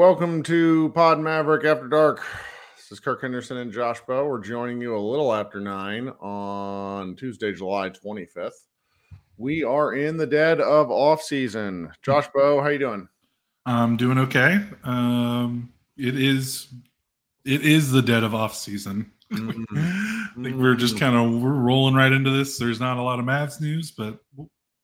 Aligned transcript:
Welcome 0.00 0.42
to 0.42 0.88
Pod 0.94 1.20
Maverick 1.20 1.66
After 1.66 1.86
Dark. 1.86 2.24
This 2.74 2.90
is 2.90 3.00
Kirk 3.00 3.20
Henderson 3.20 3.58
and 3.58 3.70
Josh 3.70 4.00
Bowe. 4.08 4.24
We're 4.24 4.40
joining 4.40 4.80
you 4.80 4.96
a 4.96 4.98
little 4.98 5.30
after 5.30 5.60
nine 5.60 6.08
on 6.22 7.16
Tuesday, 7.16 7.52
July 7.52 7.90
25th. 7.90 8.52
We 9.36 9.62
are 9.62 9.92
in 9.92 10.16
the 10.16 10.26
dead 10.26 10.62
of 10.62 10.90
off 10.90 11.20
season. 11.20 11.92
Josh 12.00 12.26
Bowe, 12.34 12.62
how 12.62 12.68
you 12.68 12.78
doing? 12.78 13.08
I'm 13.66 13.98
doing 13.98 14.16
okay. 14.16 14.64
Um, 14.84 15.70
it 15.98 16.18
is 16.18 16.68
it 17.44 17.60
is 17.66 17.92
the 17.92 18.00
dead 18.00 18.22
of 18.24 18.34
off 18.34 18.54
season. 18.54 19.12
Mm. 19.30 19.66
I 19.76 20.42
think 20.42 20.56
we're 20.56 20.76
just 20.76 20.98
kind 20.98 21.14
of 21.14 21.42
we're 21.42 21.50
rolling 21.50 21.94
right 21.94 22.10
into 22.10 22.30
this. 22.30 22.56
There's 22.56 22.80
not 22.80 22.96
a 22.96 23.02
lot 23.02 23.18
of 23.18 23.26
Mavs 23.26 23.60
news, 23.60 23.90
but 23.90 24.18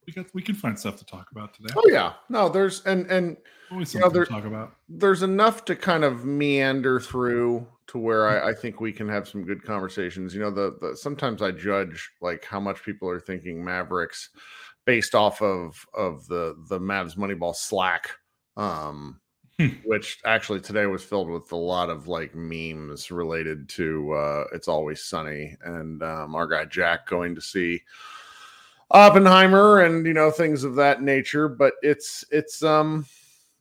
we 0.07 0.13
got 0.13 0.27
we 0.35 0.43
can 0.43 0.55
find 0.55 0.79
stuff 0.79 0.99
to 0.99 1.07
talk 1.07 1.31
about 1.33 1.55
today. 1.55 1.73
Oh 1.75 1.89
yeah, 1.89 2.13
no, 2.29 2.51
there's 2.51 2.85
and 2.85 3.11
and 3.11 3.39
Always 3.71 3.93
you 3.95 4.01
know, 4.01 4.09
there- 4.09 4.25
to 4.25 4.31
talk 4.33 4.45
about. 4.45 4.77
there's 4.89 5.23
enough 5.23 5.65
to 5.67 5.77
kind 5.77 6.05
of 6.05 6.25
meander 6.25 7.01
through 7.01 7.67
to 7.89 7.99
where 7.99 8.27
I, 8.29 8.51
I 8.51 8.55
think 8.55 8.81
we 8.81 8.93
can 8.93 9.09
have 9.09 9.29
some 9.29 9.45
good 9.45 9.63
conversations. 9.63 10.35
You 10.35 10.41
know, 10.41 10.51
the, 10.51 10.77
the 10.81 10.97
sometimes 10.97 11.43
I 11.43 11.51
judge 11.53 12.11
like 12.21 12.45
how 12.45 12.59
much 12.61 12.83
people 12.85 13.09
are 13.09 13.21
thinking 13.21 13.65
Mavericks 13.65 14.31
based 14.85 15.15
off 15.15 15.41
of 15.43 15.85
of 15.95 16.27
the 16.27 16.57
the 16.69 16.79
Mavs 16.81 17.17
Moneyball 17.17 17.55
Slack, 17.55 18.11
um, 18.57 19.21
Hmm. 19.59 19.69
which 19.87 20.19
actually 20.27 20.61
today 20.61 20.85
was 20.85 21.03
filled 21.03 21.31
with 21.31 21.51
a 21.51 21.57
lot 21.57 21.89
of 21.89 22.09
like 22.09 22.35
memes 22.35 23.11
related 23.11 23.69
to 23.71 24.13
uh, 24.13 24.45
"It's 24.53 24.69
Always 24.69 25.03
Sunny" 25.05 25.57
and 25.65 26.03
um, 26.03 26.35
our 26.35 26.47
guy 26.47 26.67
Jack 26.67 27.07
going 27.07 27.35
to 27.35 27.41
see 27.41 27.83
Oppenheimer 28.91 29.81
and 29.81 30.07
you 30.07 30.13
know 30.13 30.31
things 30.31 30.63
of 30.63 30.75
that 30.77 31.03
nature. 31.03 31.49
But 31.49 31.75
it's 31.83 32.25
it's 32.31 32.63
um 32.63 33.07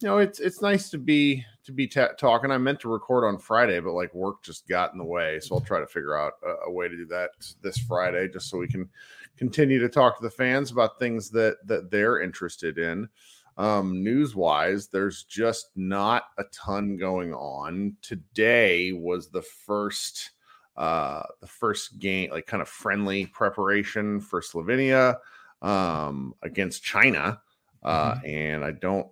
you 0.02 0.08
know 0.08 0.18
it's 0.18 0.40
it's 0.40 0.62
nice 0.62 0.90
to 0.90 0.98
be 0.98 1.44
to 1.64 1.72
be 1.72 1.88
ta- 1.88 2.14
talking. 2.20 2.52
I 2.52 2.58
meant 2.58 2.80
to 2.82 2.90
record 2.90 3.24
on 3.24 3.38
friday 3.38 3.80
but 3.80 3.94
like 3.94 4.14
work 4.14 4.44
just 4.44 4.68
got 4.68 4.92
in 4.92 4.98
the 4.98 5.06
way 5.06 5.40
so 5.40 5.56
i'll 5.56 5.62
try 5.62 5.80
to 5.80 5.88
figure 5.88 6.18
out 6.18 6.34
a, 6.46 6.70
a 6.70 6.72
way 6.72 6.88
to 6.88 6.96
do 6.96 7.06
that 7.08 7.32
this 7.62 7.78
friday 7.78 8.28
just 8.28 8.50
so 8.50 8.58
we 8.58 8.68
can 8.68 8.90
continue 9.38 9.80
to 9.80 9.90
talk 9.90 10.18
to 10.18 10.24
the 10.24 10.30
fans 10.30 10.72
about 10.72 11.00
things 11.00 11.30
that 11.30 11.58
that 11.66 11.92
they're 11.92 12.22
interested 12.22 12.78
in. 12.78 13.10
Um 13.58 14.04
news 14.04 14.36
wise 14.36 14.88
there's 14.88 15.24
just 15.24 15.70
not 15.76 16.26
a 16.38 16.44
ton 16.46 16.98
going 16.98 17.34
on. 17.34 17.96
Today 18.02 18.92
was 18.92 19.30
the 19.30 19.42
first 19.42 20.32
uh 20.78 21.24
the 21.42 21.48
first 21.48 22.00
game 22.00 22.32
like 22.32 22.48
kind 22.48 22.62
of 22.62 22.68
friendly 22.68 23.26
preparation 23.28 24.20
for 24.20 24.42
slovenia 24.42 25.16
um 25.62 26.34
against 26.42 26.84
china 26.84 27.40
uh 27.86 28.16
and 28.26 28.66
i 28.66 28.72
don't 28.72 29.08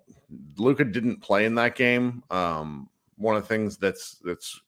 Luka 0.57 0.83
didn't 0.83 1.21
play 1.21 1.45
in 1.45 1.55
that 1.55 1.75
game. 1.75 2.23
Um, 2.29 2.89
one 3.17 3.35
of 3.35 3.43
the 3.43 3.47
things 3.47 3.77
that's 3.77 4.21
that's 4.23 4.59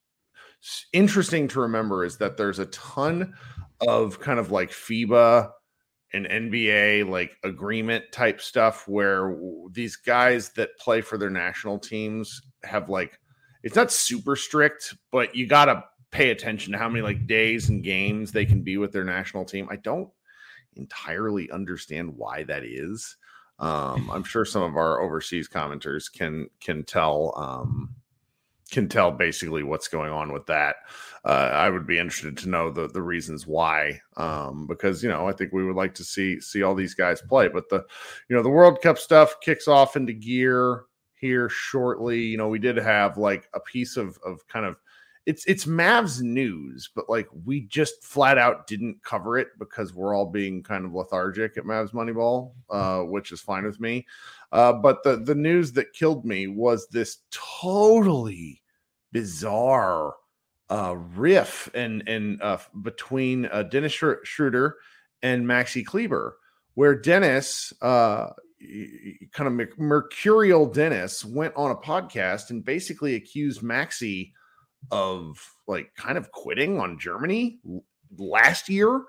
interesting 0.94 1.48
to 1.50 1.62
remember 1.62 2.04
is 2.04 2.18
that 2.18 2.38
there's 2.38 2.60
a 2.60 2.66
ton 2.68 3.36
of 3.82 4.20
kind 4.20 4.40
of 4.40 4.52
like 4.52 4.72
FIBA 4.72 5.52
and 6.14 6.26
NBA 6.26 7.10
like 7.10 7.38
agreement 7.44 8.06
type 8.12 8.42
stuff 8.42 8.88
where 8.88 9.36
these 9.72 9.96
guys 9.96 10.50
that 10.52 10.78
play 10.80 11.02
for 11.02 11.18
their 11.18 11.30
national 11.30 11.78
teams 11.78 12.42
have 12.64 12.90
like 12.90 13.20
it's 13.64 13.76
not 13.76 13.92
super 13.92 14.36
strict, 14.36 14.96
but 15.12 15.36
you 15.36 15.48
got 15.48 15.66
to 15.66 15.84
pay 16.12 16.30
attention 16.30 16.72
to 16.72 16.78
how 16.78 16.88
many 16.88 17.02
like 17.02 17.28
days 17.28 17.70
and 17.70 17.84
games 17.84 18.32
they 18.32 18.46
can 18.46 18.62
be 18.62 18.78
with 18.78 18.92
their 18.92 19.04
national 19.04 19.44
team. 19.44 19.68
I 19.70 19.78
don't 19.78 20.10
entirely 20.76 21.50
understand 21.52 22.16
why 22.16 22.44
that 22.44 22.64
is. 22.64 23.18
Um, 23.60 24.10
I'm 24.12 24.24
sure 24.24 24.46
some 24.46 24.64
of 24.64 24.76
our 24.76 25.02
overseas 25.02 25.48
commenters 25.48 26.12
can 26.12 26.50
can 26.60 26.84
tell 26.84 27.34
um, 27.38 27.96
can 28.72 28.90
tell 28.90 29.12
basically 29.12 29.64
what's 29.64 29.88
going 29.88 30.12
on 30.12 30.34
with 30.34 30.46
that. 30.48 30.78
Uh, 31.24 31.50
I 31.54 31.70
would 31.70 31.88
be 31.88 31.98
interested 31.98 32.38
to 32.38 32.50
know 32.50 32.70
the 32.70 32.88
the 32.88 33.02
reasons 33.02 33.48
why, 33.48 34.02
um, 34.18 34.68
because 34.68 35.02
you 35.02 35.10
know 35.10 35.28
I 35.28 35.32
think 35.32 35.54
we 35.54 35.64
would 35.64 35.76
like 35.76 35.96
to 35.96 36.04
see 36.04 36.40
see 36.42 36.64
all 36.64 36.76
these 36.76 36.94
guys 36.94 37.22
play. 37.22 37.48
But 37.48 37.70
the 37.70 37.86
you 38.30 38.36
know 38.36 38.44
the 38.44 38.50
World 38.50 38.82
Cup 38.82 38.98
stuff 38.98 39.40
kicks 39.42 39.68
off 39.68 39.96
into 39.96 40.14
gear 40.14 40.84
here 41.14 41.48
shortly. 41.50 42.22
You 42.22 42.38
know 42.38 42.50
we 42.50 42.60
did 42.60 42.78
have 42.78 43.18
like 43.18 43.48
a 43.54 43.60
piece 43.60 43.98
of 43.98 44.20
of 44.26 44.46
kind 44.48 44.66
of 44.66 44.76
it's 45.26 45.44
it's 45.46 45.66
Mavs 45.66 46.22
news, 46.22 46.90
but 46.94 47.10
like 47.10 47.28
we 47.46 47.62
just 47.62 48.04
flat 48.04 48.38
out 48.38 48.68
didn't 48.68 49.02
cover 49.04 49.38
it 49.38 49.50
because 49.58 49.94
we're 49.94 50.16
all 50.16 50.28
being 50.28 50.62
kind 50.62 50.86
of 50.86 50.94
lethargic 50.94 51.58
at 51.58 51.64
Mavs 51.64 51.92
Moneyball, 51.92 52.52
uh, 52.70 53.02
which 53.02 53.32
is 53.32 53.42
fine 53.42 53.66
with 53.66 53.80
me. 53.80 54.06
Uh, 54.52 54.74
but 54.74 55.04
the 55.04 55.18
the 55.18 55.36
news 55.36 55.72
that 55.74 55.94
killed 55.94 56.26
me 56.26 56.48
was 56.48 56.88
this 56.88 57.18
totally 57.32 58.62
bizarre 59.12 60.14
uh, 60.70 60.96
riff 61.16 61.70
and 61.74 62.08
and 62.08 62.42
uh, 62.42 62.58
between 62.82 63.48
uh, 63.48 63.64
Dennis 63.64 63.94
Schro- 63.94 64.24
Schroeder 64.24 64.78
and 65.24 65.46
Maxi 65.46 65.84
Kleber, 65.84 66.38
where 66.76 66.96
Dennis, 66.96 67.74
uh, 67.82 68.30
kind 69.32 69.62
of 69.62 69.78
mercurial 69.80 70.68
Dennis, 70.68 71.26
went 71.26 71.54
on 71.56 71.72
a 71.72 71.76
podcast 71.76 72.52
and 72.52 72.64
basically 72.64 73.16
accused 73.16 73.62
Maxi 73.62 74.34
of 74.92 75.38
like 75.68 75.94
kind 75.96 76.18
of 76.18 76.32
quitting 76.32 76.80
on 76.80 77.00
Germany 77.00 77.60
last 78.18 78.70
year. 78.70 79.04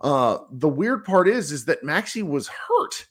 Uh, 0.00 0.38
the 0.50 0.68
weird 0.68 1.04
part 1.04 1.28
is, 1.28 1.52
is 1.52 1.64
that 1.64 1.82
Maxi 1.82 2.22
was 2.22 2.48
hurt. 2.48 3.06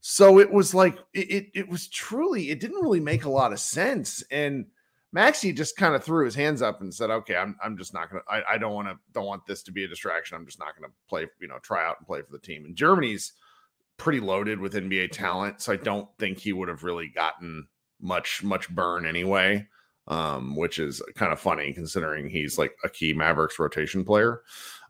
So 0.00 0.38
it 0.38 0.50
was 0.50 0.74
like 0.74 0.98
it, 1.14 1.30
it, 1.30 1.46
it 1.54 1.68
was 1.68 1.88
truly 1.88 2.50
it 2.50 2.60
didn't 2.60 2.82
really 2.82 3.00
make 3.00 3.24
a 3.24 3.30
lot 3.30 3.52
of 3.52 3.60
sense. 3.60 4.22
And 4.30 4.66
Maxi 5.14 5.56
just 5.56 5.76
kind 5.76 5.94
of 5.94 6.02
threw 6.02 6.24
his 6.24 6.34
hands 6.34 6.60
up 6.60 6.80
and 6.80 6.92
said, 6.92 7.08
"Okay, 7.08 7.36
I'm 7.36 7.56
I'm 7.62 7.78
just 7.78 7.94
not 7.94 8.10
gonna. 8.10 8.22
I, 8.28 8.42
I 8.54 8.58
don't 8.58 8.74
want 8.74 8.88
to 8.88 8.98
don't 9.12 9.26
want 9.26 9.46
this 9.46 9.62
to 9.62 9.72
be 9.72 9.84
a 9.84 9.88
distraction. 9.88 10.36
I'm 10.36 10.44
just 10.44 10.58
not 10.58 10.74
gonna 10.76 10.92
play. 11.08 11.26
You 11.40 11.48
know, 11.48 11.58
try 11.62 11.86
out 11.86 11.96
and 11.98 12.06
play 12.06 12.20
for 12.20 12.32
the 12.32 12.38
team." 12.38 12.64
And 12.64 12.74
Germany's 12.74 13.32
pretty 13.96 14.18
loaded 14.18 14.58
with 14.58 14.74
NBA 14.74 15.12
talent, 15.12 15.62
so 15.62 15.72
I 15.72 15.76
don't 15.76 16.08
think 16.18 16.38
he 16.38 16.52
would 16.52 16.68
have 16.68 16.82
really 16.82 17.08
gotten 17.08 17.68
much 18.00 18.42
much 18.42 18.68
burn 18.68 19.06
anyway. 19.06 19.66
Um, 20.06 20.54
which 20.54 20.78
is 20.78 21.00
kind 21.14 21.32
of 21.32 21.40
funny 21.40 21.72
considering 21.72 22.28
he's 22.28 22.58
like 22.58 22.76
a 22.84 22.90
key 22.90 23.14
Mavericks 23.14 23.58
rotation 23.58 24.04
player. 24.04 24.42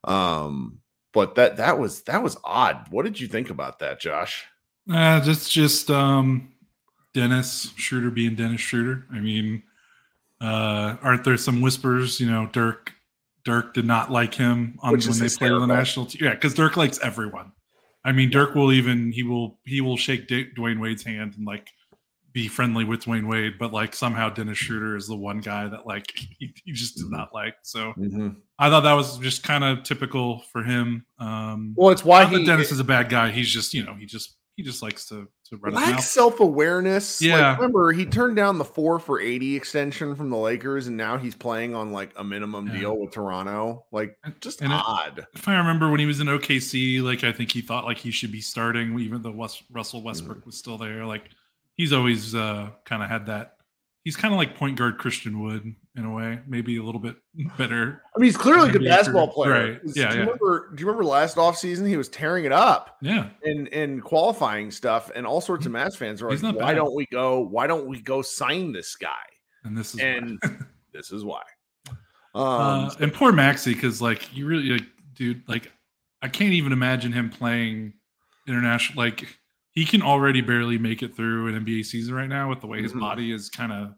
Um, 0.02 0.80
but 1.12 1.36
that 1.36 1.56
that 1.58 1.78
was 1.78 2.02
that 2.02 2.22
was 2.22 2.36
odd. 2.42 2.88
What 2.90 3.04
did 3.04 3.20
you 3.20 3.28
think 3.28 3.48
about 3.48 3.78
that, 3.78 4.00
Josh? 4.00 4.44
Uh, 4.92 5.20
just 5.20 5.50
just 5.50 5.90
um, 5.90 6.52
Dennis 7.14 7.72
Schroeder 7.76 8.10
being 8.10 8.34
Dennis 8.34 8.60
Schroeder. 8.60 9.06
I 9.12 9.20
mean, 9.20 9.62
uh, 10.40 10.96
aren't 11.00 11.24
there 11.24 11.36
some 11.36 11.60
whispers? 11.60 12.20
You 12.20 12.28
know, 12.28 12.48
Dirk 12.52 12.92
Dirk 13.44 13.74
did 13.74 13.84
not 13.84 14.10
like 14.10 14.34
him 14.34 14.78
on 14.82 14.92
when 14.92 15.18
they 15.18 15.28
played 15.28 15.52
on 15.52 15.60
the 15.60 15.74
national 15.74 16.06
team. 16.06 16.24
Yeah, 16.24 16.34
because 16.34 16.54
Dirk 16.54 16.76
likes 16.76 16.98
everyone. 17.00 17.52
I 18.04 18.12
mean, 18.12 18.30
Dirk 18.30 18.54
will 18.54 18.72
even 18.72 19.12
he 19.12 19.22
will 19.22 19.58
he 19.64 19.80
will 19.80 19.96
shake 19.96 20.26
D- 20.26 20.50
Dwyane 20.56 20.80
Wade's 20.80 21.04
hand 21.04 21.34
and 21.36 21.46
like 21.46 21.70
be 22.34 22.48
friendly 22.48 22.84
with 22.84 23.04
Dwyane 23.04 23.28
Wade, 23.28 23.54
but 23.60 23.72
like 23.72 23.94
somehow 23.94 24.28
Dennis 24.28 24.58
Schroeder 24.58 24.96
is 24.96 25.06
the 25.06 25.16
one 25.16 25.40
guy 25.40 25.68
that 25.68 25.86
like 25.86 26.12
he, 26.38 26.52
he 26.64 26.72
just 26.72 26.96
did 26.96 27.04
mm-hmm. 27.04 27.16
not 27.16 27.32
like. 27.32 27.54
So 27.62 27.94
mm-hmm. 27.96 28.30
I 28.58 28.68
thought 28.68 28.80
that 28.80 28.92
was 28.92 29.18
just 29.18 29.42
kind 29.42 29.64
of 29.64 29.84
typical 29.84 30.40
for 30.52 30.62
him. 30.62 31.06
Um, 31.18 31.74
well, 31.76 31.90
it's 31.90 32.04
why 32.04 32.26
he, 32.26 32.44
Dennis 32.44 32.72
is 32.72 32.80
a 32.80 32.84
bad 32.84 33.08
guy. 33.08 33.30
He's 33.30 33.48
just 33.48 33.72
you 33.72 33.84
know 33.84 33.94
he 33.94 34.04
just 34.04 34.36
he 34.56 34.64
just 34.64 34.82
likes 34.82 35.06
to 35.06 35.28
to 35.46 35.56
run 35.58 35.74
lack 35.74 36.00
self 36.00 36.40
awareness. 36.40 37.22
Yeah, 37.22 37.50
like, 37.50 37.58
remember 37.58 37.92
he 37.92 38.04
turned 38.04 38.34
down 38.34 38.58
the 38.58 38.64
four 38.64 38.98
for 38.98 39.20
eighty 39.20 39.54
extension 39.54 40.16
from 40.16 40.28
the 40.30 40.36
Lakers, 40.36 40.88
and 40.88 40.96
now 40.96 41.16
he's 41.16 41.36
playing 41.36 41.76
on 41.76 41.92
like 41.92 42.10
a 42.16 42.24
minimum 42.24 42.66
yeah. 42.66 42.80
deal 42.80 42.98
with 42.98 43.12
Toronto. 43.12 43.84
Like 43.92 44.16
just 44.40 44.60
and 44.60 44.72
odd. 44.72 45.18
It, 45.18 45.24
if 45.34 45.46
I 45.46 45.56
remember 45.56 45.88
when 45.88 46.00
he 46.00 46.06
was 46.06 46.18
in 46.18 46.26
OKC, 46.26 47.00
like 47.00 47.22
I 47.22 47.30
think 47.30 47.52
he 47.52 47.60
thought 47.60 47.84
like 47.84 47.98
he 47.98 48.10
should 48.10 48.32
be 48.32 48.40
starting, 48.40 48.98
even 48.98 49.22
though 49.22 49.30
West, 49.30 49.62
Russell 49.70 50.02
Westbrook 50.02 50.42
mm. 50.42 50.46
was 50.46 50.56
still 50.56 50.78
there. 50.78 51.04
Like 51.06 51.30
he's 51.76 51.92
always 51.92 52.34
uh, 52.34 52.70
kind 52.84 53.02
of 53.02 53.08
had 53.08 53.26
that. 53.26 53.56
He's 54.02 54.16
kind 54.16 54.34
of 54.34 54.38
like 54.38 54.56
point 54.56 54.76
guard 54.76 54.98
Christian 54.98 55.42
Wood 55.42 55.74
in 55.96 56.04
a 56.04 56.12
way, 56.12 56.40
maybe 56.46 56.76
a 56.76 56.82
little 56.82 57.00
bit 57.00 57.16
better. 57.56 58.02
I 58.14 58.18
mean, 58.18 58.26
he's 58.26 58.36
clearly 58.36 58.68
a 58.68 58.72
good 58.72 58.84
basketball 58.84 59.28
player. 59.28 59.50
Right. 59.50 59.80
Yeah, 59.84 59.92
do 59.92 60.00
you 60.00 60.04
yeah. 60.04 60.20
remember? 60.20 60.70
Do 60.74 60.80
you 60.80 60.86
remember 60.86 61.04
last 61.04 61.36
offseason 61.36 61.86
he 61.86 61.96
was 61.96 62.10
tearing 62.10 62.44
it 62.44 62.52
up? 62.52 62.98
Yeah. 63.00 63.28
In 63.44 63.66
in 63.68 64.00
qualifying 64.02 64.70
stuff, 64.70 65.10
and 65.14 65.26
all 65.26 65.40
sorts 65.40 65.64
of 65.64 65.72
Mavs 65.72 65.96
fans 65.96 66.20
are 66.20 66.30
like, 66.30 66.42
"Why 66.42 66.52
bad. 66.52 66.74
don't 66.74 66.94
we 66.94 67.06
go? 67.06 67.40
Why 67.40 67.66
don't 67.66 67.86
we 67.86 68.00
go 68.00 68.20
sign 68.20 68.72
this 68.72 68.94
guy?" 68.94 69.24
And 69.64 69.76
this 69.76 69.94
is 69.94 70.00
and 70.00 70.38
this 70.92 71.10
is 71.10 71.24
why. 71.24 71.42
Um, 72.34 72.44
uh, 72.44 72.94
and 73.00 73.12
poor 73.12 73.32
Maxi, 73.32 73.72
because 73.72 74.02
like 74.02 74.36
you 74.36 74.46
really, 74.46 74.70
like, 74.70 74.86
dude, 75.14 75.48
like 75.48 75.72
I 76.20 76.28
can't 76.28 76.52
even 76.52 76.72
imagine 76.72 77.12
him 77.12 77.30
playing 77.30 77.94
international. 78.46 79.02
Like 79.02 79.38
he 79.74 79.84
can 79.84 80.02
already 80.02 80.40
barely 80.40 80.78
make 80.78 81.02
it 81.02 81.16
through 81.16 81.48
an 81.48 81.64
NBA 81.64 81.84
season 81.84 82.14
right 82.14 82.28
now 82.28 82.48
with 82.48 82.60
the 82.60 82.66
way 82.66 82.80
his 82.80 82.92
mm-hmm. 82.92 83.00
body 83.00 83.32
is 83.32 83.50
kind 83.50 83.72
of 83.72 83.94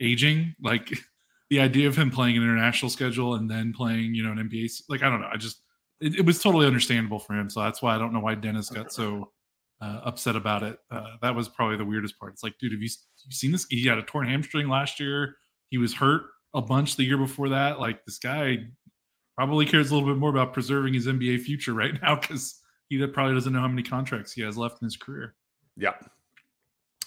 aging. 0.00 0.54
Like 0.62 0.92
the 1.50 1.60
idea 1.60 1.88
of 1.88 1.96
him 1.96 2.10
playing 2.10 2.36
an 2.36 2.42
international 2.42 2.90
schedule 2.90 3.34
and 3.34 3.50
then 3.50 3.72
playing, 3.72 4.14
you 4.14 4.22
know, 4.22 4.32
an 4.32 4.38
NBA, 4.48 4.82
like 4.88 5.02
I 5.02 5.10
don't 5.10 5.20
know. 5.20 5.30
I 5.32 5.36
just 5.36 5.62
it, 6.00 6.16
it 6.16 6.26
was 6.26 6.42
totally 6.42 6.66
understandable 6.66 7.18
for 7.18 7.34
him. 7.34 7.50
So 7.50 7.60
that's 7.60 7.82
why 7.82 7.94
I 7.94 7.98
don't 7.98 8.12
know 8.12 8.20
why 8.20 8.34
Dennis 8.34 8.70
got 8.70 8.92
so 8.92 9.32
uh, 9.80 10.00
upset 10.04 10.36
about 10.36 10.62
it. 10.62 10.78
Uh, 10.90 11.16
that 11.22 11.34
was 11.34 11.48
probably 11.48 11.76
the 11.76 11.84
weirdest 11.84 12.18
part. 12.18 12.32
It's 12.32 12.42
like, 12.42 12.56
dude, 12.58 12.72
have 12.72 12.80
you, 12.80 12.88
you 13.24 13.32
seen 13.32 13.52
this? 13.52 13.66
He 13.68 13.86
had 13.86 13.98
a 13.98 14.02
torn 14.02 14.28
hamstring 14.28 14.68
last 14.68 15.00
year. 15.00 15.36
He 15.70 15.78
was 15.78 15.94
hurt 15.94 16.22
a 16.54 16.62
bunch 16.62 16.96
the 16.96 17.04
year 17.04 17.18
before 17.18 17.48
that. 17.50 17.80
Like 17.80 18.04
this 18.04 18.18
guy 18.18 18.58
probably 19.36 19.66
cares 19.66 19.90
a 19.90 19.94
little 19.94 20.08
bit 20.08 20.18
more 20.18 20.30
about 20.30 20.52
preserving 20.52 20.94
his 20.94 21.06
NBA 21.06 21.40
future 21.40 21.74
right 21.74 21.94
now 22.02 22.16
because 22.16 22.59
he 22.90 23.06
probably 23.06 23.34
doesn't 23.34 23.52
know 23.52 23.60
how 23.60 23.68
many 23.68 23.82
contracts 23.82 24.32
he 24.32 24.42
has 24.42 24.58
left 24.58 24.82
in 24.82 24.86
his 24.86 24.96
career. 24.96 25.34
Yeah. 25.76 25.94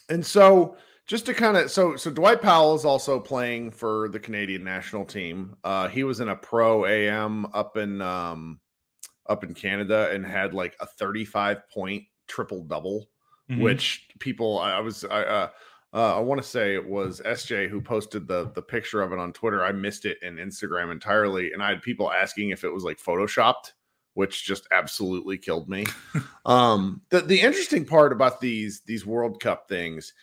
And 0.10 0.26
so 0.26 0.78
just 1.06 1.26
to 1.26 1.34
kind 1.34 1.58
of 1.58 1.70
so 1.70 1.96
so 1.96 2.10
Dwight 2.10 2.42
Powell 2.42 2.76
is 2.76 2.86
also 2.86 3.20
playing 3.20 3.72
for 3.72 4.10
the 4.10 4.20
Canadian 4.20 4.64
national 4.64 5.06
team. 5.06 5.56
Uh, 5.64 5.88
he 5.90 6.04
was 6.04 6.22
in 6.22 6.30
a 6.30 6.36
pro 6.36 6.86
AM 6.86 7.46
up 7.54 7.78
in 7.78 8.02
um, 8.02 8.60
up 9.28 9.44
in 9.44 9.54
Canada 9.54 10.10
and 10.12 10.26
had 10.26 10.54
like 10.54 10.76
a 10.80 10.86
35 10.86 11.70
point 11.70 12.04
triple 12.28 12.64
double, 12.64 13.10
mm-hmm. 13.52 13.62
which 13.62 14.08
people 14.20 14.60
I, 14.60 14.74
I 14.74 14.80
was 14.80 15.04
I 15.04 15.24
uh, 15.24 15.50
uh, 15.94 16.18
I 16.18 16.20
want 16.20 16.42
to 16.42 16.48
say 16.48 16.74
it 16.74 16.88
was 16.88 17.22
SJ 17.26 17.70
who 17.70 17.82
posted 17.82 18.28
the 18.28 18.52
the 18.56 18.62
picture 18.62 19.02
of 19.02 19.12
it 19.12 19.20
on 19.20 19.34
Twitter. 19.34 19.64
I 19.64 19.74
missed 19.74 20.06
it 20.06 20.18
in 20.22 20.38
Instagram 20.38 20.92
entirely, 20.92 21.52
and 21.52 21.62
I 21.62 21.70
had 21.70 21.82
people 21.82 22.12
asking 22.12 22.52
if 22.52 22.64
it 22.64 22.74
was 22.74 22.84
like 22.84 22.98
photoshopped, 22.98 23.74
which 24.14 24.46
just 24.46 24.68
absolutely 24.72 25.38
killed 25.38 25.70
me. 25.70 25.86
um, 26.46 27.02
the 27.10 27.22
the 27.22 27.42
interesting 27.42 27.86
part 27.86 28.12
about 28.12 28.42
these 28.42 28.82
these 28.86 29.06
World 29.06 29.40
Cup 29.40 29.68
things 29.68 30.14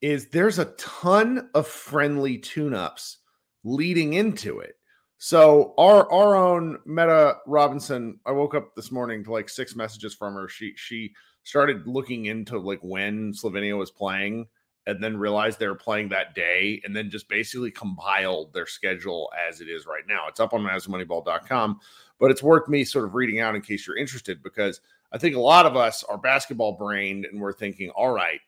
is 0.00 0.28
there's 0.28 0.58
a 0.58 0.72
ton 0.76 1.50
of 1.54 1.66
friendly 1.66 2.38
tune-ups 2.38 3.18
leading 3.64 4.14
into 4.14 4.60
it. 4.60 4.76
So 5.18 5.74
our 5.76 6.10
our 6.10 6.34
own 6.34 6.78
Meta 6.86 7.36
Robinson, 7.46 8.18
I 8.24 8.32
woke 8.32 8.54
up 8.54 8.74
this 8.74 8.90
morning 8.90 9.22
to 9.24 9.32
like 9.32 9.48
six 9.48 9.76
messages 9.76 10.14
from 10.14 10.34
her. 10.34 10.48
She 10.48 10.72
she 10.76 11.12
started 11.42 11.86
looking 11.86 12.26
into 12.26 12.58
like 12.58 12.80
when 12.82 13.32
Slovenia 13.32 13.76
was 13.76 13.90
playing 13.90 14.46
and 14.86 15.02
then 15.02 15.16
realized 15.16 15.58
they 15.58 15.68
were 15.68 15.74
playing 15.74 16.08
that 16.08 16.34
day 16.34 16.80
and 16.84 16.96
then 16.96 17.10
just 17.10 17.28
basically 17.28 17.70
compiled 17.70 18.52
their 18.52 18.66
schedule 18.66 19.30
as 19.48 19.60
it 19.60 19.68
is 19.68 19.86
right 19.86 20.04
now. 20.08 20.24
It's 20.26 20.40
up 20.40 20.54
on 20.54 20.62
MavsMoneyball.com, 20.62 21.80
but 22.20 22.30
it's 22.30 22.42
worth 22.42 22.68
me 22.68 22.84
sort 22.84 23.06
of 23.06 23.14
reading 23.14 23.40
out 23.40 23.56
in 23.56 23.62
case 23.62 23.86
you're 23.86 23.96
interested 23.96 24.42
because 24.42 24.80
I 25.12 25.18
think 25.18 25.34
a 25.34 25.40
lot 25.40 25.66
of 25.66 25.76
us 25.76 26.04
are 26.04 26.18
basketball 26.18 26.72
brained 26.72 27.24
and 27.24 27.40
we're 27.40 27.52
thinking, 27.52 27.90
all 27.90 28.12
right, 28.12 28.40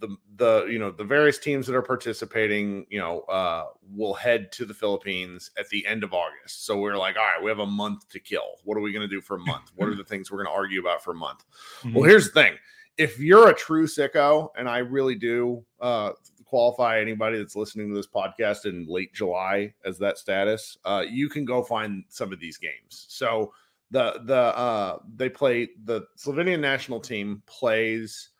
the 0.00 0.16
the 0.36 0.66
you 0.66 0.78
know 0.78 0.90
the 0.90 1.04
various 1.04 1.38
teams 1.38 1.66
that 1.66 1.74
are 1.74 1.82
participating 1.82 2.84
you 2.90 2.98
know 2.98 3.20
uh 3.22 3.64
will 3.94 4.12
head 4.12 4.52
to 4.52 4.66
the 4.66 4.74
philippines 4.74 5.50
at 5.58 5.68
the 5.70 5.86
end 5.86 6.04
of 6.04 6.12
august. 6.12 6.66
So 6.66 6.76
we're 6.78 6.98
like 6.98 7.16
all 7.16 7.22
right 7.22 7.42
we 7.42 7.48
have 7.48 7.60
a 7.60 7.66
month 7.66 8.08
to 8.10 8.20
kill. 8.20 8.56
What 8.64 8.76
are 8.76 8.82
we 8.82 8.92
going 8.92 9.08
to 9.08 9.14
do 9.14 9.22
for 9.22 9.36
a 9.36 9.40
month? 9.46 9.70
What 9.74 9.88
are 9.88 9.94
the 9.94 10.04
things 10.04 10.30
we're 10.30 10.44
going 10.44 10.54
to 10.54 10.58
argue 10.58 10.80
about 10.80 11.02
for 11.02 11.12
a 11.12 11.14
month? 11.14 11.44
Mm-hmm. 11.78 11.94
well 11.94 12.04
here's 12.04 12.26
the 12.26 12.32
thing. 12.32 12.54
If 12.98 13.18
you're 13.18 13.48
a 13.48 13.54
true 13.54 13.86
sicko 13.86 14.48
and 14.56 14.68
i 14.68 14.78
really 14.78 15.14
do 15.14 15.64
uh 15.80 16.12
qualify 16.46 17.00
anybody 17.00 17.38
that's 17.38 17.56
listening 17.56 17.88
to 17.88 17.94
this 17.94 18.06
podcast 18.06 18.64
in 18.64 18.86
late 18.86 19.12
july 19.12 19.72
as 19.84 19.98
that 19.98 20.18
status 20.18 20.78
uh 20.84 21.04
you 21.08 21.28
can 21.28 21.44
go 21.44 21.62
find 21.62 22.04
some 22.08 22.32
of 22.32 22.40
these 22.40 22.56
games 22.56 23.06
so 23.08 23.52
the 23.90 24.20
the 24.24 24.34
uh 24.34 24.98
they 25.16 25.28
play 25.28 25.68
the 25.84 26.02
slovenian 26.16 26.60
national 26.60 27.00
team 27.00 27.42
plays 27.46 28.30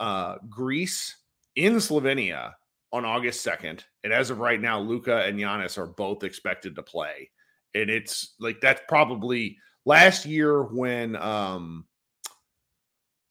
uh, 0.00 0.36
Greece 0.48 1.16
in 1.54 1.74
Slovenia 1.74 2.52
on 2.92 3.04
August 3.04 3.44
2nd. 3.46 3.82
And 4.04 4.12
as 4.12 4.30
of 4.30 4.38
right 4.38 4.60
now, 4.60 4.78
Luka 4.78 5.24
and 5.24 5.38
Giannis 5.38 5.78
are 5.78 5.86
both 5.86 6.22
expected 6.24 6.74
to 6.76 6.82
play. 6.82 7.30
And 7.74 7.90
it's 7.90 8.34
like 8.40 8.60
that's 8.60 8.80
probably 8.88 9.58
last 9.84 10.24
year 10.24 10.62
when 10.62 11.16
um 11.16 11.84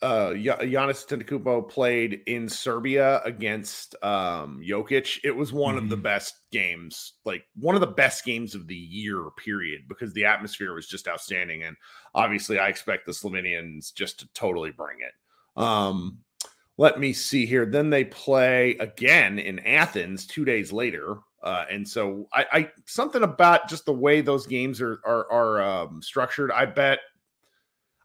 uh 0.01 0.29
Giannis 0.29 1.05
Antetokounmpo 1.05 1.69
played 1.69 2.21
in 2.27 2.49
Serbia 2.49 3.21
against 3.23 3.95
um 4.03 4.61
Jokic. 4.63 5.19
It 5.23 5.35
was 5.35 5.53
one 5.53 5.75
mm-hmm. 5.75 5.83
of 5.83 5.89
the 5.89 5.95
mm-hmm. 5.95 6.03
best 6.03 6.35
games, 6.51 7.13
like 7.23 7.45
one 7.55 7.75
of 7.75 7.81
the 7.81 7.87
best 7.87 8.25
games 8.25 8.55
of 8.55 8.67
the 8.67 8.75
year, 8.75 9.29
period, 9.43 9.81
because 9.87 10.13
the 10.13 10.25
atmosphere 10.25 10.73
was 10.73 10.87
just 10.87 11.07
outstanding. 11.07 11.63
And 11.63 11.75
obviously 12.13 12.59
I 12.59 12.67
expect 12.67 13.05
the 13.05 13.11
Slovenians 13.13 13.93
just 13.93 14.19
to 14.19 14.27
totally 14.33 14.71
bring 14.71 14.97
it. 14.99 15.61
Um 15.61 16.19
let 16.77 16.99
me 16.99 17.13
see 17.13 17.45
here. 17.45 17.65
Then 17.65 17.89
they 17.89 18.03
play 18.03 18.75
again 18.79 19.39
in 19.39 19.59
Athens 19.59 20.27
two 20.27 20.43
days 20.43 20.73
later. 20.73 21.17
Uh, 21.41 21.63
and 21.71 21.87
so 21.87 22.27
I, 22.33 22.45
I, 22.51 22.71
something 22.85 23.21
about 23.21 23.69
just 23.69 23.85
the 23.85 23.93
way 23.93 24.21
those 24.21 24.47
games 24.47 24.81
are 24.81 24.99
are, 25.05 25.31
are 25.31 25.61
um, 25.61 26.01
structured. 26.01 26.51
I 26.51 26.65
bet 26.65 26.99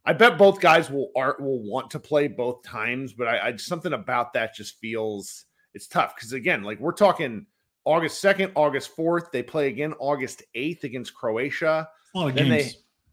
I 0.05 0.13
bet 0.15 0.39
both 0.39 0.61
guys 0.61 0.91
will 0.91 1.11
art 1.15 1.41
will 1.41 1.63
want 1.63 1.91
to 1.91 2.01
play 2.01 2.29
both 2.29 2.63
times, 2.63 3.13
but 3.13 3.29
I, 3.29 3.49
I 3.49 3.57
something 3.57 3.93
about 3.93 4.33
that 4.33 4.55
just 4.55 4.79
feels 4.79 5.45
it's 5.75 5.87
tough 5.87 6.15
because 6.15 6.33
again, 6.33 6.63
like 6.63 6.81
we're 6.81 6.93
talking 6.93 7.47
August 7.85 8.21
second, 8.21 8.53
August 8.55 8.95
fourth. 8.97 9.31
They 9.31 9.43
play 9.43 9.69
again 9.69 9.95
August 9.99 10.43
eighth 10.55 10.85
against 10.85 11.15
Croatia. 11.15 11.89
Then 12.35 12.49
they 12.49 12.73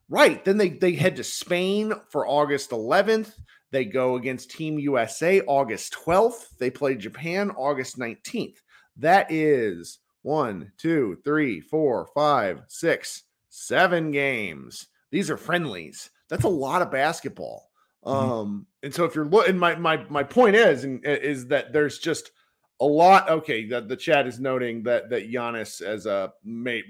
right 0.10 0.44
then 0.46 0.58
they 0.58 0.70
they 0.70 0.94
head 0.94 1.17
to 1.17 1.24
Spain 1.24 1.94
for 2.10 2.27
August 2.27 2.72
eleventh. 2.72 3.38
They 3.72 3.86
go 3.86 4.15
against 4.15 4.51
Team 4.51 4.79
USA 4.79 5.41
August 5.41 5.94
12th. 5.94 6.58
They 6.58 6.70
play 6.70 6.96
Japan 6.96 7.51
August 7.51 8.00
19th. 8.00 8.56
That 8.96 9.29
is 9.29 10.00
one, 10.22 10.72
two, 10.77 11.17
three, 11.24 11.60
four, 11.60 12.08
five, 12.15 12.62
six, 12.67 13.24
seven 13.50 14.12
games. 14.12 14.88
These 15.12 15.29
are 15.29 15.38
friendlies. 15.38 16.10
That's 16.29 16.43
a 16.43 16.50
lot 16.50 16.81
of 16.81 16.91
basketball. 16.91 17.69
Mm-hmm. 18.05 18.31
Um, 18.31 18.67
and 18.84 18.93
so 18.93 19.05
if 19.05 19.15
you're 19.15 19.25
looking, 19.25 19.57
my 19.57 19.75
my 19.75 19.98
my 20.10 20.24
point 20.24 20.55
is, 20.55 20.84
and 20.84 21.03
is 21.05 21.48
that 21.48 21.74
there's 21.74 22.00
just 22.00 22.31
a 22.79 22.86
lot. 22.86 23.29
Okay, 23.29 23.65
the, 23.67 23.81
the 23.81 23.96
chat 23.96 24.27
is 24.27 24.39
noting 24.39 24.84
that 24.84 25.10
that 25.10 25.31
Giannis 25.31 25.81
as 25.81 26.05
a 26.05 26.34
mate 26.43 26.86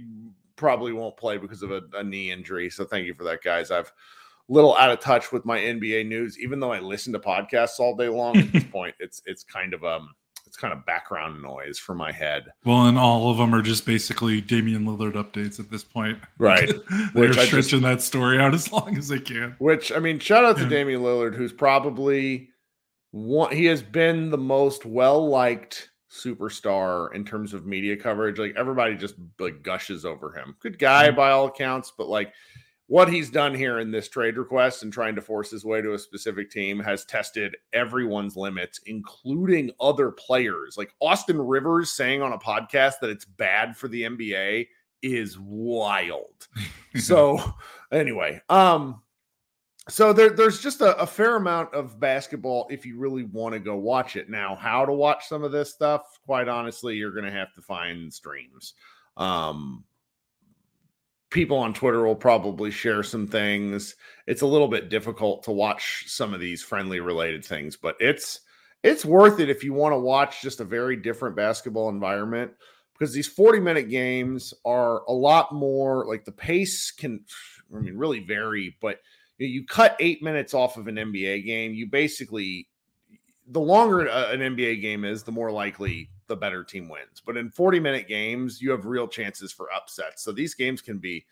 probably 0.56 0.92
won't 0.92 1.18
play 1.18 1.38
because 1.38 1.64
of 1.64 1.72
a, 1.72 1.82
a 1.94 2.04
knee 2.04 2.32
injury. 2.32 2.70
So 2.70 2.86
thank 2.86 3.06
you 3.06 3.14
for 3.14 3.24
that, 3.24 3.44
guys. 3.44 3.72
I've 3.72 3.92
little 4.50 4.76
out 4.78 4.90
of 4.90 5.00
touch 5.00 5.32
with 5.32 5.46
my 5.46 5.60
NBA 5.60 6.08
news, 6.08 6.40
even 6.40 6.60
though 6.60 6.72
I 6.72 6.80
listen 6.80 7.14
to 7.14 7.20
podcasts 7.20 7.80
all 7.80 7.96
day 7.96 8.10
long. 8.10 8.38
At 8.38 8.52
this 8.52 8.64
point, 8.72 8.96
it's 9.00 9.22
it's 9.26 9.44
kind 9.44 9.74
of 9.74 9.84
um 9.84 10.14
it's 10.48 10.58
kind 10.58 10.74
of 10.74 10.86
background 10.86 11.42
noise 11.42 11.78
for 11.78 11.94
my 11.94 12.12
head. 12.12 12.46
Well, 12.64 12.88
and 12.88 12.98
all 12.98 13.30
of 13.30 13.38
them 13.38 13.54
are 13.54 13.62
just 13.62 13.86
basically 13.86 14.40
Damian 14.40 14.86
Lillard 14.86 15.14
updates 15.14 15.60
at 15.60 15.70
this 15.70 15.84
point. 15.84 16.20
Right. 16.38 16.72
They're 17.14 17.34
stretching 17.34 17.82
just, 17.82 17.84
that 17.84 18.02
story 18.02 18.40
out 18.40 18.54
as 18.54 18.72
long 18.72 18.98
as 18.98 19.10
they 19.10 19.20
can. 19.20 19.56
Which 19.60 19.92
I 19.92 20.00
mean, 20.00 20.20
shout 20.20 20.46
out 20.46 20.58
to 20.58 20.68
Damian 20.68 21.02
Lillard, 21.02 21.36
who's 21.36 21.54
probably 21.54 22.50
one 23.12 23.56
he 23.56 23.66
has 23.66 23.82
been 23.82 24.30
the 24.30 24.38
most 24.38 24.86
well 24.86 25.28
liked 25.28 25.90
superstar 26.10 27.14
in 27.14 27.26
terms 27.26 27.54
of 27.54 27.66
media 27.66 27.98
coverage. 27.98 28.40
Like 28.40 28.56
everybody 28.56 28.96
just 28.96 29.16
like 29.40 29.62
gushes 29.62 30.06
over 30.06 30.32
him. 30.32 30.56
Good 30.62 30.80
guy 30.80 31.08
mm-hmm. 31.08 31.18
by 31.18 31.32
all 31.32 31.48
accounts, 31.48 31.92
but 31.96 32.08
like 32.08 32.34
what 32.88 33.12
he's 33.12 33.30
done 33.30 33.54
here 33.54 33.80
in 33.80 33.92
this 33.92 34.08
trade 34.08 34.38
request 34.38 34.82
and 34.82 34.92
trying 34.92 35.16
to 35.16 35.22
force 35.22 35.52
his 35.52 35.66
way 35.66 35.82
to 35.82 35.94
a 35.94 36.00
specific 36.00 36.50
team 36.50 36.80
has 36.80 37.04
tested 37.04 37.56
everyone's 37.74 38.38
limits, 38.38 38.80
including 38.86 39.72
other 39.80 40.10
players. 40.10 40.78
Like 40.78 40.94
Austin 41.02 41.40
Rivers 41.40 41.92
saying 41.92 42.22
on 42.22 42.32
a 42.32 42.38
podcast 42.38 42.96
that 43.02 43.10
it's 43.10 43.26
bad 43.26 43.76
for 43.76 43.90
the 43.90 44.04
NBA 44.04 44.68
is 45.02 45.38
wild. 45.38 46.48
so 46.96 47.38
anyway, 47.92 48.42
um, 48.48 49.02
so 49.90 50.14
there, 50.14 50.30
there's 50.30 50.62
just 50.62 50.82
a, 50.82 50.98
a, 50.98 51.08
fair 51.08 51.36
amount 51.36 51.74
of 51.74 52.00
basketball 52.00 52.68
if 52.70 52.86
you 52.86 52.98
really 52.98 53.24
want 53.24 53.54
to 53.54 53.60
go 53.60 53.76
watch 53.76 54.16
it. 54.16 54.30
Now, 54.30 54.56
how 54.56 54.86
to 54.86 54.92
watch 54.92 55.28
some 55.28 55.44
of 55.44 55.52
this 55.52 55.74
stuff, 55.74 56.20
quite 56.26 56.50
honestly, 56.50 56.96
you're 56.96 57.12
going 57.12 57.26
to 57.26 57.32
have 57.32 57.54
to 57.54 57.62
find 57.62 58.14
streams. 58.14 58.74
Um, 59.16 59.84
people 61.30 61.58
on 61.58 61.74
Twitter 61.74 62.06
will 62.06 62.16
probably 62.16 62.72
share 62.72 63.04
some 63.04 63.28
things. 63.28 63.96
It's 64.28 64.42
a 64.42 64.48
little 64.48 64.68
bit 64.68 64.90
difficult 64.90 65.44
to 65.44 65.52
watch 65.52 66.06
some 66.08 66.34
of 66.34 66.40
these 66.40 66.64
friendly 66.64 67.00
related 67.00 67.44
things, 67.44 67.76
but 67.76 67.96
it's 68.00 68.42
it's 68.84 69.04
worth 69.04 69.40
it 69.40 69.50
if 69.50 69.64
you 69.64 69.74
want 69.74 69.94
to 69.94 70.00
watch 70.00 70.42
just 70.42 70.62
a 70.62 70.66
very 70.66 70.96
different 70.96 71.36
basketball 71.36 71.90
environment 71.90 72.52
because 72.94 73.14
these 73.14 73.28
40 73.28 73.60
minute 73.60 73.90
games 73.90 74.54
are 74.66 75.04
a 75.08 75.12
lot 75.12 75.54
more 75.54 76.06
like 76.06 76.26
the 76.26 76.32
pace 76.32 76.92
can 76.92 77.24
I 77.76 77.80
mean 77.80 77.98
really 77.98 78.20
vary, 78.20 78.78
but 78.82 79.00
you 79.38 79.66
cut 79.66 79.96
8 80.00 80.24
minutes 80.24 80.54
off 80.54 80.78
of 80.78 80.88
an 80.88 80.96
NBA 80.96 81.46
game, 81.46 81.74
you 81.74 81.88
basically 81.88 82.70
the 83.50 83.62
longer 83.62 84.08
an 84.08 84.40
NBA 84.40 84.82
game 84.82 85.06
is, 85.06 85.24
the 85.24 85.32
more 85.32 85.52
likely 85.52 86.10
the 86.28 86.36
better 86.36 86.64
team 86.64 86.90
wins. 86.90 87.22
But 87.26 87.38
in 87.38 87.50
40 87.50 87.80
minute 87.80 88.08
games, 88.08 88.62
you 88.62 88.72
have 88.72 88.86
real 88.86 89.08
chances 89.08 89.52
for 89.52 89.72
upsets. 89.74 90.24
So 90.24 90.32
these 90.32 90.54
games 90.54 90.82
can 90.82 90.98
be 90.98 91.26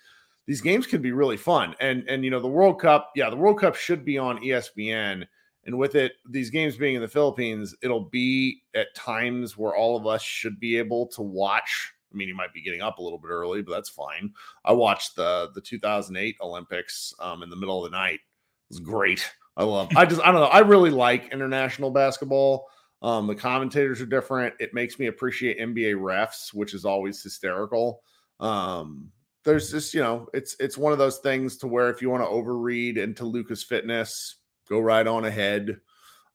these 0.48 0.62
games 0.62 0.86
can 0.86 1.02
be 1.02 1.12
really 1.12 1.38
fun. 1.38 1.76
And 1.80 2.08
and 2.08 2.24
you 2.24 2.32
know, 2.32 2.40
the 2.40 2.48
World 2.48 2.80
Cup, 2.80 3.12
yeah, 3.16 3.30
the 3.30 3.36
World 3.36 3.60
Cup 3.60 3.76
should 3.76 4.06
be 4.06 4.18
on 4.18 4.40
ESPN. 4.40 5.26
And 5.66 5.78
with 5.78 5.96
it, 5.96 6.14
these 6.30 6.52
games 6.52 6.78
being 6.78 6.96
in 6.96 7.02
the 7.02 7.08
Philippines, 7.08 7.76
it'll 7.82 8.10
be 8.10 8.62
at 8.76 8.94
times 8.96 9.58
where 9.58 9.76
all 9.76 9.98
of 9.98 10.06
us 10.06 10.22
should 10.22 10.60
be 10.60 10.78
able 10.78 11.08
to 11.08 11.24
watch. 11.24 11.92
I 12.14 12.16
mean, 12.16 12.28
you 12.28 12.36
might 12.36 12.54
be 12.54 12.62
getting 12.62 12.82
up 12.82 13.00
a 13.00 13.02
little 13.02 13.18
bit 13.18 13.30
early, 13.30 13.64
but 13.64 13.72
that's 13.72 13.90
fine. 13.90 14.32
I 14.64 14.74
watched 14.74 15.16
the 15.16 15.50
the 15.56 15.62
2008 15.62 16.38
Olympics 16.42 17.14
um, 17.20 17.42
in 17.44 17.50
the 17.50 17.56
middle 17.56 17.84
of 17.84 17.92
the 17.92 17.98
night. 17.98 18.20
It 18.20 18.70
was 18.70 18.80
great. 18.80 19.28
I 19.58 19.64
love. 19.64 19.90
I 19.96 20.06
just 20.06 20.22
I 20.22 20.32
don't 20.32 20.42
know. 20.42 20.48
I 20.48 20.60
really 20.60 20.92
like 20.92 21.32
international 21.32 21.90
basketball. 21.90 22.68
Um, 23.02 23.28
the 23.28 23.36
commentators 23.36 24.02
are 24.02 24.06
different. 24.06 24.56
It 24.60 24.74
makes 24.74 24.98
me 25.00 25.08
appreciate 25.08 25.60
NBA 25.60 25.96
refs, 25.96 26.54
which 26.54 26.74
is 26.74 26.86
always 26.86 27.22
hysterical. 27.22 28.02
Um, 28.40 29.12
there's 29.44 29.72
just 29.72 29.94
you 29.94 30.02
know, 30.02 30.28
it's 30.34 30.56
it's 30.60 30.78
one 30.78 30.92
of 30.92 31.00
those 31.00 31.20
things 31.20 31.58
to 31.58 31.68
where 31.68 31.90
if 31.90 32.02
you 32.02 32.10
want 32.10 32.24
to 32.24 32.30
overread 32.30 32.98
into 32.98 33.26
Luka's 33.26 33.64
fitness, 33.64 34.38
go 34.68 34.80
right 34.80 35.06
on 35.06 35.26
ahead. 35.26 35.78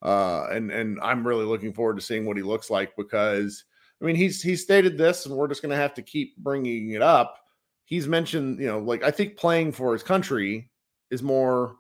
Uh, 0.03 0.47
and 0.51 0.71
and 0.71 0.99
I'm 1.03 1.27
really 1.27 1.45
looking 1.45 1.73
forward 1.73 1.97
to 1.97 2.03
seeing 2.03 2.25
what 2.25 2.37
he 2.37 2.43
looks 2.43 2.71
like 2.71 2.97
because 2.97 3.65
I 4.01 4.05
mean 4.05 4.17
he's 4.17 4.41
he 4.41 4.57
stated 4.57 4.97
this, 4.97 5.27
and 5.27 5.35
we're 5.35 5.49
just 5.49 5.63
to 5.71 5.77
have 5.77 5.95
to 5.95 6.03
keep 6.03 6.37
bringing 6.39 6.91
it 6.91 7.03
up. 7.03 7.37
He's 7.85 8.07
mentioned, 8.07 8.61
you 8.61 8.69
know, 8.69 8.79
like 8.79 9.03
I 9.03 9.11
think 9.11 9.37
playing 9.37 9.73
for 9.73 9.93
his 9.93 10.05
country 10.05 10.71
is 11.11 11.23
more 11.23 11.77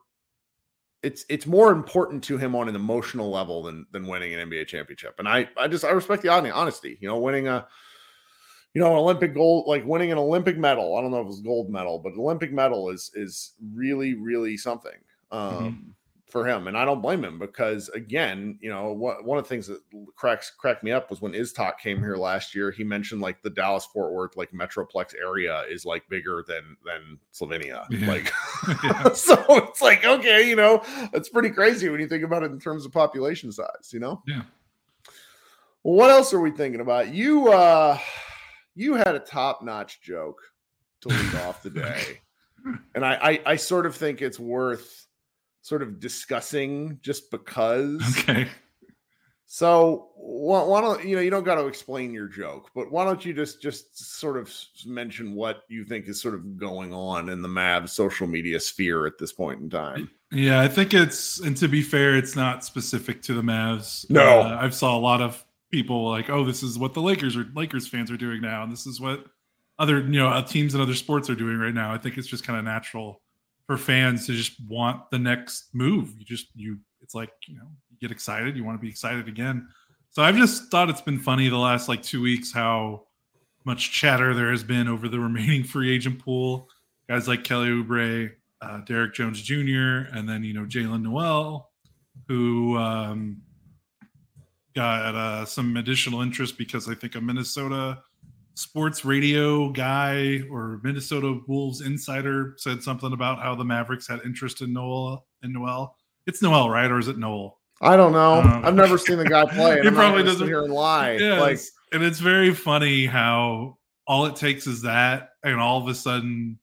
it's 1.03 1.25
it's 1.29 1.47
more 1.47 1.73
important 1.73 2.23
to 2.25 2.37
him 2.37 2.55
on 2.55 2.69
an 2.69 2.75
emotional 2.75 3.31
level 3.31 3.63
than 3.63 3.87
than 3.93 4.07
winning 4.07 4.35
an 4.35 4.51
NBA 4.51 4.67
championship. 4.67 5.15
And 5.19 5.29
I 5.29 5.49
I 5.57 5.69
just 5.69 5.85
I 5.85 5.91
respect 5.91 6.23
the 6.23 6.29
honesty. 6.29 6.99
You 7.01 7.09
know, 7.09 7.19
winning 7.19 7.49
a 7.49 7.67
you 8.75 8.81
know 8.81 8.93
an 8.93 8.99
Olympic 8.99 9.35
gold 9.35 9.67
like 9.67 9.85
winning 9.85 10.13
an 10.13 10.19
Olympic 10.19 10.59
medal. 10.59 10.97
I 10.97 11.01
don't 11.01 11.11
know 11.11 11.21
if 11.23 11.29
it's 11.29 11.41
gold 11.41 11.71
medal, 11.71 11.99
but 11.99 12.13
Olympic 12.15 12.53
medal 12.53 12.91
is 12.91 13.11
is 13.15 13.55
really 13.73 14.15
really 14.15 14.57
something. 14.57 14.93
Mm-hmm. 15.33 15.67
Um, 15.67 15.95
for 16.31 16.47
him, 16.47 16.67
and 16.67 16.77
I 16.77 16.85
don't 16.85 17.01
blame 17.01 17.25
him 17.25 17.39
because 17.39 17.89
again, 17.91 18.59
you 18.61 18.71
know, 18.71 18.93
what, 18.93 19.25
one 19.25 19.39
of 19.39 19.45
the 19.45 19.49
things 19.49 19.67
that 19.67 19.81
cracks 20.17 20.51
cracked 20.51 20.83
me 20.83 20.93
up 20.93 21.11
was 21.11 21.21
when 21.21 21.33
Iztok 21.33 21.79
came 21.79 21.99
here 21.99 22.17
last 22.17 22.55
year. 22.55 22.71
He 22.71 22.85
mentioned 22.85 23.21
like 23.21 23.43
the 23.43 23.51
Dallas 23.51 23.87
Fort 23.87 24.13
Worth 24.13 24.37
like 24.37 24.53
metroplex 24.53 25.15
area 25.19 25.65
is 25.69 25.85
like 25.85 26.09
bigger 26.09 26.45
than 26.47 26.77
than 26.85 27.19
Slovenia. 27.33 27.87
Yeah. 27.91 28.09
Like, 28.09 28.33
so 29.17 29.45
it's 29.49 29.83
like 29.83 30.05
okay, 30.05 30.49
you 30.49 30.57
know, 30.57 30.83
it's 31.13 31.29
pretty 31.29 31.51
crazy 31.51 31.89
when 31.89 32.01
you 32.01 32.09
think 32.09 32.25
about 32.25 32.43
it 32.43 32.53
in 32.53 32.61
terms 32.61 32.85
of 32.85 32.93
population 32.93 33.53
size. 33.53 33.91
You 33.93 34.01
know, 34.01 34.23
yeah. 34.27 34.43
Well, 35.83 35.95
what 35.95 36.11
else 36.11 36.35
are 36.35 36.41
we 36.41 36.51
thinking 36.51 36.81
about? 36.81 37.15
You 37.15 37.49
uh, 37.49 37.99
you 38.75 38.95
had 38.95 39.15
a 39.15 39.21
top 39.21 39.63
notch 39.63 40.01
joke 40.03 40.41
to 41.03 41.09
lead 41.09 41.35
off 41.37 41.63
the 41.63 41.71
day, 41.71 42.21
and 42.95 43.05
I, 43.05 43.15
I 43.15 43.41
I 43.53 43.57
sort 43.57 43.87
of 43.87 43.97
think 43.97 44.21
it's 44.21 44.39
worth 44.39 45.00
sort 45.63 45.83
of 45.83 46.01
discussing 46.01 46.99
just 47.03 47.31
because. 47.31 48.03
Okay. 48.21 48.49
So 49.53 50.11
why, 50.15 50.63
why, 50.63 50.81
don't 50.81 51.05
you 51.05 51.17
know 51.17 51.23
you 51.23 51.29
don't 51.29 51.43
got 51.43 51.57
to 51.57 51.67
explain 51.67 52.15
your 52.15 52.29
joke, 52.29 52.71
but 52.73 52.93
why 52.93 53.05
don't 53.05 53.25
you 53.25 53.35
just 53.35 53.61
just 53.61 53.99
sort 53.99 54.37
of 54.37 54.49
mention 54.87 55.35
what 55.35 55.65
you 55.67 55.85
think 55.85 56.07
is 56.07 56.23
sort 56.23 56.37
of 56.37 56.57
going 56.57 56.95
on 56.95 57.29
in 57.29 57.43
the 57.43 57.49
Mavs 57.49 57.89
social 57.89 58.29
media 58.29 58.61
sphere 58.61 59.07
at 59.07 59.19
this 59.19 59.33
point 59.33 59.61
in 59.61 59.69
time? 59.69 60.09
Yeah, 60.31 60.61
I 60.61 60.69
think 60.69 60.95
it's 60.95 61.41
and 61.41 61.57
to 61.57 61.67
be 61.67 61.83
fair, 61.83 62.17
it's 62.17 62.37
not 62.37 62.65
specific 62.65 63.23
to 63.23 63.35
the 63.35 63.43
Mavs. 63.43 64.09
No, 64.09 64.43
uh, 64.43 64.59
I've 64.61 64.73
saw 64.75 64.97
a 64.97 65.01
lot 65.01 65.21
of 65.21 65.45
people 65.73 66.09
like, 66.09 66.31
oh, 66.31 66.45
this 66.45 66.63
is 66.63 66.79
what 66.79 66.95
the 66.95 67.03
Lakers 67.03 67.37
or 67.37 67.45
Lakers 67.53 67.89
fans 67.89 68.09
are 68.13 68.17
doing 68.17 68.41
now, 68.41 68.63
and 68.63 68.71
this 68.71 68.87
is 68.87 69.01
what 69.01 69.25
other 69.81 69.99
you 69.99 70.21
know 70.21 70.29
uh, 70.29 70.43
teams 70.43 70.75
and 70.75 70.83
other 70.83 70.95
sports 70.95 71.29
are 71.29 71.35
doing 71.35 71.59
right 71.59 71.75
now. 71.75 71.93
I 71.93 71.99
think 71.99 72.19
it's 72.19 72.29
just 72.29 72.45
kind 72.45 72.57
of 72.57 72.65
natural 72.65 73.21
for 73.71 73.77
fans 73.77 74.27
to 74.27 74.33
just 74.33 74.61
want 74.67 75.09
the 75.13 75.19
next 75.19 75.73
move. 75.73 76.13
You 76.19 76.25
just 76.25 76.49
you 76.57 76.81
it's 77.03 77.15
like, 77.15 77.31
you 77.47 77.57
know, 77.57 77.69
you 77.89 77.97
get 78.01 78.11
excited, 78.11 78.57
you 78.57 78.65
want 78.65 78.77
to 78.77 78.83
be 78.83 78.89
excited 78.89 79.29
again. 79.29 79.69
So 80.11 80.25
I've 80.25 80.35
just 80.35 80.73
thought 80.73 80.91
it's 80.91 81.01
been 81.01 81.21
funny 81.21 81.49
the 81.49 81.57
last 81.57 81.89
like 81.89 82.03
2 82.03 82.21
weeks 82.21 82.51
how 82.51 83.05
much 83.65 83.93
chatter 83.93 84.35
there 84.35 84.51
has 84.51 84.65
been 84.65 84.89
over 84.89 85.09
the 85.09 85.21
remaining 85.29 85.63
free 85.63 85.95
agent 85.95 86.19
pool. 86.19 86.69
Guys 87.09 87.29
like 87.29 87.45
Kelly 87.45 87.69
Oubre, 87.69 88.33
uh, 88.61 88.79
Derrick 88.79 89.15
Jones 89.15 89.41
Jr., 89.41 90.11
and 90.17 90.29
then 90.29 90.43
you 90.43 90.53
know 90.53 90.65
Jaylen 90.65 91.03
Nowell, 91.03 91.71
who 92.27 92.77
um, 92.77 93.41
got 94.75 95.15
uh, 95.15 95.45
some 95.45 95.77
additional 95.77 96.23
interest 96.23 96.59
because 96.59 96.89
I 96.89 96.97
think 96.97 97.15
a 97.15 97.21
Minnesota 97.21 98.03
sports 98.61 99.05
radio 99.05 99.71
guy 99.71 100.43
or 100.51 100.81
Minnesota 100.85 101.41
Wolves 101.47 101.81
insider 101.81 102.55
said 102.59 102.83
something 102.83 103.13
about 103.13 103.41
how 103.41 103.55
the 103.55 103.65
Mavericks 103.65 104.07
had 104.07 104.21
interest 104.25 104.61
in 104.61 104.73
Nowell 104.73 105.25
in 105.43 105.53
Nowell. 105.53 105.97
It's 106.27 106.43
Noel, 106.43 106.69
right? 106.69 106.91
Or 106.91 106.99
is 106.99 107.09
it 107.09 107.17
Noel? 107.17 107.59
I 107.81 107.97
don't 107.97 108.13
know. 108.13 108.43
Um, 108.43 108.63
I've 108.65 108.75
never 108.75 108.99
seen 108.99 109.17
the 109.17 109.25
guy 109.25 109.47
play. 109.47 109.81
he 109.83 109.91
probably 109.91 110.23
doesn't 110.23 110.47
hear 110.47 110.65
and 110.65 110.73
lie. 110.73 111.13
Yeah, 111.13 111.41
like, 111.41 111.59
and 111.93 112.03
it's 112.03 112.19
very 112.19 112.53
funny 112.53 113.07
how 113.07 113.79
all 114.07 114.27
it 114.27 114.37
takes 114.37 114.67
is 114.67 114.83
that, 114.83 115.31
and 115.43 115.59
all 115.59 115.81
of 115.81 115.89
a 115.89 115.95
sudden 115.95 116.59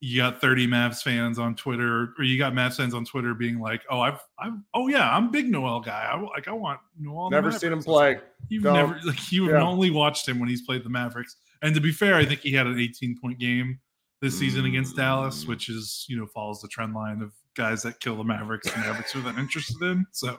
you 0.00 0.20
got 0.20 0.40
30 0.40 0.66
Mavs 0.66 1.02
fans 1.02 1.38
on 1.38 1.54
Twitter, 1.54 2.14
or 2.18 2.24
you 2.24 2.36
got 2.36 2.52
Mavs 2.52 2.76
fans 2.76 2.94
on 2.94 3.04
Twitter 3.04 3.32
being 3.32 3.58
like, 3.58 3.82
"Oh, 3.90 4.00
I've, 4.00 4.20
I've, 4.38 4.52
oh 4.74 4.88
yeah, 4.88 5.14
I'm 5.16 5.30
big 5.30 5.50
Nowell 5.50 5.80
guy. 5.80 6.08
I 6.10 6.20
like, 6.20 6.46
I 6.48 6.52
want 6.52 6.80
Nowell." 6.98 7.30
Never 7.30 7.50
seen 7.50 7.72
him 7.72 7.82
play. 7.82 8.18
You've 8.48 8.64
Don't. 8.64 8.74
never, 8.74 9.00
like, 9.04 9.32
you've 9.32 9.50
yeah. 9.50 9.62
only 9.62 9.90
watched 9.90 10.28
him 10.28 10.38
when 10.38 10.48
he's 10.48 10.62
played 10.62 10.84
the 10.84 10.90
Mavericks. 10.90 11.36
And 11.62 11.74
to 11.74 11.80
be 11.80 11.92
fair, 11.92 12.16
I 12.16 12.26
think 12.26 12.40
he 12.40 12.52
had 12.52 12.66
an 12.66 12.78
18 12.78 13.18
point 13.18 13.38
game 13.38 13.80
this 14.20 14.38
season 14.38 14.66
against 14.66 14.96
Dallas, 14.96 15.44
mm. 15.44 15.48
which 15.48 15.68
is 15.68 16.04
you 16.08 16.18
know 16.18 16.26
follows 16.26 16.60
the 16.60 16.68
trend 16.68 16.94
line 16.94 17.22
of 17.22 17.32
guys 17.54 17.82
that 17.82 18.00
kill 18.00 18.16
the 18.16 18.24
Mavericks 18.24 18.66
and 18.72 18.84
Mavericks 18.84 19.14
are 19.16 19.20
then 19.20 19.38
interested 19.38 19.80
in. 19.82 20.04
So 20.12 20.38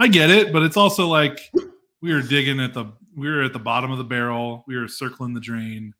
I 0.00 0.08
get 0.08 0.30
it, 0.30 0.52
but 0.52 0.62
it's 0.62 0.76
also 0.76 1.06
like 1.06 1.52
we 2.02 2.12
were 2.12 2.22
digging 2.22 2.60
at 2.60 2.74
the 2.74 2.86
we 3.16 3.28
were 3.28 3.42
at 3.42 3.52
the 3.52 3.58
bottom 3.58 3.90
of 3.90 3.98
the 3.98 4.04
barrel, 4.04 4.64
we 4.66 4.76
were 4.76 4.88
circling 4.88 5.34
the 5.34 5.40
drain 5.40 5.94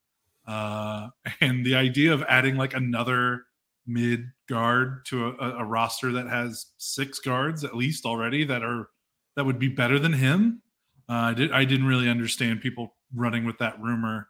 uh, 0.46 1.08
and 1.40 1.64
the 1.64 1.74
idea 1.74 2.12
of 2.12 2.22
adding 2.28 2.56
like 2.56 2.74
another 2.74 3.44
mid 3.86 4.30
guard 4.48 5.04
to 5.06 5.28
a, 5.28 5.58
a, 5.58 5.64
roster 5.64 6.12
that 6.12 6.26
has 6.26 6.66
six 6.78 7.18
guards 7.18 7.64
at 7.64 7.76
least 7.76 8.06
already 8.06 8.42
that 8.44 8.62
are 8.62 8.88
that 9.36 9.44
would 9.44 9.58
be 9.58 9.68
better 9.68 9.98
than 9.98 10.12
him 10.12 10.62
Uh, 11.08 11.12
I 11.12 11.34
did. 11.34 11.52
I 11.52 11.64
didn't 11.64 11.86
really 11.86 12.08
understand 12.08 12.62
people 12.62 12.94
running 13.14 13.44
with 13.44 13.58
that 13.58 13.78
rumor, 13.80 14.28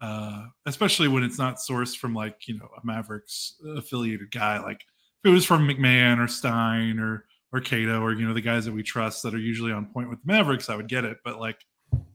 uh, 0.00 0.46
especially 0.66 1.08
when 1.08 1.22
it's 1.22 1.38
not 1.38 1.58
sourced 1.58 1.96
from 1.96 2.14
like 2.14 2.48
you 2.48 2.58
know 2.58 2.68
a 2.76 2.84
Mavericks 2.84 3.54
affiliated 3.76 4.30
guy. 4.32 4.58
Like 4.58 4.80
if 5.24 5.30
it 5.30 5.30
was 5.30 5.44
from 5.44 5.68
MacMahon 5.68 6.18
or 6.18 6.26
Stein 6.28 6.98
or 6.98 7.26
or 7.52 7.60
Cato 7.60 8.00
or 8.02 8.12
you 8.12 8.26
know 8.26 8.34
the 8.34 8.40
guys 8.40 8.64
that 8.64 8.74
we 8.74 8.82
trust 8.82 9.22
that 9.22 9.34
are 9.34 9.38
usually 9.38 9.72
on 9.72 9.86
point 9.86 10.10
with 10.10 10.20
the 10.20 10.32
Mavericks, 10.32 10.68
I 10.68 10.76
would 10.76 10.88
get 10.88 11.04
it. 11.04 11.18
But 11.24 11.38
like 11.38 11.60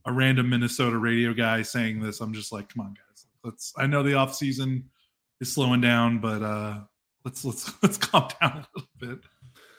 a 0.06 0.12
random 0.12 0.50
Minnesota 0.50 0.98
radio 0.98 1.34
guy 1.34 1.62
saying 1.62 2.02
this, 2.02 2.20
I'm 2.20 2.34
just 2.34 2.52
like, 2.52 2.68
come 2.68 2.86
on, 2.86 2.94
guys. 2.94 3.11
Let's. 3.44 3.74
I 3.78 3.88
know 3.88 4.04
the 4.04 4.16
off 4.16 4.36
season 4.36 4.90
is 5.40 5.54
slowing 5.54 5.82
down, 5.82 6.20
but 6.20 6.42
uh, 6.42 6.80
let's 7.26 7.44
let's 7.46 7.72
let's 7.84 7.98
calm 7.98 8.30
down 8.42 8.52
a 8.52 8.68
little 8.76 8.90
bit. 9.00 9.20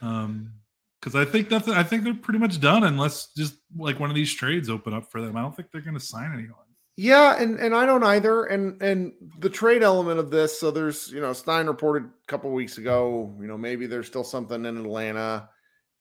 Um, 0.00 0.52
because 1.00 1.16
I 1.16 1.24
think 1.24 1.48
that's 1.48 1.68
I 1.68 1.82
think 1.82 2.04
they're 2.04 2.14
pretty 2.14 2.38
much 2.38 2.60
done 2.60 2.84
unless 2.84 3.32
just 3.36 3.56
like 3.76 3.98
one 3.98 4.08
of 4.10 4.14
these 4.14 4.32
trades 4.32 4.70
open 4.70 4.94
up 4.94 5.10
for 5.10 5.20
them. 5.20 5.36
I 5.36 5.42
don't 5.42 5.54
think 5.54 5.70
they're 5.72 5.80
going 5.80 5.98
to 5.98 6.00
sign 6.00 6.32
anyone. 6.32 6.56
Yeah, 6.96 7.40
and 7.40 7.58
and 7.58 7.74
I 7.74 7.86
don't 7.86 8.04
either. 8.04 8.44
And 8.44 8.80
and 8.80 9.12
the 9.38 9.50
trade 9.50 9.82
element 9.82 10.20
of 10.20 10.30
this, 10.30 10.58
so 10.58 10.70
there's 10.70 11.10
you 11.10 11.20
know 11.20 11.32
Stein 11.32 11.66
reported 11.66 12.04
a 12.04 12.26
couple 12.28 12.52
weeks 12.52 12.78
ago, 12.78 13.34
you 13.40 13.46
know 13.46 13.58
maybe 13.58 13.86
there's 13.86 14.06
still 14.06 14.24
something 14.24 14.64
in 14.64 14.76
Atlanta. 14.76 15.48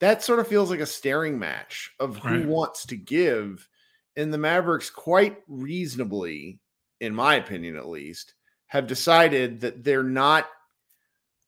That 0.00 0.22
sort 0.22 0.40
of 0.40 0.48
feels 0.48 0.70
like 0.70 0.80
a 0.80 0.86
staring 0.86 1.38
match 1.38 1.92
of 1.98 2.18
who 2.18 2.38
right. 2.38 2.46
wants 2.46 2.86
to 2.86 2.96
give, 2.96 3.68
and 4.16 4.32
the 4.32 4.38
Mavericks 4.38 4.90
quite 4.90 5.38
reasonably, 5.48 6.60
in 7.02 7.14
my 7.14 7.34
opinion 7.34 7.76
at 7.76 7.88
least, 7.88 8.34
have 8.68 8.86
decided 8.86 9.60
that 9.60 9.82
they're 9.82 10.04
not 10.04 10.46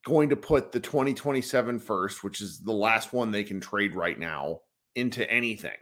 going 0.04 0.28
to 0.28 0.37
put 0.37 0.73
the 0.73 0.80
2027 0.80 1.78
first, 1.78 2.25
which 2.25 2.40
is 2.40 2.58
the 2.58 2.73
last 2.73 3.12
one 3.12 3.30
they 3.30 3.44
can 3.44 3.61
trade 3.61 3.94
right 3.94 4.18
now, 4.18 4.61
into 4.96 5.28
anything 5.30 5.78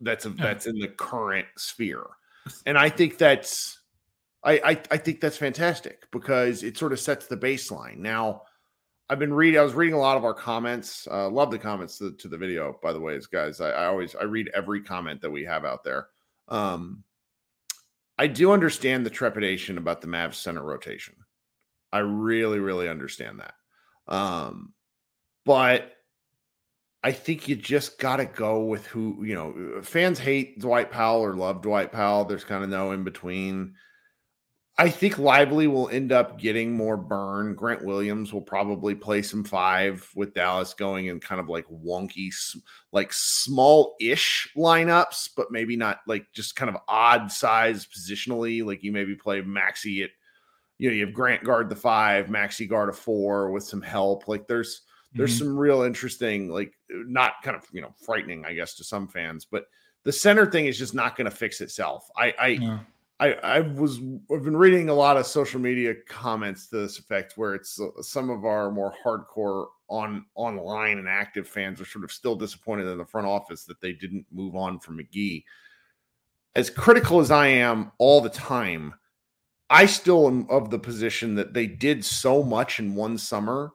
that's 0.00 0.26
a, 0.26 0.30
that's 0.30 0.66
in 0.66 0.78
the 0.78 0.88
current 0.88 1.46
sphere. 1.56 2.04
And 2.66 2.78
I 2.78 2.88
think 2.88 3.18
that's 3.18 3.78
I, 4.42 4.52
I 4.52 4.82
I 4.90 4.96
think 4.96 5.20
that's 5.20 5.36
fantastic 5.36 6.10
because 6.10 6.62
it 6.62 6.78
sort 6.78 6.92
of 6.92 7.00
sets 7.00 7.26
the 7.26 7.36
baseline. 7.36 7.98
Now, 7.98 8.42
I've 9.10 9.18
been 9.18 9.34
reading. 9.34 9.60
I 9.60 9.64
was 9.64 9.74
reading 9.74 9.94
a 9.94 10.00
lot 10.00 10.16
of 10.16 10.24
our 10.24 10.34
comments. 10.34 11.06
Uh, 11.10 11.28
love 11.28 11.50
the 11.50 11.58
comments 11.58 11.98
to, 11.98 12.12
to 12.12 12.28
the 12.28 12.38
video, 12.38 12.78
by 12.82 12.94
the 12.94 13.00
way, 13.00 13.20
guys. 13.30 13.60
I, 13.60 13.70
I, 13.70 13.86
always 13.86 14.14
I 14.14 14.24
read 14.24 14.50
every 14.54 14.82
comment 14.82 15.20
that 15.20 15.30
we 15.30 15.44
have 15.44 15.64
out 15.66 15.84
there. 15.84 16.08
Um, 16.48 17.04
I 18.18 18.26
do 18.26 18.52
understand 18.52 19.06
the 19.06 19.10
trepidation 19.10 19.78
about 19.78 20.00
the 20.00 20.08
Mavs 20.08 20.34
center 20.34 20.62
rotation. 20.62 21.14
I 21.92 21.98
really, 21.98 22.58
really 22.58 22.88
understand 22.88 23.40
that. 23.40 23.54
Um, 24.12 24.74
but 25.46 25.92
I 27.02 27.12
think 27.12 27.48
you 27.48 27.54
just 27.54 27.98
got 27.98 28.16
to 28.16 28.24
go 28.24 28.64
with 28.64 28.86
who, 28.86 29.24
you 29.24 29.34
know, 29.34 29.82
fans 29.82 30.18
hate 30.18 30.58
Dwight 30.58 30.90
Powell 30.90 31.20
or 31.20 31.34
love 31.34 31.62
Dwight 31.62 31.92
Powell. 31.92 32.24
There's 32.24 32.44
kind 32.44 32.64
of 32.64 32.70
no 32.70 32.90
in 32.90 33.04
between. 33.04 33.74
I 34.80 34.90
think 34.90 35.18
Lively 35.18 35.66
will 35.66 35.88
end 35.88 36.12
up 36.12 36.38
getting 36.38 36.72
more 36.72 36.96
burn. 36.96 37.54
Grant 37.54 37.84
Williams 37.84 38.32
will 38.32 38.40
probably 38.40 38.94
play 38.94 39.22
some 39.22 39.42
five 39.42 40.08
with 40.14 40.34
Dallas 40.34 40.72
going 40.72 41.06
in 41.06 41.18
kind 41.18 41.40
of 41.40 41.48
like 41.48 41.66
wonky, 41.66 42.30
like 42.92 43.12
small 43.12 43.96
ish 44.00 44.48
lineups, 44.56 45.30
but 45.36 45.50
maybe 45.50 45.74
not 45.74 45.98
like 46.06 46.26
just 46.32 46.54
kind 46.54 46.68
of 46.68 46.80
odd 46.86 47.32
size 47.32 47.86
positionally. 47.86 48.64
Like 48.64 48.84
you 48.84 48.92
maybe 48.92 49.16
play 49.16 49.42
Maxi 49.42 50.04
at 50.04 50.10
you 50.78 50.88
know, 50.88 50.94
you 50.94 51.04
have 51.04 51.14
Grant 51.14 51.42
guard 51.42 51.68
the 51.68 51.76
five, 51.76 52.28
Maxi 52.28 52.68
guard 52.68 52.88
a 52.88 52.92
four 52.92 53.50
with 53.50 53.64
some 53.64 53.82
help. 53.82 54.28
Like 54.28 54.46
there's 54.46 54.82
there's 55.12 55.34
mm-hmm. 55.34 55.46
some 55.46 55.58
real 55.58 55.82
interesting, 55.82 56.50
like 56.50 56.72
not 56.88 57.32
kind 57.42 57.56
of 57.56 57.64
you 57.72 57.82
know 57.82 57.94
frightening, 58.04 58.44
I 58.44 58.54
guess, 58.54 58.74
to 58.76 58.84
some 58.84 59.08
fans, 59.08 59.44
but 59.44 59.64
the 60.04 60.12
center 60.12 60.48
thing 60.48 60.66
is 60.66 60.78
just 60.78 60.94
not 60.94 61.16
going 61.16 61.28
to 61.28 61.36
fix 61.36 61.60
itself. 61.60 62.08
I 62.16 62.34
I, 62.38 62.46
yeah. 62.46 62.78
I 63.20 63.32
I 63.32 63.60
was 63.60 64.00
I've 64.32 64.44
been 64.44 64.56
reading 64.56 64.88
a 64.88 64.94
lot 64.94 65.16
of 65.16 65.26
social 65.26 65.60
media 65.60 65.94
comments 66.08 66.68
to 66.68 66.76
this 66.76 66.98
effect 66.98 67.34
where 67.36 67.54
it's 67.54 67.80
uh, 67.80 68.02
some 68.02 68.30
of 68.30 68.44
our 68.44 68.70
more 68.70 68.94
hardcore 69.04 69.66
on 69.88 70.24
online 70.34 70.98
and 70.98 71.08
active 71.08 71.48
fans 71.48 71.80
are 71.80 71.86
sort 71.86 72.04
of 72.04 72.12
still 72.12 72.36
disappointed 72.36 72.86
in 72.86 72.98
the 72.98 73.04
front 73.04 73.26
office 73.26 73.64
that 73.64 73.80
they 73.80 73.92
didn't 73.92 74.26
move 74.30 74.54
on 74.54 74.78
from 74.78 74.98
McGee. 74.98 75.44
As 76.54 76.70
critical 76.70 77.20
as 77.20 77.30
I 77.30 77.48
am 77.48 77.92
all 77.98 78.20
the 78.20 78.28
time, 78.28 78.94
I 79.70 79.86
still 79.86 80.26
am 80.26 80.46
of 80.50 80.70
the 80.70 80.78
position 80.78 81.34
that 81.36 81.54
they 81.54 81.66
did 81.66 82.04
so 82.04 82.42
much 82.42 82.78
in 82.78 82.94
one 82.94 83.18
summer 83.18 83.72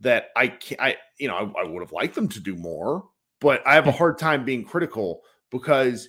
that 0.00 0.28
I 0.36 0.48
can't, 0.48 0.80
I, 0.80 0.96
you 1.18 1.28
know, 1.28 1.36
I, 1.56 1.62
I 1.62 1.64
would 1.64 1.82
have 1.82 1.92
liked 1.92 2.14
them 2.14 2.28
to 2.28 2.40
do 2.40 2.56
more, 2.56 3.04
but 3.40 3.66
I 3.66 3.74
have 3.74 3.86
a 3.86 3.92
hmm. 3.92 3.98
hard 3.98 4.18
time 4.18 4.44
being 4.44 4.64
critical 4.64 5.22
because 5.50 6.08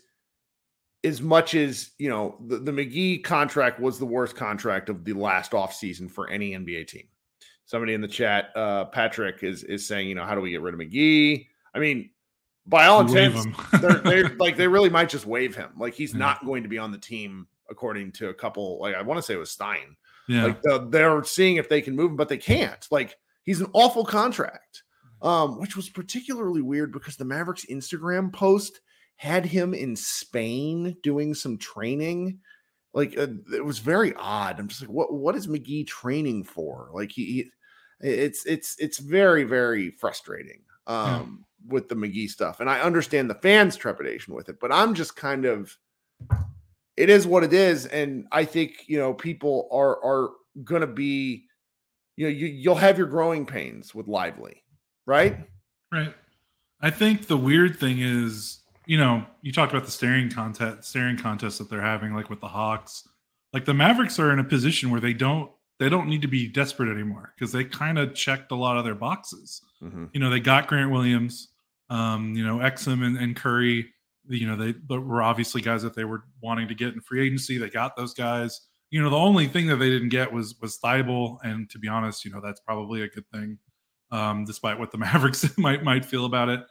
as 1.04 1.22
much 1.22 1.56
as, 1.56 1.92
you 1.98 2.10
know, 2.10 2.38
the, 2.48 2.58
the 2.58 2.72
McGee 2.72 3.24
contract 3.24 3.80
was 3.80 3.98
the 3.98 4.06
worst 4.06 4.36
contract 4.36 4.90
of 4.90 5.04
the 5.04 5.14
last 5.14 5.52
offseason 5.52 6.10
for 6.10 6.30
any 6.30 6.52
NBA 6.52 6.88
team. 6.88 7.08
Somebody 7.66 7.94
in 7.94 8.02
the 8.02 8.08
chat, 8.08 8.50
uh, 8.56 8.86
Patrick 8.86 9.44
is, 9.44 9.64
is 9.64 9.88
saying, 9.88 10.08
you 10.10 10.16
know, 10.16 10.26
how 10.26 10.36
do 10.36 10.42
we 10.42 10.52
get 10.52 10.62
rid 10.62 10.74
of 10.74 10.80
McGee? 10.80 11.48
I 11.74 11.80
mean, 11.80 12.12
by 12.68 12.86
all 12.86 13.02
intents, 13.02 13.46
they're, 13.80 13.96
they're 13.96 14.30
like, 14.40 14.58
they 14.58 14.68
really 14.68 14.90
might 14.90 15.10
just 15.10 15.26
waive 15.26 15.56
him. 15.56 15.72
Like 15.78 15.94
he's 15.94 16.14
yeah. 16.14 16.20
not 16.20 16.46
going 16.46 16.64
to 16.64 16.70
be 16.70 16.78
on 16.78 16.92
the 16.92 16.98
team 16.98 17.48
according 17.70 18.12
to 18.12 18.30
a 18.30 18.34
couple. 18.34 18.80
Like 18.80 18.96
I 18.96 19.02
want 19.02 19.18
to 19.18 19.22
say 19.24 19.34
it 19.34 19.38
was 19.38 19.52
Stein. 19.52 19.96
Yeah. 20.28 20.46
Like 20.46 20.62
the, 20.62 20.88
they're 20.90 21.24
seeing 21.24 21.56
if 21.56 21.70
they 21.70 21.82
can 21.82 21.96
move 21.96 22.12
him, 22.12 22.18
but 22.18 22.30
they 22.30 22.38
can't. 22.38 22.86
Like 22.92 23.18
he's 23.44 23.62
an 23.62 23.72
awful 23.74 24.06
contract, 24.06 24.84
um, 25.22 25.60
which 25.60 25.76
was 25.76 25.90
particularly 25.90 26.62
weird 26.62 26.92
because 26.92 27.16
the 27.16 27.26
Mavericks 27.26 27.66
Instagram 27.66 28.32
post 28.32 28.82
had 29.22 29.46
him 29.46 29.76
in 29.76 29.96
Spain 29.96 30.98
doing 31.04 31.36
some 31.36 31.56
training. 31.56 32.40
Like 32.92 33.16
uh, 33.16 33.28
it 33.54 33.64
was 33.64 33.78
very 33.78 34.16
odd. 34.16 34.60
I'm 34.60 34.68
just 34.68 34.82
like, 34.82 34.90
what? 34.90 35.14
What 35.14 35.36
is 35.36 35.46
McGee 35.46 35.86
training 35.86 36.44
for? 36.44 36.90
Like 36.92 37.12
he, 37.12 37.26
he 37.26 37.52
it's 38.00 38.48
it's 38.48 38.76
it's 38.80 38.98
very 38.98 39.44
very 39.44 39.92
frustrating 39.92 40.64
um, 40.88 41.46
yeah. 41.64 41.72
with 41.72 41.88
the 41.88 41.94
McGee 41.94 42.32
stuff, 42.32 42.62
and 42.62 42.70
I 42.70 42.82
understand 42.82 43.30
the 43.30 43.36
fans' 43.36 43.78
trepidation 43.78 44.34
with 44.34 44.50
it, 44.50 44.60
but 44.60 44.72
I'm 44.72 44.96
just 44.96 45.16
kind 45.16 45.46
of 45.46 45.78
it 46.98 47.12
is 47.12 47.28
what 47.28 47.44
it 47.44 47.54
is, 47.54 47.86
and 47.86 48.26
I 48.32 48.44
think 48.44 48.86
you 48.88 48.98
know 48.98 49.14
people 49.14 49.70
are 49.72 50.04
are 50.04 50.32
going 50.64 50.82
to 50.82 50.88
be, 50.88 51.46
you 52.18 52.26
know, 52.26 52.32
you 52.32 52.48
you'll 52.48 52.74
have 52.74 52.98
your 52.98 53.06
growing 53.06 53.46
pains 53.46 53.94
with 53.94 54.08
Lively, 54.08 54.64
right? 55.06 55.38
Right. 55.92 56.16
I 56.82 56.90
think 56.90 57.28
the 57.28 57.38
weird 57.38 57.80
thing 57.80 58.00
is, 58.00 58.61
you 58.92 58.98
know, 58.98 59.26
you 59.42 59.54
talked 59.54 59.72
about 59.72 59.86
the 59.86 59.92
staring 59.92 60.30
contest, 60.30 60.90
staring 60.90 61.16
contest 61.16 61.60
that 61.60 61.70
they're 61.70 61.80
having, 61.80 62.14
like 62.14 62.30
with 62.30 62.42
the 62.42 62.50
Hawks. 62.50 63.08
Like 63.54 63.64
the 63.64 63.74
Mavericks 63.74 64.20
are 64.20 64.34
in 64.34 64.40
a 64.40 64.44
position 64.44 64.92
where 64.92 65.00
they 65.00 65.14
don't 65.14 65.50
they 65.80 65.88
don't 65.88 66.10
need 66.10 66.24
to 66.24 66.28
be 66.28 66.46
desperate 66.46 66.92
anymore 66.92 67.34
because 67.34 67.54
they 67.54 67.64
kind 67.64 67.98
of 67.98 68.14
checked 68.14 68.52
a 68.52 68.56
lot 68.56 68.76
of 68.76 68.84
their 68.84 68.94
boxes. 68.96 69.62
Mm-hmm. 69.82 70.08
You 70.12 70.20
know, 70.20 70.30
they 70.30 70.42
got 70.42 70.68
Grant 70.68 70.92
Williams, 70.92 71.54
um, 71.90 72.36
you 72.36 72.46
know, 72.46 72.58
Exum 72.58 73.02
and, 73.06 73.18
and 73.18 73.34
Curry 73.34 73.94
you 74.28 74.46
know 74.46 74.58
they 74.58 74.74
were 74.94 75.24
obviously 75.24 75.62
guys 75.62 75.82
that 75.84 75.96
they 75.96 76.04
were 76.04 76.24
wanting 76.42 76.68
to 76.68 76.76
get 76.76 76.94
in 76.94 77.00
free 77.00 77.26
agency. 77.26 77.58
They 77.58 77.70
got 77.70 77.96
those 77.96 78.14
guys. 78.14 78.60
You 78.90 79.02
know, 79.02 79.10
the 79.10 79.16
only 79.16 79.48
thing 79.48 79.68
that 79.68 79.78
they 79.78 79.90
didn't 79.90 80.10
get 80.10 80.34
was 80.34 80.60
was 80.62 80.78
Thybulle, 80.84 81.38
and 81.44 81.70
to 81.70 81.80
be 81.80 81.88
honest, 81.88 82.26
you 82.26 82.32
know 82.32 82.42
that's 82.42 82.60
probably 82.60 83.04
a 83.04 83.08
good 83.08 83.26
thing, 83.32 83.58
um, 84.12 84.44
despite 84.44 84.78
what 84.78 84.92
the 84.92 84.98
Mavericks 85.00 85.58
might 85.58 85.82
might 85.82 86.04
feel 86.04 86.26
about 86.26 86.50
it. 86.50 86.62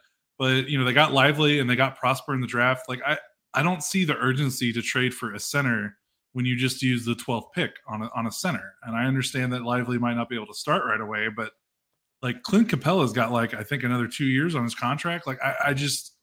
But 0.41 0.71
you 0.71 0.79
know, 0.79 0.87
they 0.87 0.95
got 0.95 1.13
Lively 1.13 1.59
and 1.59 1.69
they 1.69 1.77
got 1.77 1.99
Prosper 1.99 2.33
in 2.33 2.41
the 2.41 2.47
draft. 2.47 2.89
Like 2.89 3.03
I, 3.07 3.19
I 3.53 3.63
don't 3.63 3.83
see 3.83 4.07
the 4.07 4.17
urgency 4.17 4.73
to 4.73 4.81
trade 4.81 5.13
for 5.13 5.35
a 5.35 5.39
center 5.39 5.99
when 6.33 6.47
you 6.47 6.57
just 6.57 6.81
use 6.81 7.05
the 7.05 7.15
12th 7.15 7.53
pick 7.55 7.73
on 7.87 8.01
a, 8.01 8.11
on 8.15 8.27
a 8.27 8.33
center. 8.33 8.73
And 8.85 8.97
I 8.97 9.05
understand 9.05 9.53
that 9.53 9.65
Lively 9.65 9.99
might 9.99 10.15
not 10.15 10.31
be 10.31 10.37
able 10.37 10.47
to 10.47 10.55
start 10.55 10.87
right 10.87 11.01
away, 11.01 11.29
but 11.29 11.53
like 12.23 12.43
Clint 12.43 12.69
Capela's 12.69 13.13
got 13.13 13.33
like 13.33 13.53
I 13.53 13.63
think 13.63 13.83
another 13.83 14.09
two 14.09 14.25
years 14.25 14.55
on 14.55 14.65
his 14.65 14.75
contract. 14.75 15.27
Like 15.27 15.43
I, 15.45 15.57
I 15.67 15.75
just 15.75 16.15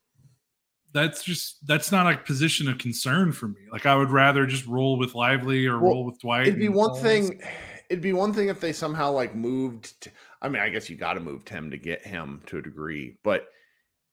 that's 0.93 1.23
just 1.23 1.67
that's 1.67 1.91
not 1.91 2.11
a 2.11 2.17
position 2.17 2.67
of 2.67 2.79
concern 2.79 3.31
for 3.31 3.49
me. 3.49 3.61
Like 3.71 3.85
I 3.85 3.95
would 3.95 4.09
rather 4.09 4.47
just 4.47 4.65
roll 4.65 4.97
with 4.97 5.13
Lively 5.13 5.67
or 5.67 5.79
well, 5.79 5.91
roll 5.91 6.05
with 6.05 6.19
Dwight. 6.21 6.47
It'd 6.47 6.59
be 6.59 6.69
one 6.69 6.95
thing. 6.95 7.39
It'd 7.91 8.01
be 8.01 8.13
one 8.13 8.33
thing 8.33 8.49
if 8.49 8.59
they 8.59 8.73
somehow 8.73 9.11
like 9.11 9.35
moved. 9.35 10.01
To, 10.01 10.11
I 10.41 10.49
mean, 10.49 10.63
I 10.63 10.69
guess 10.69 10.89
you 10.89 10.95
got 10.95 11.13
to 11.13 11.19
move 11.19 11.47
him 11.47 11.69
to 11.69 11.77
get 11.77 12.03
him 12.03 12.41
to 12.47 12.57
a 12.57 12.61
degree. 12.63 13.19
But 13.23 13.47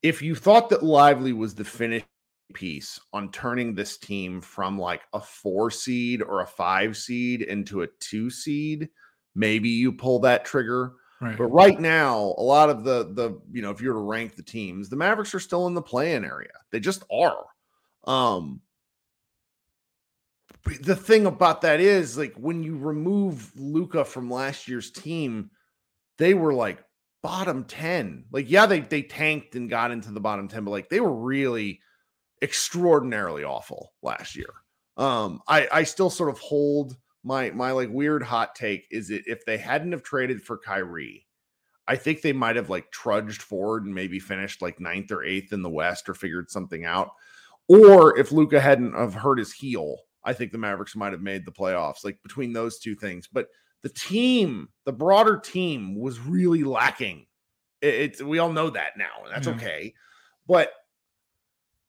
if 0.05 0.21
you 0.21 0.35
thought 0.35 0.69
that 0.69 0.83
Lively 0.83 1.33
was 1.33 1.55
the 1.55 1.65
finish 1.65 2.03
piece 2.53 2.99
on 3.11 3.31
turning 3.31 3.73
this 3.73 3.97
team 3.97 4.39
from 4.39 4.77
like 4.77 5.01
a 5.13 5.19
four 5.19 5.71
seed 5.71 6.21
or 6.21 6.41
a 6.41 6.47
five 6.47 6.95
seed 6.95 7.41
into 7.41 7.81
a 7.81 7.87
two 7.99 8.29
seed, 8.29 8.89
maybe 9.33 9.67
you 9.67 9.91
pull 9.91 10.19
that 10.19 10.45
trigger. 10.45 10.93
Right. 11.19 11.35
But 11.35 11.45
right 11.45 11.79
now, 11.79 12.35
a 12.37 12.43
lot 12.43 12.69
of 12.69 12.83
the 12.83 13.13
the 13.13 13.41
you 13.51 13.63
know, 13.63 13.71
if 13.71 13.81
you 13.81 13.87
were 13.87 13.95
to 13.95 13.99
rank 13.99 14.35
the 14.35 14.43
teams, 14.43 14.89
the 14.89 14.95
Mavericks 14.95 15.33
are 15.33 15.39
still 15.39 15.65
in 15.65 15.73
the 15.73 15.81
play-in 15.81 16.23
area. 16.23 16.53
They 16.71 16.79
just 16.79 17.03
are. 17.11 17.43
Um 18.05 18.61
the 20.81 20.95
thing 20.95 21.25
about 21.25 21.61
that 21.61 21.79
is 21.79 22.15
like 22.15 22.35
when 22.35 22.61
you 22.61 22.77
remove 22.77 23.51
Luka 23.55 24.05
from 24.05 24.29
last 24.29 24.67
year's 24.67 24.91
team, 24.91 25.49
they 26.19 26.35
were 26.35 26.53
like 26.53 26.83
bottom 27.25 27.63
10. 27.63 28.25
Like, 28.31 28.51
yeah, 28.51 28.67
they 28.67 28.81
they 28.81 29.01
tanked 29.01 29.55
and 29.55 29.67
got 29.67 29.89
into 29.89 30.11
the 30.11 30.19
bottom 30.19 30.47
10, 30.47 30.63
but 30.63 30.71
like 30.71 30.89
they 30.89 30.99
were 30.99 31.15
really 31.15 31.81
extraordinarily 32.43 33.43
awful 33.43 33.93
last 34.03 34.35
year. 34.35 34.53
Um, 34.95 35.41
I 35.47 35.67
I 35.71 35.83
still 35.83 36.11
sort 36.11 36.29
of 36.29 36.37
hold 36.37 36.95
my 37.23 37.49
my 37.49 37.71
like 37.71 37.89
weird 37.89 38.21
hot 38.21 38.53
take 38.53 38.85
is 38.91 39.09
it 39.09 39.23
if 39.25 39.43
they 39.43 39.57
hadn't 39.57 39.91
have 39.91 40.03
traded 40.03 40.43
for 40.43 40.59
Kyrie, 40.59 41.25
I 41.87 41.95
think 41.95 42.21
they 42.21 42.31
might 42.31 42.57
have 42.57 42.69
like 42.69 42.91
trudged 42.91 43.41
forward 43.41 43.85
and 43.85 43.95
maybe 43.95 44.19
finished 44.19 44.61
like 44.61 44.79
ninth 44.79 45.11
or 45.11 45.23
eighth 45.23 45.51
in 45.51 45.63
the 45.63 45.69
West 45.69 46.07
or 46.07 46.13
figured 46.13 46.51
something 46.51 46.85
out. 46.85 47.09
Or 47.67 48.15
if 48.19 48.31
Luka 48.31 48.61
hadn't 48.61 48.93
have 48.93 49.15
hurt 49.15 49.39
his 49.39 49.51
heel, 49.51 49.97
I 50.23 50.33
think 50.33 50.51
the 50.51 50.59
Mavericks 50.59 50.95
might 50.95 51.13
have 51.13 51.23
made 51.23 51.43
the 51.43 51.51
playoffs. 51.51 52.03
Like 52.03 52.21
between 52.21 52.53
those 52.53 52.77
two 52.77 52.93
things, 52.93 53.27
but 53.33 53.47
the 53.85 53.89
team, 53.89 54.67
the 54.85 54.91
broader 54.91 55.37
team, 55.37 55.93
was 55.93 56.19
really 56.19 56.63
lacking. 56.63 57.27
it's 57.83 58.19
we 58.19 58.39
all 58.39 58.51
know 58.51 58.71
that 58.71 58.97
now, 58.97 59.23
and 59.23 59.31
that's 59.31 59.45
yeah. 59.45 59.53
okay. 59.53 59.93
But 60.47 60.71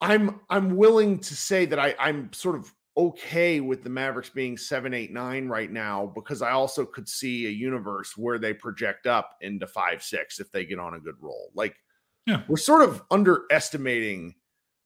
I'm 0.03 0.41
I'm 0.51 0.77
willing 0.77 1.21
to 1.21 1.35
say 1.35 1.65
that 1.65 1.79
I 1.79 1.95
I'm 1.99 2.31
sort 2.35 2.57
of 2.57 2.71
okay 2.99 3.61
with 3.61 3.83
the 3.83 3.89
Mavericks 3.89 4.29
being 4.29 4.59
seven, 4.59 4.93
eight, 4.93 5.11
nine 5.11 5.49
right 5.49 5.73
now 5.73 6.13
because 6.15 6.43
I 6.43 6.51
also 6.51 6.85
could 6.85 7.09
see 7.09 7.47
a 7.47 7.51
universe 7.51 8.15
where 8.15 8.39
they 8.39 8.53
project 8.53 9.07
up 9.07 9.31
into 9.41 9.67
five, 9.67 10.03
six 10.03 10.39
if 10.39 10.53
they 10.53 10.67
get 10.67 10.79
on 10.79 10.93
a 10.93 11.01
good 11.01 11.17
roll. 11.19 11.51
Like, 11.55 11.77
yeah, 12.27 12.43
we're 12.47 12.59
sort 12.59 12.83
of 12.83 13.03
underestimating. 13.11 14.35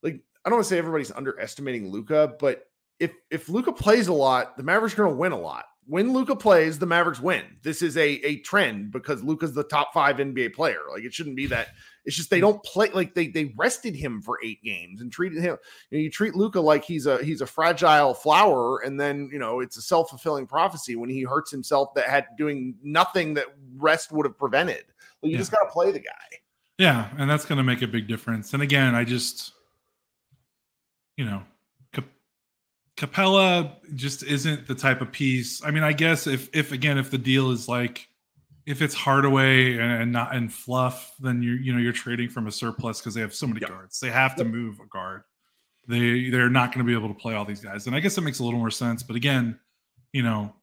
Like, 0.04 0.20
I 0.44 0.48
don't 0.48 0.58
want 0.58 0.64
to 0.66 0.68
say 0.68 0.78
everybody's 0.78 1.10
underestimating 1.10 1.90
Luka, 1.90 2.34
but 2.38 2.66
if 3.00 3.10
if 3.32 3.48
Luka 3.48 3.72
plays 3.72 4.06
a 4.06 4.12
lot, 4.12 4.56
the 4.56 4.62
Mavericks 4.62 4.94
are 4.94 5.02
going 5.02 5.10
to 5.10 5.16
win 5.16 5.32
a 5.32 5.40
lot. 5.40 5.64
When 5.90 6.12
Luka 6.12 6.36
plays, 6.36 6.78
the 6.78 6.86
Mavericks 6.86 7.18
win. 7.18 7.42
This 7.62 7.82
is 7.82 7.96
a 7.96 8.08
a 8.24 8.36
trend 8.42 8.92
because 8.92 9.24
Luka's 9.24 9.54
the 9.54 9.64
top 9.64 9.92
five 9.92 10.18
NBA 10.18 10.54
player. 10.54 10.78
Like, 10.88 11.02
it 11.02 11.12
shouldn't 11.12 11.34
be 11.34 11.46
that 11.46 11.70
it's 12.04 12.14
just 12.14 12.30
they 12.30 12.36
mm-hmm. 12.36 12.46
don't 12.46 12.62
play 12.62 12.90
like 12.90 13.12
they 13.12 13.26
they 13.26 13.52
rested 13.56 13.96
him 13.96 14.22
for 14.22 14.38
eight 14.44 14.62
games 14.62 15.00
and 15.00 15.10
treated 15.10 15.42
him. 15.42 15.56
You, 15.90 15.98
know, 15.98 16.02
you 16.02 16.08
treat 16.08 16.36
Luka 16.36 16.60
like 16.60 16.84
he's 16.84 17.06
a 17.06 17.20
he's 17.24 17.40
a 17.40 17.46
fragile 17.46 18.14
flower, 18.14 18.78
and 18.78 19.00
then 19.00 19.30
you 19.32 19.40
know 19.40 19.58
it's 19.58 19.78
a 19.78 19.82
self 19.82 20.10
fulfilling 20.10 20.46
prophecy 20.46 20.94
when 20.94 21.10
he 21.10 21.22
hurts 21.22 21.50
himself 21.50 21.92
that 21.94 22.04
had 22.06 22.26
doing 22.38 22.76
nothing 22.84 23.34
that 23.34 23.46
rest 23.76 24.12
would 24.12 24.26
have 24.26 24.38
prevented. 24.38 24.84
Well, 25.20 25.30
you 25.30 25.32
yeah. 25.32 25.38
just 25.38 25.50
got 25.50 25.64
to 25.64 25.70
play 25.72 25.90
the 25.90 25.98
guy. 25.98 26.12
Yeah, 26.78 27.08
and 27.18 27.28
that's 27.28 27.44
going 27.44 27.58
to 27.58 27.64
make 27.64 27.82
a 27.82 27.88
big 27.88 28.06
difference. 28.06 28.54
And 28.54 28.62
again, 28.62 28.94
I 28.94 29.02
just 29.02 29.54
you 31.16 31.24
know 31.24 31.42
Capela 33.00 33.72
just 33.94 34.22
isn't 34.22 34.68
the 34.68 34.74
type 34.74 35.00
of 35.00 35.10
piece. 35.10 35.64
I 35.64 35.70
mean, 35.70 35.82
I 35.82 35.94
guess 35.94 36.26
if 36.26 36.50
if 36.52 36.70
again 36.70 36.98
if 36.98 37.10
the 37.10 37.16
deal 37.16 37.50
is 37.50 37.66
like 37.66 38.06
if 38.66 38.82
it's 38.82 38.94
Hardaway 38.94 39.78
and 39.78 40.12
not 40.12 40.34
and 40.34 40.52
fluff, 40.52 41.14
then 41.18 41.42
you 41.42 41.52
you 41.52 41.72
know 41.72 41.78
you're 41.78 41.94
trading 41.94 42.28
from 42.28 42.46
a 42.46 42.52
surplus 42.52 43.00
because 43.00 43.14
they 43.14 43.22
have 43.22 43.34
so 43.34 43.46
many 43.46 43.60
yep. 43.60 43.70
guards. 43.70 44.00
They 44.00 44.10
have 44.10 44.36
to 44.36 44.44
yep. 44.44 44.52
move 44.52 44.80
a 44.80 44.86
guard. 44.86 45.22
They 45.88 46.28
they're 46.28 46.50
not 46.50 46.74
going 46.74 46.84
to 46.84 46.88
be 46.88 46.92
able 46.92 47.08
to 47.08 47.18
play 47.18 47.34
all 47.34 47.46
these 47.46 47.62
guys, 47.62 47.86
and 47.86 47.96
I 47.96 48.00
guess 48.00 48.18
it 48.18 48.20
makes 48.20 48.38
a 48.38 48.44
little 48.44 48.58
more 48.58 48.70
sense. 48.70 49.02
But 49.02 49.16
again, 49.16 49.58
you 50.12 50.22
know, 50.22 50.54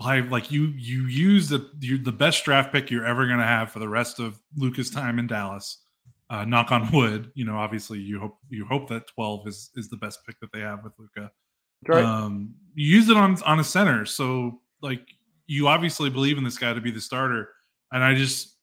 like 0.00 0.30
like 0.30 0.50
you 0.50 0.72
you 0.74 1.02
use 1.02 1.50
the 1.50 1.68
you, 1.80 1.98
the 1.98 2.12
best 2.12 2.46
draft 2.46 2.72
pick 2.72 2.90
you're 2.90 3.04
ever 3.04 3.26
going 3.26 3.40
to 3.40 3.44
have 3.44 3.70
for 3.70 3.78
the 3.78 3.90
rest 3.90 4.20
of 4.20 4.40
Luka's 4.56 4.88
time 4.88 5.18
in 5.18 5.26
Dallas. 5.26 5.82
Uh, 6.28 6.44
knock 6.44 6.72
on 6.72 6.90
wood. 6.92 7.30
You 7.34 7.44
know, 7.44 7.56
obviously 7.56 8.00
you 8.00 8.18
hope 8.18 8.38
you 8.48 8.66
hope 8.66 8.88
that 8.88 9.06
12 9.14 9.46
is 9.46 9.70
is 9.76 9.88
the 9.88 9.96
best 9.96 10.20
pick 10.26 10.38
that 10.40 10.50
they 10.52 10.60
have 10.60 10.82
with 10.82 10.92
Luka. 10.98 11.30
Right. 11.86 12.04
Um, 12.04 12.54
you 12.74 12.96
use 12.96 13.08
it 13.08 13.16
on 13.16 13.40
on 13.44 13.60
a 13.60 13.64
center, 13.64 14.04
so 14.06 14.60
like 14.82 15.06
you 15.46 15.68
obviously 15.68 16.10
believe 16.10 16.38
in 16.38 16.44
this 16.44 16.58
guy 16.58 16.72
to 16.72 16.80
be 16.80 16.90
the 16.90 17.00
starter, 17.00 17.50
and 17.92 18.02
I 18.02 18.14
just 18.14 18.56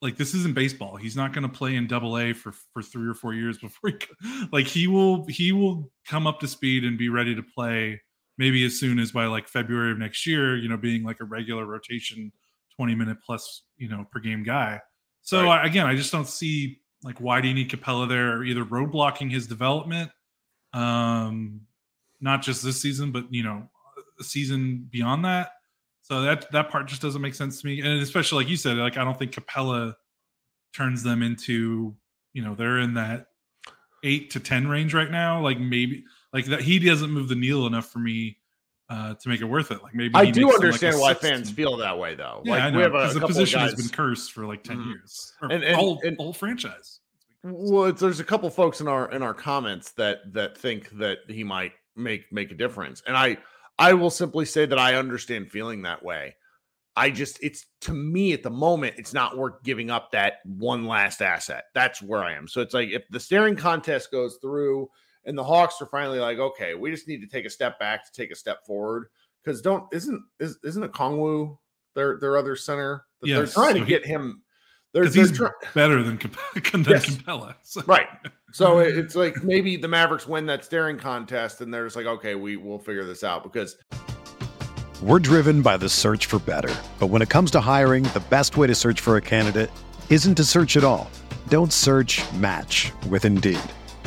like 0.00 0.16
this 0.16 0.34
isn't 0.34 0.54
baseball. 0.54 0.96
He's 0.96 1.16
not 1.16 1.32
going 1.32 1.42
to 1.42 1.48
play 1.48 1.76
in 1.76 1.86
Double 1.86 2.18
A 2.18 2.32
for 2.32 2.52
for 2.72 2.82
three 2.82 3.08
or 3.08 3.14
four 3.14 3.34
years 3.34 3.58
before 3.62 3.90
he 3.90 4.46
like 4.52 4.66
he 4.66 4.86
will 4.86 5.26
he 5.26 5.52
will 5.52 5.90
come 6.06 6.26
up 6.26 6.40
to 6.40 6.48
speed 6.48 6.84
and 6.84 6.98
be 6.98 7.08
ready 7.08 7.34
to 7.34 7.42
play 7.42 8.00
maybe 8.38 8.64
as 8.64 8.78
soon 8.78 8.98
as 8.98 9.12
by 9.12 9.26
like 9.26 9.48
February 9.48 9.92
of 9.92 9.98
next 9.98 10.26
year. 10.26 10.56
You 10.56 10.68
know, 10.68 10.76
being 10.76 11.04
like 11.04 11.20
a 11.20 11.24
regular 11.24 11.64
rotation, 11.64 12.32
twenty 12.76 12.94
minute 12.94 13.18
plus 13.24 13.62
you 13.76 13.88
know 13.88 14.04
per 14.10 14.20
game 14.20 14.42
guy. 14.42 14.80
So 15.22 15.44
right. 15.44 15.62
I, 15.62 15.66
again, 15.66 15.86
I 15.86 15.94
just 15.94 16.10
don't 16.10 16.28
see 16.28 16.80
like 17.04 17.18
why 17.18 17.40
do 17.40 17.48
you 17.48 17.54
need 17.54 17.70
Capela 17.70 18.08
there? 18.08 18.44
Either 18.44 18.64
roadblocking 18.64 19.30
his 19.30 19.46
development, 19.46 20.10
um, 20.72 21.62
not 22.20 22.42
just 22.42 22.62
this 22.62 22.80
season, 22.80 23.12
but 23.12 23.32
you 23.32 23.42
know, 23.42 23.68
a 24.20 24.24
season 24.24 24.88
beyond 24.90 25.24
that 25.24 25.52
so 26.02 26.22
that 26.22 26.50
that 26.52 26.68
part 26.68 26.88
just 26.88 27.00
doesn't 27.00 27.22
make 27.22 27.34
sense 27.34 27.60
to 27.60 27.66
me, 27.66 27.80
and 27.80 28.02
especially 28.02 28.42
like 28.42 28.50
you 28.50 28.56
said, 28.56 28.76
like 28.76 28.98
I 28.98 29.04
don't 29.04 29.18
think 29.18 29.32
Capela 29.32 29.94
turns 30.74 31.02
them 31.02 31.22
into 31.22 31.94
you 32.34 32.42
know 32.42 32.54
they're 32.54 32.80
in 32.80 32.94
that 32.94 33.28
eight 34.02 34.30
to 34.32 34.40
ten 34.40 34.66
range 34.66 34.94
right 34.94 35.10
now. 35.10 35.40
Like 35.40 35.60
maybe 35.60 36.04
like 36.32 36.46
that 36.46 36.60
he 36.60 36.78
doesn't 36.78 37.10
move 37.10 37.28
the 37.28 37.36
needle 37.36 37.66
enough 37.66 37.90
for 37.90 38.00
me 38.00 38.36
uh, 38.92 39.14
to 39.14 39.28
make 39.28 39.40
it 39.40 39.44
worth 39.44 39.70
it. 39.70 39.82
Like 39.82 39.94
maybe 39.94 40.14
I 40.14 40.30
do 40.30 40.52
understand 40.52 40.96
like 40.96 41.02
why 41.02 41.28
fans 41.28 41.50
feel 41.50 41.78
that 41.78 41.98
way 41.98 42.14
though. 42.14 42.42
Yeah, 42.44 42.52
like 42.52 42.62
I 42.62 42.70
know, 42.70 42.90
because 42.90 43.14
the 43.14 43.26
position 43.26 43.60
has 43.60 43.74
been 43.74 43.88
cursed 43.88 44.32
for 44.32 44.46
like 44.46 44.62
10 44.64 44.76
mm-hmm. 44.76 44.90
years, 44.90 45.32
and, 45.40 45.64
and, 45.64 45.76
whole, 45.76 45.98
and, 46.04 46.16
whole 46.18 46.34
franchise. 46.34 47.00
Well, 47.42 47.90
there's 47.92 48.20
a 48.20 48.24
couple 48.24 48.50
folks 48.50 48.82
in 48.82 48.88
our 48.88 49.10
in 49.10 49.22
our 49.22 49.32
comments 49.32 49.92
that 49.92 50.32
that 50.34 50.58
think 50.58 50.90
that 50.98 51.18
he 51.26 51.42
might 51.42 51.72
make 51.96 52.30
make 52.30 52.50
a 52.50 52.54
difference, 52.54 53.02
and 53.06 53.16
I 53.16 53.38
I 53.78 53.94
will 53.94 54.10
simply 54.10 54.44
say 54.44 54.66
that 54.66 54.78
I 54.78 54.96
understand 54.96 55.50
feeling 55.50 55.82
that 55.82 56.04
way. 56.04 56.36
I 56.94 57.08
just, 57.08 57.42
it's 57.42 57.64
to 57.82 57.94
me 57.94 58.34
at 58.34 58.42
the 58.42 58.50
moment, 58.50 58.96
it's 58.98 59.14
not 59.14 59.38
worth 59.38 59.62
giving 59.62 59.90
up 59.90 60.12
that 60.12 60.34
one 60.44 60.84
last 60.84 61.22
asset. 61.22 61.64
That's 61.74 62.02
where 62.02 62.22
I 62.22 62.34
am. 62.34 62.46
So 62.46 62.60
it's 62.60 62.74
like 62.74 62.90
if 62.90 63.08
the 63.08 63.18
staring 63.18 63.56
contest 63.56 64.12
goes 64.12 64.38
through 64.42 64.90
and 65.24 65.36
the 65.36 65.44
Hawks 65.44 65.80
are 65.80 65.86
finally 65.86 66.18
like, 66.18 66.38
okay, 66.38 66.74
we 66.74 66.90
just 66.90 67.08
need 67.08 67.20
to 67.20 67.26
take 67.26 67.44
a 67.44 67.50
step 67.50 67.78
back 67.78 68.04
to 68.04 68.12
take 68.12 68.30
a 68.30 68.36
step 68.36 68.64
forward. 68.66 69.06
Because 69.42 69.60
don't 69.60 69.84
isn't 69.92 70.22
is, 70.38 70.58
isn't 70.64 70.82
it 70.82 70.92
Kongwu 70.92 71.58
their 71.94 72.18
their 72.18 72.36
other 72.36 72.56
center? 72.56 73.04
Yes. 73.22 73.38
They're 73.38 73.64
trying 73.64 73.74
so 73.74 73.80
to 73.80 73.86
get 73.86 74.06
him 74.06 74.42
they're, 74.92 75.08
they're 75.08 75.26
he's 75.26 75.36
try- 75.36 75.50
better 75.74 76.02
than, 76.02 76.16
than 76.72 76.84
yes. 76.84 77.16
Capela. 77.16 77.54
So. 77.62 77.82
Right. 77.86 78.08
So 78.52 78.78
it's 78.80 79.14
like 79.14 79.42
maybe 79.42 79.76
the 79.76 79.88
Mavericks 79.88 80.26
win 80.26 80.46
that 80.46 80.64
staring 80.64 80.98
contest 80.98 81.60
and 81.60 81.72
they're 81.72 81.84
just 81.84 81.96
like, 81.96 82.06
okay, 82.06 82.34
we 82.34 82.56
we 82.56 82.68
will 82.68 82.78
figure 82.78 83.04
this 83.04 83.24
out 83.24 83.42
because 83.42 83.76
we're 85.02 85.18
driven 85.18 85.62
by 85.62 85.76
the 85.76 85.88
search 85.88 86.26
for 86.26 86.38
better. 86.40 86.74
But 86.98 87.08
when 87.08 87.22
it 87.22 87.28
comes 87.28 87.50
to 87.52 87.60
hiring, 87.60 88.04
the 88.04 88.22
best 88.30 88.56
way 88.56 88.66
to 88.66 88.74
search 88.74 89.00
for 89.00 89.16
a 89.16 89.20
candidate 89.20 89.70
isn't 90.10 90.36
to 90.36 90.44
search 90.44 90.76
at 90.76 90.84
all. 90.84 91.10
Don't 91.48 91.72
search 91.72 92.22
match 92.34 92.92
with 93.08 93.24
Indeed. 93.24 93.58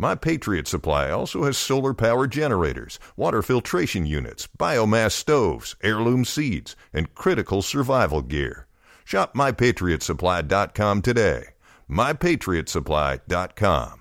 My 0.00 0.14
Patriot 0.14 0.66
Supply 0.66 1.10
also 1.10 1.44
has 1.44 1.58
solar 1.58 1.92
power 1.92 2.26
generators, 2.26 2.98
water 3.18 3.42
filtration 3.42 4.06
units, 4.06 4.48
biomass 4.58 5.12
stoves, 5.12 5.76
heirloom 5.82 6.24
seeds, 6.24 6.74
and 6.94 7.14
critical 7.14 7.60
survival 7.60 8.22
gear. 8.22 8.66
Shop 9.04 9.34
MyPatriotSupply.com 9.34 11.02
today. 11.02 11.48
MyPatriotSupply.com. 11.90 14.00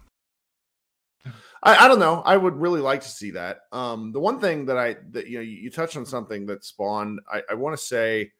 I, 1.25 1.75
I, 1.75 1.89
don't 1.89 1.99
know. 1.99 2.21
I 2.21 2.37
would 2.37 2.55
really 2.55 2.79
like 2.79 3.01
to 3.01 3.09
see 3.09 3.31
that. 3.31 3.63
Um, 3.73 4.13
the 4.13 4.21
one 4.21 4.39
thing 4.39 4.67
that 4.67 4.77
I 4.77 4.95
that 5.11 5.27
you 5.27 5.39
know 5.39 5.43
you, 5.43 5.69
touched 5.69 5.97
on 5.97 6.05
something 6.05 6.45
that 6.45 6.63
spawned. 6.63 7.19
I, 7.29 7.41
I 7.49 7.55
want 7.55 7.77
to 7.77 7.85
say 7.85 8.31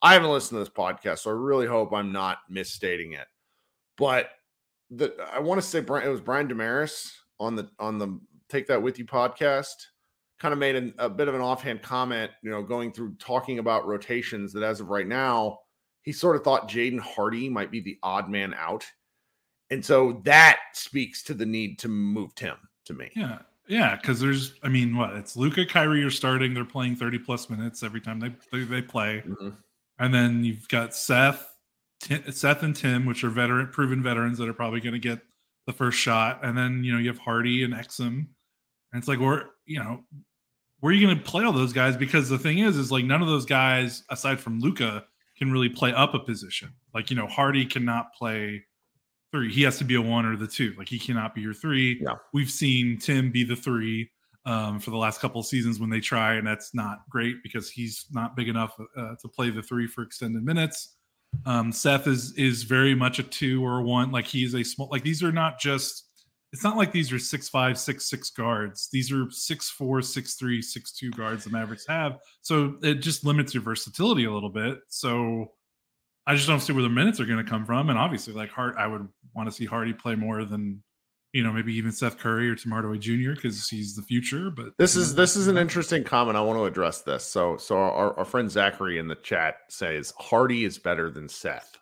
I 0.00 0.12
haven't 0.12 0.30
listened 0.30 0.58
to 0.58 0.60
this 0.60 0.72
podcast, 0.72 1.18
so 1.18 1.30
I 1.30 1.34
really 1.34 1.66
hope 1.66 1.92
I'm 1.92 2.12
not 2.12 2.38
misstating 2.48 3.14
it. 3.14 3.26
But 3.96 4.30
the 4.90 5.14
I 5.32 5.38
want 5.40 5.60
to 5.60 5.66
say 5.66 5.78
it 5.78 5.88
was 5.88 6.20
Brian 6.20 6.48
Damaris 6.48 7.12
on 7.38 7.56
the 7.56 7.68
on 7.78 7.98
the 7.98 8.18
Take 8.48 8.66
That 8.68 8.82
With 8.82 8.98
You 8.98 9.04
podcast. 9.04 9.74
Kind 10.38 10.52
of 10.52 10.58
made 10.58 10.76
an, 10.76 10.94
a 10.98 11.08
bit 11.08 11.26
of 11.26 11.34
an 11.34 11.40
offhand 11.40 11.82
comment, 11.82 12.30
you 12.42 12.50
know, 12.50 12.62
going 12.62 12.92
through 12.92 13.14
talking 13.18 13.58
about 13.58 13.88
rotations 13.88 14.52
that 14.52 14.62
as 14.62 14.80
of 14.80 14.88
right 14.88 15.06
now, 15.06 15.58
he 16.02 16.12
sort 16.12 16.36
of 16.36 16.44
thought 16.44 16.70
Jaden 16.70 17.00
Hardy 17.00 17.48
might 17.48 17.72
be 17.72 17.80
the 17.80 17.98
odd 18.04 18.28
man 18.30 18.54
out. 18.54 18.86
And 19.70 19.84
so 19.84 20.22
that 20.24 20.60
speaks 20.74 21.24
to 21.24 21.34
the 21.34 21.44
need 21.44 21.80
to 21.80 21.88
move 21.88 22.34
Tim 22.36 22.56
to 22.84 22.94
me. 22.94 23.10
Yeah. 23.16 23.38
Yeah, 23.66 23.96
because 23.96 24.18
there's, 24.18 24.54
I 24.62 24.68
mean, 24.68 24.96
what 24.96 25.12
it's 25.14 25.36
Luka, 25.36 25.66
Kyrie 25.66 26.02
are 26.02 26.10
starting. 26.10 26.54
They're 26.54 26.64
playing 26.64 26.96
30 26.96 27.18
plus 27.18 27.50
minutes 27.50 27.82
every 27.82 28.00
time 28.00 28.18
they 28.18 28.34
they, 28.50 28.64
they 28.64 28.80
play, 28.80 29.22
mm-hmm. 29.26 29.50
and 29.98 30.14
then 30.14 30.42
you've 30.42 30.66
got 30.68 30.94
Seth, 30.94 31.54
T- 32.00 32.30
Seth 32.30 32.62
and 32.62 32.74
Tim, 32.74 33.06
which 33.06 33.24
are 33.24 33.30
veteran, 33.30 33.68
proven 33.68 34.02
veterans 34.02 34.38
that 34.38 34.48
are 34.48 34.54
probably 34.54 34.80
going 34.80 34.94
to 34.94 34.98
get 34.98 35.20
the 35.66 35.72
first 35.72 35.98
shot, 35.98 36.40
and 36.42 36.56
then 36.56 36.82
you 36.84 36.92
know 36.92 36.98
you 36.98 37.08
have 37.08 37.18
Hardy 37.18 37.62
and 37.62 37.74
Exum, 37.74 38.08
and 38.08 38.28
it's 38.94 39.08
like, 39.08 39.20
where 39.20 39.50
you 39.66 39.78
know, 39.78 40.04
where 40.80 40.90
are 40.90 40.94
you 40.94 41.06
going 41.06 41.18
to 41.18 41.22
play 41.22 41.44
all 41.44 41.52
those 41.52 41.72
guys? 41.72 41.96
Because 41.96 42.28
the 42.28 42.38
thing 42.38 42.58
is, 42.58 42.76
is 42.76 42.90
like 42.90 43.04
none 43.04 43.20
of 43.20 43.28
those 43.28 43.44
guys, 43.44 44.04
aside 44.10 44.40
from 44.40 44.60
Luka 44.60 45.04
can 45.36 45.52
really 45.52 45.68
play 45.68 45.92
up 45.92 46.14
a 46.14 46.18
position. 46.18 46.72
Like 46.94 47.10
you 47.10 47.16
know, 47.16 47.26
Hardy 47.26 47.66
cannot 47.66 48.14
play 48.14 48.64
three. 49.30 49.52
He 49.52 49.62
has 49.62 49.78
to 49.78 49.84
be 49.84 49.94
a 49.94 50.02
one 50.02 50.24
or 50.24 50.36
the 50.36 50.46
two. 50.46 50.74
Like 50.78 50.88
he 50.88 50.98
cannot 50.98 51.34
be 51.34 51.40
your 51.40 51.54
three. 51.54 52.00
Yeah. 52.00 52.14
We've 52.32 52.50
seen 52.50 52.98
Tim 52.98 53.30
be 53.30 53.44
the 53.44 53.56
three 53.56 54.10
um, 54.46 54.80
for 54.80 54.90
the 54.90 54.96
last 54.96 55.20
couple 55.20 55.40
of 55.40 55.46
seasons 55.46 55.78
when 55.78 55.90
they 55.90 56.00
try, 56.00 56.34
and 56.34 56.46
that's 56.46 56.74
not 56.74 57.00
great 57.10 57.42
because 57.42 57.68
he's 57.70 58.06
not 58.10 58.36
big 58.36 58.48
enough 58.48 58.78
uh, 58.96 59.14
to 59.20 59.28
play 59.28 59.50
the 59.50 59.62
three 59.62 59.86
for 59.86 60.02
extended 60.02 60.44
minutes. 60.44 60.96
Um, 61.46 61.72
Seth 61.72 62.06
is 62.06 62.32
is 62.34 62.62
very 62.62 62.94
much 62.94 63.18
a 63.18 63.22
two 63.22 63.64
or 63.64 63.78
a 63.78 63.82
one. 63.82 64.10
Like 64.10 64.26
he's 64.26 64.54
a 64.54 64.62
small. 64.62 64.88
Like 64.90 65.02
these 65.02 65.22
are 65.22 65.32
not 65.32 65.58
just. 65.58 66.04
It's 66.50 66.64
not 66.64 66.78
like 66.78 66.92
these 66.92 67.12
are 67.12 67.18
six 67.18 67.48
five, 67.48 67.78
six 67.78 68.08
six 68.08 68.30
guards. 68.30 68.88
These 68.90 69.12
are 69.12 69.30
six 69.30 69.68
four, 69.68 70.00
six 70.00 70.34
three, 70.34 70.62
six 70.62 70.92
two 70.92 71.10
guards 71.10 71.44
the 71.44 71.50
Mavericks 71.50 71.86
have. 71.86 72.18
So 72.40 72.76
it 72.82 72.96
just 72.96 73.24
limits 73.24 73.52
your 73.52 73.62
versatility 73.62 74.24
a 74.24 74.32
little 74.32 74.48
bit. 74.48 74.78
So 74.88 75.52
I 76.26 76.34
just 76.34 76.48
don't 76.48 76.60
see 76.60 76.72
where 76.72 76.82
the 76.82 76.88
minutes 76.88 77.20
are 77.20 77.26
going 77.26 77.42
to 77.44 77.50
come 77.50 77.66
from. 77.66 77.90
And 77.90 77.98
obviously, 77.98 78.32
like 78.32 78.50
Hart, 78.50 78.76
I 78.78 78.86
would 78.86 79.08
want 79.34 79.48
to 79.48 79.54
see 79.54 79.66
Hardy 79.66 79.92
play 79.92 80.14
more 80.14 80.44
than 80.44 80.82
you 81.32 81.42
know 81.42 81.52
maybe 81.52 81.74
even 81.74 81.92
Seth 81.92 82.18
Curry 82.18 82.48
or 82.48 82.54
Tim 82.54 82.72
Hardaway 82.72 82.98
Jr. 82.98 83.32
because 83.32 83.68
he's 83.68 83.94
the 83.94 84.02
future. 84.02 84.50
But 84.50 84.76
this 84.78 84.96
is 84.96 85.14
this 85.14 85.36
is 85.36 85.46
an 85.46 85.58
interesting 85.58 86.04
comment. 86.04 86.36
I 86.36 86.40
want 86.40 86.58
to 86.58 86.64
address 86.64 87.02
this. 87.02 87.24
So 87.24 87.56
so 87.56 87.76
our, 87.76 88.18
our 88.18 88.24
friend 88.24 88.50
Zachary 88.50 88.98
in 88.98 89.08
the 89.08 89.14
chat 89.16 89.56
says 89.68 90.12
Hardy 90.18 90.64
is 90.64 90.78
better 90.78 91.10
than 91.10 91.28
Seth 91.28 91.78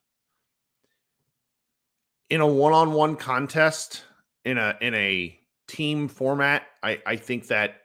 in 2.30 2.40
a 2.40 2.46
one-on-one 2.46 3.16
contest 3.16 4.04
in 4.44 4.58
a 4.58 4.76
in 4.80 4.94
a 4.94 5.38
team 5.68 6.08
format. 6.08 6.62
I 6.82 7.00
I 7.06 7.16
think 7.16 7.48
that 7.48 7.76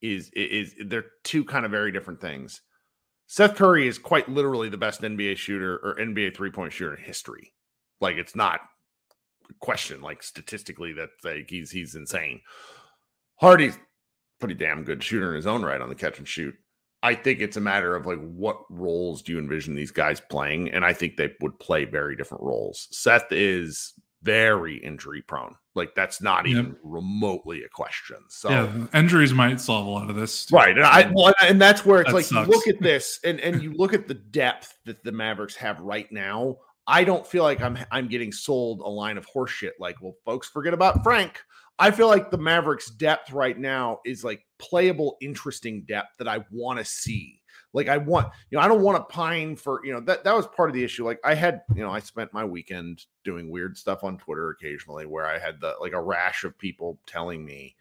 is 0.00 0.30
is 0.34 0.74
they're 0.86 1.06
two 1.22 1.44
kind 1.44 1.64
of 1.64 1.70
very 1.70 1.92
different 1.92 2.20
things. 2.20 2.60
Seth 3.26 3.56
Curry 3.56 3.88
is 3.88 3.98
quite 3.98 4.28
literally 4.28 4.68
the 4.68 4.76
best 4.76 5.00
NBA 5.00 5.36
shooter 5.36 5.76
or 5.76 5.96
NBA 5.98 6.36
three 6.36 6.50
point 6.50 6.72
shooter 6.72 6.94
in 6.94 7.02
history. 7.02 7.52
Like 8.00 8.16
it's 8.16 8.36
not 8.36 8.60
question. 9.60 10.00
Like 10.00 10.22
statistically, 10.22 10.92
that 10.94 11.10
like 11.22 11.46
he's 11.48 11.70
he's 11.70 11.94
insane. 11.94 12.40
Hardy's 13.36 13.78
pretty 14.38 14.54
damn 14.54 14.84
good 14.84 15.02
shooter 15.02 15.30
in 15.30 15.36
his 15.36 15.46
own 15.46 15.62
right 15.62 15.80
on 15.80 15.88
the 15.88 15.94
catch 15.94 16.18
and 16.18 16.28
shoot. 16.28 16.54
I 17.02 17.14
think 17.14 17.40
it's 17.40 17.58
a 17.58 17.60
matter 17.60 17.94
of 17.94 18.06
like 18.06 18.18
what 18.18 18.60
roles 18.70 19.22
do 19.22 19.32
you 19.32 19.38
envision 19.38 19.74
these 19.74 19.90
guys 19.90 20.20
playing, 20.20 20.70
and 20.70 20.84
I 20.84 20.92
think 20.92 21.16
they 21.16 21.32
would 21.40 21.58
play 21.58 21.84
very 21.84 22.16
different 22.16 22.44
roles. 22.44 22.88
Seth 22.90 23.30
is 23.30 23.92
very 24.22 24.78
injury 24.78 25.22
prone. 25.22 25.54
Like 25.74 25.94
that's 25.94 26.22
not 26.22 26.46
even 26.46 26.66
yep. 26.66 26.76
remotely 26.82 27.62
a 27.62 27.68
question. 27.68 28.16
So 28.28 28.48
yeah, 28.48 28.86
injuries 28.98 29.34
might 29.34 29.60
solve 29.60 29.86
a 29.86 29.90
lot 29.90 30.08
of 30.08 30.16
this, 30.16 30.46
too. 30.46 30.56
right? 30.56 30.76
And 30.76 30.86
I 30.86 31.10
well, 31.14 31.34
and 31.42 31.60
that's 31.60 31.84
where 31.84 32.00
it's 32.00 32.08
that 32.08 32.14
like 32.14 32.24
sucks. 32.24 32.48
you 32.48 32.54
look 32.54 32.66
at 32.66 32.78
this 32.80 33.20
and 33.22 33.38
and 33.40 33.62
you 33.62 33.72
look 33.74 33.92
at 33.92 34.08
the 34.08 34.14
depth 34.14 34.72
that 34.86 35.04
the 35.04 35.12
Mavericks 35.12 35.56
have 35.56 35.78
right 35.80 36.10
now. 36.10 36.56
I 36.86 37.04
don't 37.04 37.26
feel 37.26 37.42
like 37.42 37.60
I'm 37.60 37.78
I'm 37.90 38.08
getting 38.08 38.32
sold 38.32 38.80
a 38.80 38.88
line 38.88 39.16
of 39.16 39.26
horseshit. 39.26 39.72
Like, 39.78 40.00
well, 40.02 40.16
folks, 40.24 40.48
forget 40.48 40.74
about 40.74 41.02
Frank. 41.02 41.40
I 41.78 41.90
feel 41.90 42.06
like 42.06 42.30
the 42.30 42.38
Mavericks' 42.38 42.90
depth 42.90 43.32
right 43.32 43.58
now 43.58 44.00
is 44.04 44.22
like 44.22 44.46
playable, 44.58 45.16
interesting 45.20 45.84
depth 45.86 46.18
that 46.18 46.28
I 46.28 46.44
want 46.50 46.78
to 46.78 46.84
see. 46.84 47.40
Like 47.72 47.88
I 47.88 47.96
want, 47.96 48.28
you 48.50 48.56
know, 48.56 48.62
I 48.64 48.68
don't 48.68 48.82
want 48.82 48.98
to 48.98 49.12
pine 49.12 49.56
for, 49.56 49.84
you 49.84 49.92
know, 49.92 50.00
that 50.02 50.22
that 50.22 50.36
was 50.36 50.46
part 50.46 50.70
of 50.70 50.74
the 50.74 50.84
issue. 50.84 51.04
Like 51.04 51.18
I 51.24 51.34
had, 51.34 51.62
you 51.74 51.82
know, 51.82 51.90
I 51.90 51.98
spent 51.98 52.32
my 52.32 52.44
weekend 52.44 53.04
doing 53.24 53.50
weird 53.50 53.76
stuff 53.76 54.04
on 54.04 54.16
Twitter 54.16 54.50
occasionally 54.50 55.06
where 55.06 55.26
I 55.26 55.40
had 55.40 55.60
the 55.60 55.74
like 55.80 55.92
a 55.92 56.00
rash 56.00 56.44
of 56.44 56.56
people 56.56 57.00
telling 57.06 57.44
me 57.44 57.74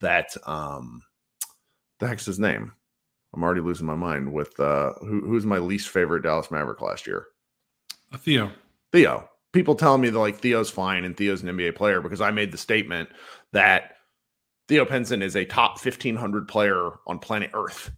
that 0.00 0.34
um 0.46 1.02
the 1.98 2.08
heck's 2.08 2.24
his 2.24 2.40
name? 2.40 2.72
I'm 3.34 3.42
already 3.42 3.60
losing 3.60 3.86
my 3.86 3.96
mind 3.96 4.32
with 4.32 4.58
uh 4.58 4.94
who, 5.00 5.20
who's 5.20 5.44
my 5.44 5.58
least 5.58 5.90
favorite 5.90 6.22
Dallas 6.22 6.50
Maverick 6.50 6.80
last 6.80 7.06
year? 7.06 7.26
Theo. 8.18 8.52
Theo. 8.92 9.28
People 9.52 9.74
telling 9.74 10.00
me 10.00 10.10
that 10.10 10.18
like 10.18 10.38
Theo's 10.38 10.70
fine 10.70 11.04
and 11.04 11.16
Theo's 11.16 11.42
an 11.42 11.48
NBA 11.48 11.76
player 11.76 12.00
because 12.00 12.20
I 12.20 12.30
made 12.30 12.52
the 12.52 12.58
statement 12.58 13.08
that 13.52 13.92
Theo 14.68 14.84
Pinson 14.84 15.22
is 15.22 15.36
a 15.36 15.44
top 15.44 15.72
1500 15.72 16.48
player 16.48 16.90
on 17.06 17.18
planet 17.18 17.50
Earth 17.54 17.90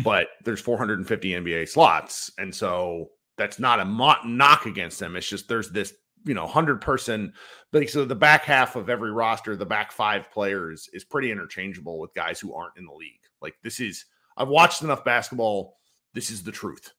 but 0.04 0.28
there's 0.44 0.60
450 0.60 1.30
NBA 1.30 1.68
slots. 1.68 2.30
And 2.38 2.54
so 2.54 3.10
that's 3.36 3.58
not 3.58 3.80
a 3.80 3.84
mo- 3.84 4.22
knock 4.24 4.66
against 4.66 4.98
them. 4.98 5.16
It's 5.16 5.28
just 5.28 5.48
there's 5.48 5.70
this, 5.70 5.94
you 6.24 6.34
know, 6.34 6.44
100 6.44 6.80
person, 6.80 7.32
like, 7.72 7.88
so 7.88 8.04
the 8.04 8.14
back 8.14 8.44
half 8.44 8.76
of 8.76 8.90
every 8.90 9.12
roster, 9.12 9.56
the 9.56 9.66
back 9.66 9.92
five 9.92 10.30
players 10.30 10.88
is 10.92 11.04
pretty 11.04 11.30
interchangeable 11.30 11.98
with 11.98 12.14
guys 12.14 12.38
who 12.38 12.54
aren't 12.54 12.76
in 12.76 12.84
the 12.84 12.92
league. 12.92 13.20
Like, 13.40 13.54
this 13.62 13.80
is, 13.80 14.04
I've 14.36 14.48
watched 14.48 14.82
enough 14.82 15.04
basketball. 15.04 15.76
This 16.12 16.30
is 16.30 16.42
the 16.42 16.52
truth. 16.52 16.92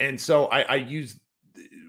And 0.00 0.20
so 0.20 0.46
I, 0.46 0.62
I 0.62 0.74
use 0.76 1.18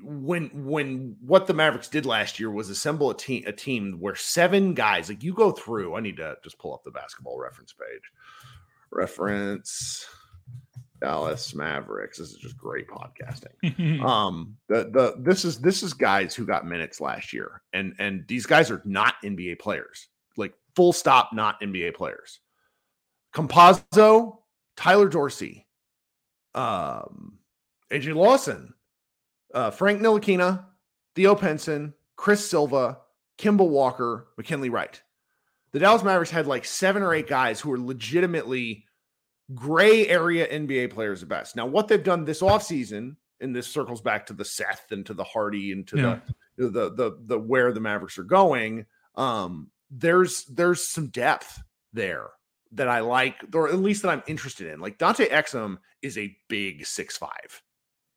when 0.04 0.50
when 0.54 1.16
what 1.22 1.48
the 1.48 1.54
Mavericks 1.54 1.88
did 1.88 2.06
last 2.06 2.40
year 2.40 2.50
was 2.50 2.70
assemble 2.70 3.10
a 3.12 3.18
team 3.18 3.44
a 3.46 3.52
team 3.52 3.98
where 4.00 4.16
seven 4.16 4.74
guys 4.74 5.10
like 5.10 5.24
you 5.24 5.34
go 5.34 5.52
through. 5.52 5.96
I 5.96 6.00
need 6.00 6.18
to 6.18 6.38
just 6.44 6.58
pull 6.58 6.74
up 6.74 6.84
the 6.84 6.92
basketball 6.92 7.40
reference 7.40 7.74
page 7.74 8.12
reference 8.92 10.08
Dallas 11.00 11.54
Mavericks. 11.56 12.18
This 12.18 12.32
is 12.32 12.38
just 12.38 12.58
great 12.58 12.88
podcasting. 12.88 14.02
um, 14.04 14.58
the 14.68 14.90
the 14.92 15.16
this 15.20 15.46
is 15.46 15.60
this 15.60 15.84
is 15.84 15.94
guys 15.94 16.36
who 16.36 16.46
got 16.46 16.66
minutes 16.66 17.00
last 17.00 17.34
year, 17.34 17.62
and 17.74 17.94
and 18.00 18.26
these 18.28 18.46
guys 18.46 18.70
are 18.70 18.82
not 18.86 19.16
NBA 19.24 19.60
players. 19.60 20.08
Like 20.38 20.54
full 20.76 20.94
stop, 20.94 21.32
not 21.34 21.62
NBA 21.62 21.96
players. 21.96 22.40
Campazzo, 23.34 24.40
Tyler 24.76 25.08
Dorsey, 25.08 25.68
um, 26.56 27.38
AJ 27.92 28.16
Lawson, 28.16 28.74
uh, 29.54 29.72
Frank 29.72 30.02
Ntilikina, 30.02 30.66
Theo 31.16 31.36
Pinson, 31.36 31.94
Chris 32.16 32.50
Silva, 32.50 33.00
Kemba 33.38 33.68
Walker, 33.68 34.28
McKinley 34.38 34.70
Wright 34.70 35.02
the 35.72 35.80
Dallas 35.80 36.04
Mavericks 36.04 36.32
had 36.32 36.48
like 36.48 36.66
seven 36.66 37.04
or 37.04 37.14
eight 37.14 37.28
guys 37.28 37.60
who 37.60 37.70
were 37.70 37.80
legitimately 37.80 38.86
gray 39.54 40.08
area 40.08 40.48
NBA 40.48 40.92
players 40.92 41.22
at 41.22 41.30
best. 41.30 41.56
Now, 41.56 41.66
what 41.66 41.88
they've 41.88 42.04
done 42.04 42.26
this 42.26 42.42
offseason, 42.42 43.16
and 43.40 43.56
this 43.56 43.68
circles 43.68 44.02
back 44.02 44.26
to 44.28 44.34
the 44.34 44.46
Seth 44.46 44.92
and 44.92 45.06
to 45.06 45.14
the 45.14 45.24
Hardy 45.24 45.72
and 45.72 45.88
to 45.88 45.98
yeah. 45.98 46.20
the, 46.58 46.70
the 46.70 46.90
the 46.90 47.18
the 47.26 47.40
where 47.40 47.72
the 47.72 47.80
Mavericks 47.80 48.18
are 48.18 48.24
going. 48.24 48.86
Um, 49.16 49.70
there's 49.92 50.46
there's 50.46 50.88
some 50.88 51.08
depth 51.08 51.62
there 51.94 52.28
that 52.74 52.88
I 52.88 53.00
like, 53.00 53.36
or 53.54 53.70
at 53.70 53.80
least 53.80 54.04
that 54.04 54.10
I'm 54.10 54.24
interested 54.28 54.72
in. 54.72 54.80
Like 54.80 54.98
Dante 54.98 55.30
Exum 55.30 55.78
is 56.02 56.18
a 56.18 56.36
big 56.48 56.86
six 56.86 57.16
five. 57.18 57.62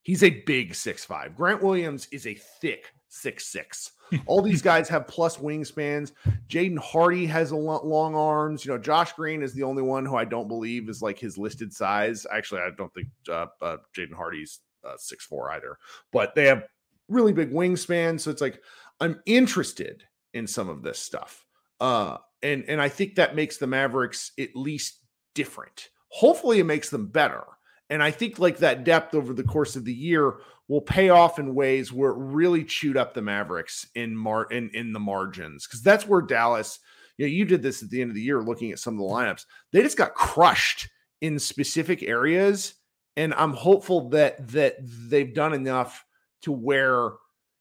He's 0.03 0.23
a 0.23 0.43
big 0.47 0.75
six 0.75 1.05
five. 1.05 1.37
Grant 1.37 1.63
Williams 1.63 2.09
is 2.13 2.27
a 2.27 2.35
thick 2.35 2.93
six 3.09 3.47
six. 3.47 3.93
All 4.27 4.43
these 4.43 4.63
guys 4.63 4.89
have 4.89 5.07
plus 5.07 5.39
wingspans. 5.39 6.13
Jaden 6.49 6.79
Hardy 6.79 7.25
has 7.27 7.51
a 7.51 7.57
long, 7.57 7.89
long 7.89 8.15
arms. 8.15 8.65
You 8.65 8.73
know, 8.73 8.79
Josh 8.79 9.13
Green 9.13 9.43
is 9.43 9.55
the 9.55 9.63
only 9.63 9.83
one 9.83 10.05
who 10.05 10.17
I 10.17 10.25
don't 10.25 10.49
believe 10.49 10.89
is 10.89 11.03
like 11.03 11.19
his 11.19 11.39
listed 11.39 11.73
size. 11.73 12.27
Actually, 12.31 12.63
I 12.63 12.71
don't 12.77 12.93
think 12.93 13.09
uh, 13.31 13.47
uh, 13.61 13.77
Jaden 13.97 14.15
Hardy's 14.15 14.61
uh, 14.85 14.97
six 14.99 15.25
four 15.25 15.51
either. 15.53 15.79
But 16.13 16.35
they 16.35 16.47
have 16.47 16.65
really 17.09 17.33
big 17.33 17.53
wingspan, 17.53 18.21
so 18.21 18.31
it's 18.31 18.43
like 18.43 18.61
I'm 19.01 19.21
interested 19.27 20.05
in 20.35 20.47
some 20.47 20.69
of 20.69 20.83
this 20.83 20.99
stuff. 20.99 21.45
Uh, 21.81 22.19
and 22.43 22.65
and 22.69 22.81
I 22.81 22.89
think 22.89 23.15
that 23.15 23.37
makes 23.37 23.57
the 23.57 23.67
Mavericks 23.67 24.33
at 24.39 24.55
least 24.55 25.01
different. 25.35 25.89
Hopefully, 26.09 26.59
it 26.59 26.65
makes 26.65 26.91
them 26.91 27.07
better. 27.07 27.45
And 27.91 28.03
I 28.03 28.11
think 28.11 28.39
like 28.39 28.59
that 28.59 28.85
depth 28.85 29.15
over 29.15 29.35
the 29.35 29.43
course 29.43 29.77
of 29.77 29.85
the 29.85 29.93
year 29.93 30.37
will 30.69 30.81
pay 30.81 31.11
off 31.11 31.39
in 31.39 31.55
ways 31.55 31.93
where 31.93 32.11
it 32.11 32.17
really 32.19 32.65
chewed 32.65 32.97
up 32.97 33.13
the 33.13 33.23
Mavericks 33.23 33.87
in 33.95 34.17
mar 34.17 34.45
in, 34.45 34.71
in 34.71 34.93
the 34.93 35.01
margins. 35.01 35.67
Because 35.67 35.83
that's 35.83 36.07
where 36.07 36.23
Dallas, 36.23 36.79
you 37.19 37.27
know, 37.27 37.31
you 37.31 37.45
did 37.45 37.63
this 37.63 37.83
at 37.83 37.91
the 37.91 38.01
end 38.01 38.11
of 38.11 38.15
the 38.15 38.23
year 38.23 38.43
looking 38.43 38.73
at 38.73 38.79
some 38.79 38.95
of 38.95 39.01
the 39.01 39.15
lineups. 39.15 39.45
They 39.73 39.83
just 39.83 39.99
got 39.99 40.15
crushed 40.15 40.89
in 41.21 41.39
specific 41.39 42.03
areas. 42.03 42.75
And 43.17 43.35
I'm 43.35 43.53
hopeful 43.53 44.09
that 44.11 44.49
that 44.49 44.77
they've 44.81 45.35
done 45.35 45.53
enough 45.53 46.05
to 46.43 46.53
where 46.53 47.11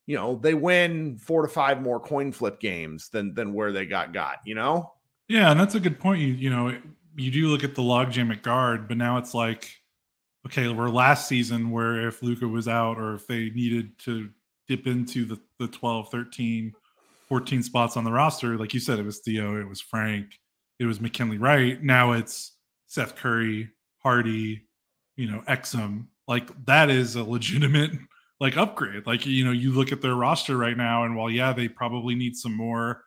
you 0.08 0.16
know 0.16 0.40
they 0.42 0.54
win 0.54 1.18
four 1.18 1.42
to 1.42 1.48
five 1.50 1.82
more 1.82 2.00
coin 2.00 2.32
flip 2.32 2.62
games 2.62 3.10
than 3.10 3.34
than 3.34 3.54
where 3.54 3.74
they 3.74 3.86
got 3.86 4.14
got, 4.14 4.38
you 4.46 4.56
know? 4.56 4.94
Yeah, 5.28 5.52
and 5.52 5.60
that's 5.60 5.76
a 5.76 5.80
good 5.80 6.00
point. 6.00 6.22
You 6.22 6.28
you 6.28 6.50
know, 6.50 6.78
you 7.18 7.32
do 7.32 7.48
look 7.48 7.66
at 7.66 7.76
the 7.76 7.82
logjam 7.82 8.32
at 8.32 8.44
guard, 8.44 8.88
but 8.88 8.96
now 8.96 9.18
it's 9.18 9.34
like 9.34 9.81
okay, 10.46 10.68
we're 10.70 10.90
last 10.90 11.28
season 11.28 11.72
where 11.72 12.08
if 12.08 12.24
Luka 12.24 12.48
was 12.48 12.68
out 12.68 12.98
or 12.98 13.16
if 13.16 13.28
they 13.28 13.50
needed 13.52 13.98
to 14.00 14.30
dip 14.68 14.88
into 14.88 15.26
the, 15.26 15.40
the 15.60 15.68
12, 15.68 16.10
13, 16.10 16.74
14 17.28 17.64
spots 17.64 17.98
on 17.98 18.04
the 18.04 18.12
roster, 18.12 18.58
like 18.58 18.74
you 18.74 18.80
said, 18.80 19.00
it 19.00 19.06
was 19.06 19.20
Theo, 19.20 19.60
it 19.60 19.68
was 19.68 19.82
Frank, 19.82 20.28
it 20.80 20.86
was 20.86 21.00
McKinley 21.00 21.38
Wright. 21.38 21.82
Now 21.84 22.14
it's 22.14 22.54
Seth 22.88 23.16
Curry, 23.16 23.70
Hardy, 24.00 24.68
you 25.16 25.32
know, 25.32 25.44
Exum. 25.48 26.06
Like 26.28 26.50
that 26.66 26.90
is 26.90 27.16
a 27.16 27.24
legitimate 27.24 27.92
like 28.40 28.58
upgrade. 28.58 29.06
Like, 29.06 29.26
you 29.26 29.46
know, 29.46 29.52
you 29.52 29.72
look 29.72 29.92
at 29.92 30.02
their 30.02 30.16
roster 30.16 30.58
right 30.58 30.76
now, 30.76 31.04
and 31.04 31.16
while 31.16 31.30
yeah, 31.30 31.54
they 31.54 31.68
probably 31.68 32.16
need 32.16 32.36
some 32.36 32.56
more 32.56 33.04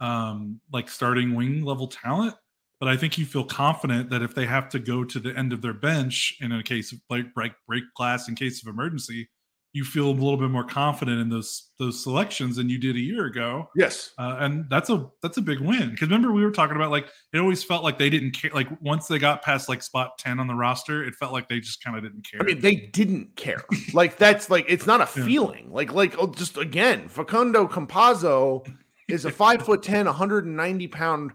um 0.00 0.58
like 0.72 0.88
starting 0.88 1.34
wing 1.34 1.62
level 1.62 1.86
talent 1.86 2.34
but 2.80 2.88
I 2.88 2.96
think 2.96 3.18
you 3.18 3.26
feel 3.26 3.44
confident 3.44 4.08
that 4.10 4.22
if 4.22 4.34
they 4.34 4.46
have 4.46 4.68
to 4.70 4.78
go 4.78 5.04
to 5.04 5.20
the 5.20 5.36
end 5.36 5.52
of 5.52 5.60
their 5.60 5.74
bench 5.74 6.36
in 6.40 6.50
a 6.50 6.62
case 6.62 6.92
of 6.92 6.98
like 7.10 7.32
break 7.34 7.52
break 7.68 7.84
glass 7.94 8.28
in 8.28 8.34
case 8.34 8.62
of 8.62 8.68
emergency, 8.68 9.28
you 9.72 9.84
feel 9.84 10.06
a 10.06 10.10
little 10.10 10.36
bit 10.36 10.50
more 10.50 10.64
confident 10.64 11.20
in 11.20 11.28
those 11.28 11.70
those 11.78 12.02
selections 12.02 12.56
than 12.56 12.68
you 12.68 12.78
did 12.78 12.96
a 12.96 13.00
year 13.00 13.26
ago. 13.26 13.68
Yes, 13.76 14.12
uh, 14.18 14.38
and 14.40 14.64
that's 14.68 14.88
a 14.90 15.06
that's 15.22 15.36
a 15.36 15.42
big 15.42 15.60
win 15.60 15.90
because 15.90 16.08
remember 16.08 16.32
we 16.32 16.42
were 16.42 16.50
talking 16.50 16.74
about 16.74 16.90
like 16.90 17.08
it 17.32 17.38
always 17.38 17.62
felt 17.62 17.84
like 17.84 17.98
they 17.98 18.10
didn't 18.10 18.32
care. 18.32 18.50
Like 18.52 18.68
once 18.80 19.06
they 19.06 19.18
got 19.18 19.42
past 19.42 19.68
like 19.68 19.82
spot 19.82 20.18
ten 20.18 20.40
on 20.40 20.46
the 20.46 20.54
roster, 20.54 21.04
it 21.04 21.14
felt 21.14 21.32
like 21.32 21.48
they 21.48 21.60
just 21.60 21.84
kind 21.84 21.96
of 21.96 22.02
didn't 22.02 22.26
care. 22.28 22.40
I 22.40 22.44
mean, 22.44 22.60
they 22.60 22.74
didn't 22.74 23.36
care. 23.36 23.62
like 23.92 24.16
that's 24.16 24.50
like 24.50 24.64
it's 24.68 24.86
not 24.86 25.00
a 25.00 25.04
yeah. 25.20 25.26
feeling. 25.26 25.70
Like 25.70 25.92
like 25.92 26.14
oh, 26.18 26.28
just 26.28 26.56
again, 26.56 27.08
Facundo 27.08 27.68
Campazzo 27.68 28.66
is 29.08 29.24
a 29.24 29.30
five 29.30 29.62
foot 29.62 29.82
ten, 29.82 30.06
190 30.06 30.88
pound 30.88 31.32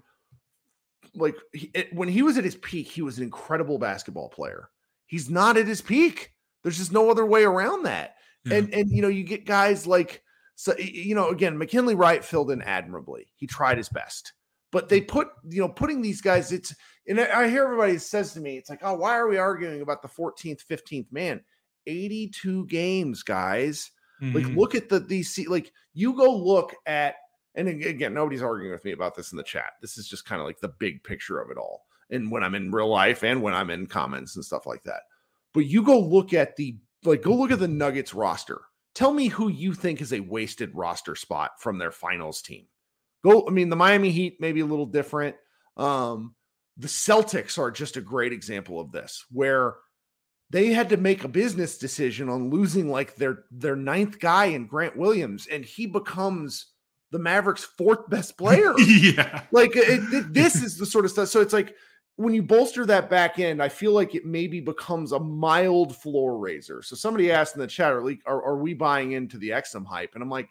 like 1.15 1.35
he, 1.53 1.71
it, 1.73 1.93
when 1.93 2.09
he 2.09 2.21
was 2.21 2.37
at 2.37 2.43
his 2.43 2.55
peak, 2.55 2.87
he 2.87 3.01
was 3.01 3.17
an 3.17 3.23
incredible 3.23 3.77
basketball 3.77 4.29
player. 4.29 4.69
He's 5.07 5.29
not 5.29 5.57
at 5.57 5.67
his 5.67 5.81
peak. 5.81 6.33
There's 6.63 6.77
just 6.77 6.91
no 6.91 7.09
other 7.09 7.25
way 7.25 7.43
around 7.43 7.83
that. 7.83 8.15
Yeah. 8.45 8.57
And 8.57 8.73
and 8.73 8.89
you 8.89 9.01
know, 9.01 9.07
you 9.07 9.23
get 9.23 9.45
guys 9.45 9.85
like 9.85 10.23
so 10.55 10.75
you 10.77 11.15
know, 11.15 11.29
again, 11.29 11.57
McKinley 11.57 11.95
Wright 11.95 12.23
filled 12.23 12.51
in 12.51 12.61
admirably. 12.61 13.27
He 13.35 13.47
tried 13.47 13.77
his 13.77 13.89
best. 13.89 14.33
But 14.71 14.89
they 14.89 14.99
put, 14.99 15.29
you 15.47 15.61
know, 15.61 15.69
putting 15.69 16.01
these 16.01 16.19
guys, 16.19 16.51
it's 16.51 16.75
and 17.07 17.19
I 17.19 17.47
hear 17.47 17.63
everybody 17.63 17.97
says 17.97 18.33
to 18.33 18.41
me, 18.41 18.57
it's 18.57 18.69
like, 18.69 18.81
oh, 18.81 18.95
why 18.95 19.15
are 19.15 19.27
we 19.27 19.37
arguing 19.37 19.81
about 19.81 20.01
the 20.01 20.09
14th, 20.09 20.65
15th 20.69 21.11
man? 21.11 21.41
82 21.87 22.65
games, 22.65 23.23
guys. 23.23 23.91
Mm-hmm. 24.21 24.35
Like, 24.35 24.47
look 24.57 24.75
at 24.75 24.89
the 24.89 24.99
these 24.99 25.39
like 25.47 25.71
you 25.93 26.13
go 26.13 26.35
look 26.35 26.75
at 26.85 27.15
and 27.55 27.67
again, 27.67 28.13
nobody's 28.13 28.41
arguing 28.41 28.71
with 28.71 28.85
me 28.85 28.91
about 28.91 29.15
this 29.15 29.31
in 29.31 29.37
the 29.37 29.43
chat. 29.43 29.73
This 29.81 29.97
is 29.97 30.07
just 30.07 30.25
kind 30.25 30.41
of 30.41 30.47
like 30.47 30.59
the 30.59 30.73
big 30.79 31.03
picture 31.03 31.39
of 31.39 31.49
it 31.51 31.57
all. 31.57 31.85
And 32.09 32.29
when 32.31 32.43
I'm 32.43 32.55
in 32.55 32.71
real 32.71 32.89
life 32.89 33.23
and 33.23 33.41
when 33.41 33.53
I'm 33.53 33.69
in 33.69 33.87
comments 33.87 34.35
and 34.35 34.45
stuff 34.45 34.65
like 34.65 34.83
that. 34.83 35.01
But 35.53 35.65
you 35.65 35.81
go 35.81 35.99
look 35.99 36.33
at 36.33 36.55
the 36.55 36.77
like 37.03 37.21
go 37.21 37.33
look 37.33 37.51
at 37.51 37.59
the 37.59 37.67
Nuggets 37.67 38.13
roster. 38.13 38.61
Tell 38.93 39.13
me 39.13 39.27
who 39.27 39.49
you 39.49 39.73
think 39.73 40.01
is 40.01 40.13
a 40.13 40.19
wasted 40.19 40.73
roster 40.73 41.15
spot 41.15 41.51
from 41.59 41.77
their 41.77 41.91
finals 41.91 42.41
team. 42.41 42.67
Go, 43.23 43.45
I 43.47 43.51
mean, 43.51 43.69
the 43.69 43.75
Miami 43.75 44.11
Heat 44.11 44.39
may 44.39 44.51
be 44.51 44.61
a 44.61 44.65
little 44.65 44.85
different. 44.85 45.35
Um, 45.77 46.35
the 46.77 46.87
Celtics 46.87 47.57
are 47.57 47.71
just 47.71 47.97
a 47.97 48.01
great 48.01 48.31
example 48.33 48.79
of 48.79 48.91
this, 48.91 49.25
where 49.31 49.75
they 50.49 50.67
had 50.67 50.89
to 50.89 50.97
make 50.97 51.23
a 51.23 51.29
business 51.29 51.77
decision 51.77 52.29
on 52.29 52.49
losing 52.49 52.89
like 52.89 53.15
their 53.15 53.45
their 53.51 53.75
ninth 53.75 54.19
guy 54.19 54.45
in 54.45 54.67
Grant 54.67 54.95
Williams, 54.95 55.47
and 55.47 55.65
he 55.65 55.85
becomes 55.87 56.67
the 57.11 57.19
Mavericks' 57.19 57.63
fourth 57.63 58.09
best 58.09 58.37
player. 58.37 58.73
yeah. 58.79 59.43
Like 59.51 59.75
it, 59.75 60.13
it, 60.13 60.33
this 60.33 60.55
is 60.55 60.77
the 60.77 60.85
sort 60.85 61.05
of 61.05 61.11
stuff. 61.11 61.29
So 61.29 61.41
it's 61.41 61.53
like 61.53 61.75
when 62.17 62.33
you 62.33 62.43
bolster 62.43 62.85
that 62.85 63.09
back 63.09 63.39
end, 63.39 63.61
I 63.61 63.69
feel 63.69 63.91
like 63.91 64.15
it 64.15 64.25
maybe 64.25 64.59
becomes 64.61 65.11
a 65.11 65.19
mild 65.19 65.95
floor 65.95 66.37
raiser. 66.37 66.81
So 66.81 66.95
somebody 66.95 67.31
asked 67.31 67.55
in 67.55 67.61
the 67.61 67.67
chat, 67.67 67.91
are, 67.91 68.03
are, 68.25 68.43
are 68.43 68.57
we 68.57 68.73
buying 68.73 69.11
into 69.11 69.37
the 69.37 69.49
Exum 69.49 69.85
hype? 69.85 70.11
And 70.13 70.23
I'm 70.23 70.29
like, 70.29 70.49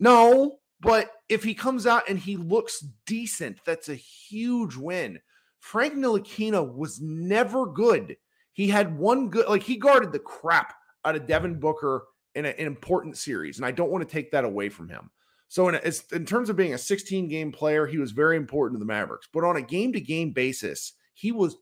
no, 0.00 0.58
but 0.80 1.10
if 1.28 1.42
he 1.42 1.54
comes 1.54 1.86
out 1.86 2.08
and 2.08 2.18
he 2.18 2.36
looks 2.36 2.84
decent, 3.06 3.58
that's 3.64 3.88
a 3.88 3.94
huge 3.94 4.76
win. 4.76 5.20
Frank 5.60 5.94
Ntilikina 5.94 6.74
was 6.74 7.00
never 7.00 7.66
good. 7.66 8.16
He 8.52 8.68
had 8.68 8.98
one 8.98 9.28
good, 9.30 9.48
like 9.48 9.62
he 9.62 9.76
guarded 9.76 10.12
the 10.12 10.18
crap 10.18 10.74
out 11.04 11.16
of 11.16 11.26
Devin 11.26 11.58
Booker 11.58 12.04
in 12.34 12.44
a, 12.44 12.48
an 12.48 12.66
important 12.66 13.16
series, 13.16 13.58
and 13.58 13.66
I 13.66 13.70
don't 13.70 13.90
want 13.90 14.06
to 14.06 14.12
take 14.12 14.30
that 14.32 14.44
away 14.44 14.68
from 14.68 14.88
him. 14.88 15.10
So 15.48 15.68
in, 15.68 15.76
a, 15.76 15.92
in 16.14 16.26
terms 16.26 16.50
of 16.50 16.56
being 16.56 16.74
a 16.74 16.78
16 16.78 17.28
game 17.28 17.52
player, 17.52 17.86
he 17.86 17.98
was 17.98 18.12
very 18.12 18.36
important 18.36 18.76
to 18.76 18.80
the 18.80 18.92
Mavericks. 18.92 19.28
But 19.32 19.44
on 19.44 19.56
a 19.56 19.62
game 19.62 19.92
to 19.92 20.00
game 20.00 20.32
basis, 20.32 20.92
he 21.14 21.32
was 21.32 21.56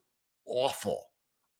awful, 0.47 1.05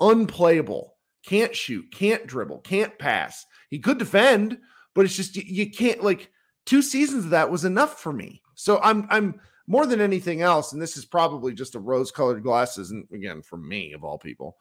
unplayable, 0.01 0.97
can't 1.27 1.55
shoot, 1.55 1.85
can't 1.93 2.27
dribble, 2.27 2.61
can't 2.61 2.99
pass. 2.99 3.45
He 3.71 3.79
could 3.79 3.99
defend, 3.99 4.59
but 4.95 5.05
it's 5.05 5.17
just 5.17 5.37
you, 5.37 5.43
you 5.47 5.71
can't 5.71 6.03
like 6.03 6.31
two 6.67 6.83
seasons 6.83 7.25
of 7.25 7.31
that 7.31 7.51
was 7.51 7.65
enough 7.65 8.01
for 8.01 8.13
me. 8.13 8.43
So 8.55 8.81
I'm 8.83 9.07
I'm 9.11 9.41
more 9.67 9.87
than 9.87 10.01
anything 10.01 10.43
else, 10.43 10.73
and 10.73 10.81
this 10.81 10.97
is 10.97 11.05
probably 11.05 11.55
just 11.55 11.75
a 11.75 11.81
rose 11.81 12.11
colored 12.11 12.43
glasses, 12.43 12.91
and 12.91 13.07
again, 13.13 13.43
from 13.43 13.67
me 13.67 13.93
of 13.93 14.05
all 14.05 14.19
people, 14.19 14.57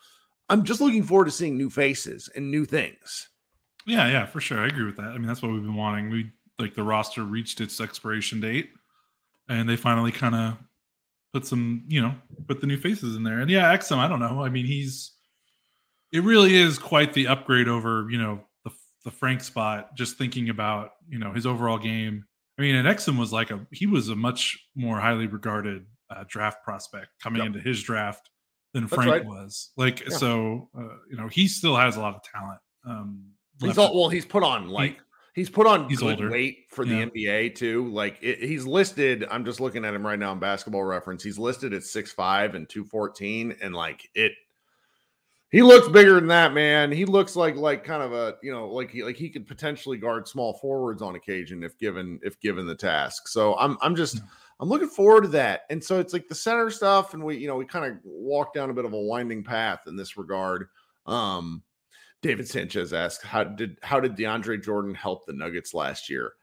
I'm 0.50 0.64
just 0.64 0.82
looking 0.82 1.04
forward 1.04 1.26
to 1.26 1.32
seeing 1.32 1.58
new 1.58 1.70
faces 1.70 2.30
and 2.36 2.50
new 2.50 2.66
things. 2.66 3.30
Yeah, 3.86 4.08
yeah, 4.08 4.26
for 4.26 4.40
sure. 4.40 4.60
I 4.60 4.68
agree 4.68 4.86
with 4.86 4.96
that. 4.98 5.08
I 5.08 5.18
mean, 5.18 5.28
that's 5.28 5.42
what 5.42 5.52
we've 5.52 5.62
been 5.62 5.76
wanting. 5.76 6.10
We 6.10 6.32
like 6.64 6.76
the 6.76 6.84
roster 6.84 7.24
reached 7.24 7.62
its 7.62 7.80
expiration 7.82 8.40
date 8.40 8.70
and 9.50 9.68
they 9.68 9.76
finally 9.76 10.12
kind 10.12 10.34
of 10.34 10.58
put 11.34 11.46
some, 11.46 11.84
you 11.88 12.02
know, 12.02 12.16
put 12.48 12.62
the 12.62 12.68
new 12.68 12.78
faces 12.78 13.16
in 13.16 13.24
there. 13.24 13.40
And 13.40 13.50
yeah, 13.50 13.76
Exum, 13.76 13.98
I 13.98 14.08
don't 14.08 14.20
know. 14.20 14.44
I 14.44 14.50
mean, 14.50 14.66
he's 14.66 15.12
it 16.12 16.24
really 16.24 16.56
is 16.56 16.80
quite 16.80 17.14
the 17.14 17.28
upgrade 17.28 17.68
over, 17.68 18.08
you 18.10 18.18
know, 18.18 18.40
the 18.64 18.72
the 19.04 19.12
Frank 19.12 19.42
spot. 19.42 19.96
Just 19.96 20.18
thinking 20.18 20.50
about, 20.50 20.92
you 21.10 21.20
know, 21.20 21.34
his 21.34 21.46
overall 21.46 21.78
game. 21.78 22.26
I 22.58 22.62
mean, 22.62 22.76
and 22.76 22.88
Exum 22.88 23.20
was 23.20 23.34
like 23.34 23.52
a 23.52 23.60
he 23.72 23.86
was 23.86 24.10
a 24.10 24.16
much 24.16 24.58
more 24.76 25.00
highly 25.00 25.28
regarded 25.28 25.86
uh, 26.10 26.24
draft 26.28 26.64
prospect 26.64 27.08
coming 27.22 27.40
yep. 27.40 27.48
into 27.48 27.60
his 27.60 27.84
draft 27.84 28.30
than 28.74 28.88
Frank 28.88 29.12
right. 29.12 29.26
was. 29.26 29.72
Like, 29.76 30.08
yeah. 30.08 30.18
so 30.18 30.70
uh, 30.78 30.96
you 31.10 31.18
know, 31.18 31.28
he 31.28 31.48
still 31.48 31.76
has 31.76 31.98
a 31.98 32.00
lot 32.00 32.16
of 32.16 32.22
talent. 32.24 32.60
Um, 32.86 33.24
he's 33.60 33.78
all, 33.78 34.00
well, 34.00 34.10
he's 34.10 34.26
put 34.26 34.44
on 34.44 34.68
like 34.68 35.00
He's 35.34 35.50
put 35.50 35.66
on 35.66 35.90
he's 35.90 36.00
good 36.00 36.20
older. 36.20 36.30
weight 36.30 36.66
for 36.70 36.86
the 36.86 36.96
yeah. 36.96 37.06
NBA 37.06 37.56
too. 37.56 37.90
Like 37.90 38.20
it, 38.22 38.44
he's 38.44 38.66
listed. 38.66 39.26
I'm 39.32 39.44
just 39.44 39.60
looking 39.60 39.84
at 39.84 39.94
him 39.94 40.06
right 40.06 40.20
now 40.20 40.32
in 40.32 40.40
Basketball 40.40 40.84
Reference. 40.84 41.24
He's 41.24 41.40
listed 41.40 41.74
at 41.74 41.84
six 41.84 42.12
five 42.12 42.54
and 42.54 42.70
two 42.70 42.86
fourteen, 42.86 43.56
and 43.62 43.74
like 43.74 44.08
it. 44.14 44.34
He 45.50 45.62
looks 45.62 45.88
bigger 45.88 46.16
than 46.16 46.28
that, 46.28 46.54
man. 46.54 46.92
He 46.92 47.06
looks 47.06 47.36
like 47.36 47.56
like 47.56 47.84
kind 47.84 48.04
of 48.04 48.14
a 48.14 48.36
you 48.44 48.52
know 48.52 48.68
like 48.70 48.92
he 48.92 49.04
like 49.04 49.16
he 49.16 49.30
could 49.30 49.48
potentially 49.48 49.98
guard 49.98 50.28
small 50.28 50.54
forwards 50.54 51.02
on 51.02 51.16
occasion 51.16 51.64
if 51.64 51.80
given 51.80 52.20
if 52.22 52.40
given 52.40 52.68
the 52.68 52.76
task. 52.76 53.28
So 53.28 53.58
I'm 53.58 53.78
I'm 53.82 53.96
just. 53.96 54.22
I'm 54.60 54.70
looking 54.70 54.88
forward 54.88 55.24
to 55.24 55.28
that. 55.30 55.64
And 55.72 55.84
so 55.84 56.00
it's 56.00 56.14
like 56.14 56.30
the 56.30 56.36
center 56.36 56.70
stuff, 56.70 57.14
and 57.14 57.22
we, 57.22 57.36
you 57.36 57.48
know, 57.48 57.58
we 57.58 57.66
kind 57.66 57.86
of 57.86 57.98
walk 58.06 58.54
down 58.54 58.70
a 58.70 58.74
bit 58.74 58.86
of 58.86 58.94
a 58.94 59.00
winding 59.00 59.44
path 59.44 59.82
in 59.88 59.98
this 59.98 60.16
regard. 60.16 60.68
Um, 61.06 61.64
David 62.24 62.48
Sanchez 62.48 62.94
asked, 62.94 63.22
"How 63.22 63.44
did 63.44 63.78
how 63.84 64.00
did 64.00 64.16
DeAndre 64.16 64.64
Jordan 64.64 64.96
help 64.96 65.26
the 65.26 65.34
Nuggets 65.34 65.74
last 65.74 66.10
year?" 66.10 66.34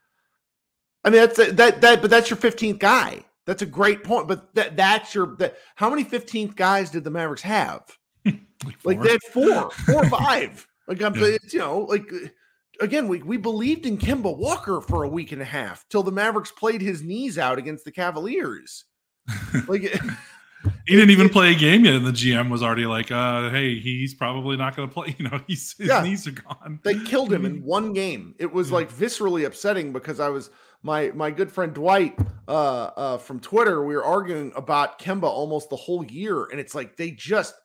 I 1.03 1.09
mean, 1.09 1.21
that's 1.21 1.37
that 1.37 1.81
that, 1.81 2.01
but 2.01 2.09
that's 2.09 2.29
your 2.29 2.37
15th 2.37 2.79
guy. 2.79 3.25
That's 3.45 3.63
a 3.63 3.65
great 3.65 4.03
point. 4.03 4.27
But 4.27 4.53
that 4.55 4.77
that's 4.77 5.13
your 5.15 5.35
that 5.37 5.57
how 5.75 5.89
many 5.89 6.05
15th 6.05 6.55
guys 6.55 6.91
did 6.91 7.03
the 7.03 7.09
Mavericks 7.09 7.41
have? 7.41 7.81
like, 8.25 8.37
Like 8.83 9.01
they 9.01 9.11
had 9.11 9.23
four, 9.31 9.71
four 9.71 10.05
or 10.05 10.09
five. 10.09 10.65
Like 10.87 11.01
I'm 11.01 11.15
you 11.15 11.39
know, 11.55 11.79
like 11.79 12.09
again, 12.79 13.07
we 13.07 13.23
we 13.23 13.37
believed 13.37 13.87
in 13.87 13.97
Kemba 13.97 14.37
Walker 14.37 14.81
for 14.81 15.03
a 15.03 15.09
week 15.09 15.31
and 15.31 15.41
a 15.41 15.45
half 15.45 15.85
till 15.89 16.03
the 16.03 16.11
Mavericks 16.11 16.51
played 16.51 16.81
his 16.81 17.01
knees 17.01 17.37
out 17.37 17.57
against 17.57 17.85
the 17.85 17.91
Cavaliers. 17.91 18.85
Like 19.67 19.93
he 20.85 20.95
didn't 20.95 21.09
even 21.11 21.29
play 21.29 21.51
a 21.53 21.55
game 21.55 21.85
yet, 21.85 21.95
and 21.95 22.05
the 22.05 22.11
GM 22.11 22.49
was 22.49 22.61
already 22.63 22.85
like, 22.85 23.11
uh, 23.11 23.49
"Hey, 23.49 23.79
he's 23.79 24.13
probably 24.13 24.57
not 24.57 24.75
going 24.75 24.87
to 24.87 24.93
play." 24.93 25.15
You 25.19 25.29
know, 25.29 25.41
he's 25.47 25.75
his 25.77 25.87
Yeah. 25.89 26.03
knees 26.03 26.27
are 26.27 26.31
gone. 26.31 26.79
they 26.83 26.99
killed 26.99 27.31
him 27.33 27.45
in 27.45 27.63
one 27.63 27.93
game. 27.93 28.35
It 28.39 28.51
was 28.51 28.69
Yeah. 28.69 28.75
like 28.75 28.91
viscerally 28.91 29.45
upsetting 29.45 29.91
because 29.93 30.19
I 30.19 30.29
was 30.29 30.49
my 30.83 31.11
my 31.15 31.31
good 31.31 31.51
friend 31.51 31.73
Dwight 31.73 32.17
uh, 32.47 32.51
uh, 32.95 33.17
from 33.17 33.39
Twitter. 33.39 33.83
We 33.85 33.95
were 33.95 34.03
arguing 34.05 34.51
about 34.55 34.99
Kemba 34.99 35.23
almost 35.23 35.69
the 35.69 35.75
whole 35.75 36.03
year, 36.05 36.45
and 36.45 36.59
it's 36.59 36.75
like 36.75 36.95
they 36.95 37.11
just 37.11 37.55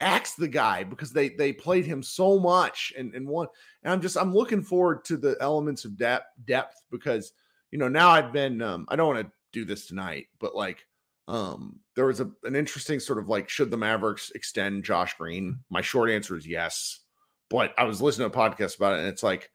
axed 0.00 0.36
the 0.36 0.48
guy 0.48 0.84
because 0.84 1.10
they 1.10 1.30
they 1.30 1.52
played 1.52 1.86
him 1.86 2.02
so 2.02 2.38
much 2.38 2.92
and 2.98 3.14
and 3.14 3.26
one. 3.26 3.48
And 3.82 3.92
I'm 3.92 4.00
just 4.00 4.16
I'm 4.16 4.34
looking 4.34 4.62
forward 4.62 5.04
to 5.06 5.16
the 5.16 5.36
elements 5.40 5.84
of 5.84 5.96
depth 5.96 6.26
depth 6.44 6.82
because 6.90 7.32
you 7.70 7.78
know 7.78 7.88
now 7.88 8.10
I've 8.10 8.32
been 8.32 8.60
um, 8.62 8.84
I 8.88 8.96
don't 8.96 9.14
want 9.14 9.26
to 9.26 9.32
do 9.52 9.64
this 9.64 9.86
tonight, 9.86 10.26
but 10.38 10.54
like 10.54 10.86
um 11.28 11.80
there 11.96 12.06
was 12.06 12.20
a, 12.20 12.30
an 12.44 12.54
interesting 12.54 13.00
sort 13.00 13.18
of 13.18 13.28
like 13.28 13.48
should 13.48 13.70
the 13.70 13.76
Mavericks 13.76 14.30
extend 14.34 14.84
Josh 14.84 15.14
Green? 15.16 15.58
My 15.70 15.80
short 15.80 16.10
answer 16.10 16.36
is 16.36 16.46
yes. 16.46 17.00
But 17.48 17.74
I 17.78 17.84
was 17.84 18.02
listening 18.02 18.30
to 18.30 18.38
a 18.38 18.42
podcast 18.50 18.76
about 18.76 18.94
it, 18.94 19.00
and 19.00 19.08
it's 19.08 19.22
like 19.22 19.50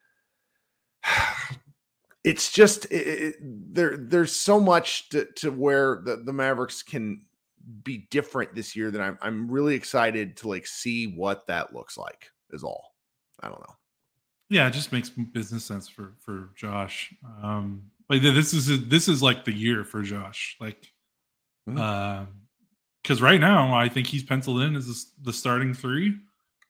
it's 2.24 2.52
just 2.52 2.86
it, 2.86 3.08
it- 3.08 3.36
there. 3.42 3.98
There's 3.98 4.36
so 4.36 4.60
much 4.60 5.10
to, 5.10 5.26
to 5.38 5.52
where 5.52 6.02
the, 6.04 6.18
the 6.18 6.34
Mavericks 6.34 6.84
can 6.84 7.26
be 7.84 8.08
different 8.10 8.56
this 8.56 8.76
year 8.76 8.92
that 8.92 9.02
I'm 9.02 9.18
I'm 9.22 9.50
really 9.50 9.76
excited 9.76 10.38
to 10.38 10.48
like 10.50 10.68
see 10.68 11.08
what 11.08 11.48
that 11.48 11.74
looks 11.74 11.98
like. 11.98 12.30
Is 12.52 12.64
all. 12.64 12.96
I 13.40 13.48
don't 13.48 13.60
know. 13.62 13.76
Yeah, 14.50 14.68
it 14.68 14.72
just 14.74 14.92
makes 14.92 15.10
business 15.10 15.64
sense 15.64 15.88
for 15.88 16.14
for 16.20 16.50
Josh. 16.56 17.14
Um, 17.42 17.84
th- 18.10 18.22
this 18.22 18.54
is 18.54 18.88
this 18.88 19.08
is 19.08 19.24
like 19.24 19.46
the 19.46 19.54
year 19.54 19.84
for 19.86 20.02
Josh. 20.02 20.58
Like, 20.60 20.92
Because 21.66 23.22
right 23.22 23.40
now 23.40 23.74
I 23.76 23.90
think 23.90 24.08
he's 24.08 24.24
penciled 24.24 24.62
in 24.62 24.76
as 24.76 24.88
the 24.88 25.30
the 25.30 25.34
starting 25.34 25.74
three. 25.74 26.06
You 26.06 26.12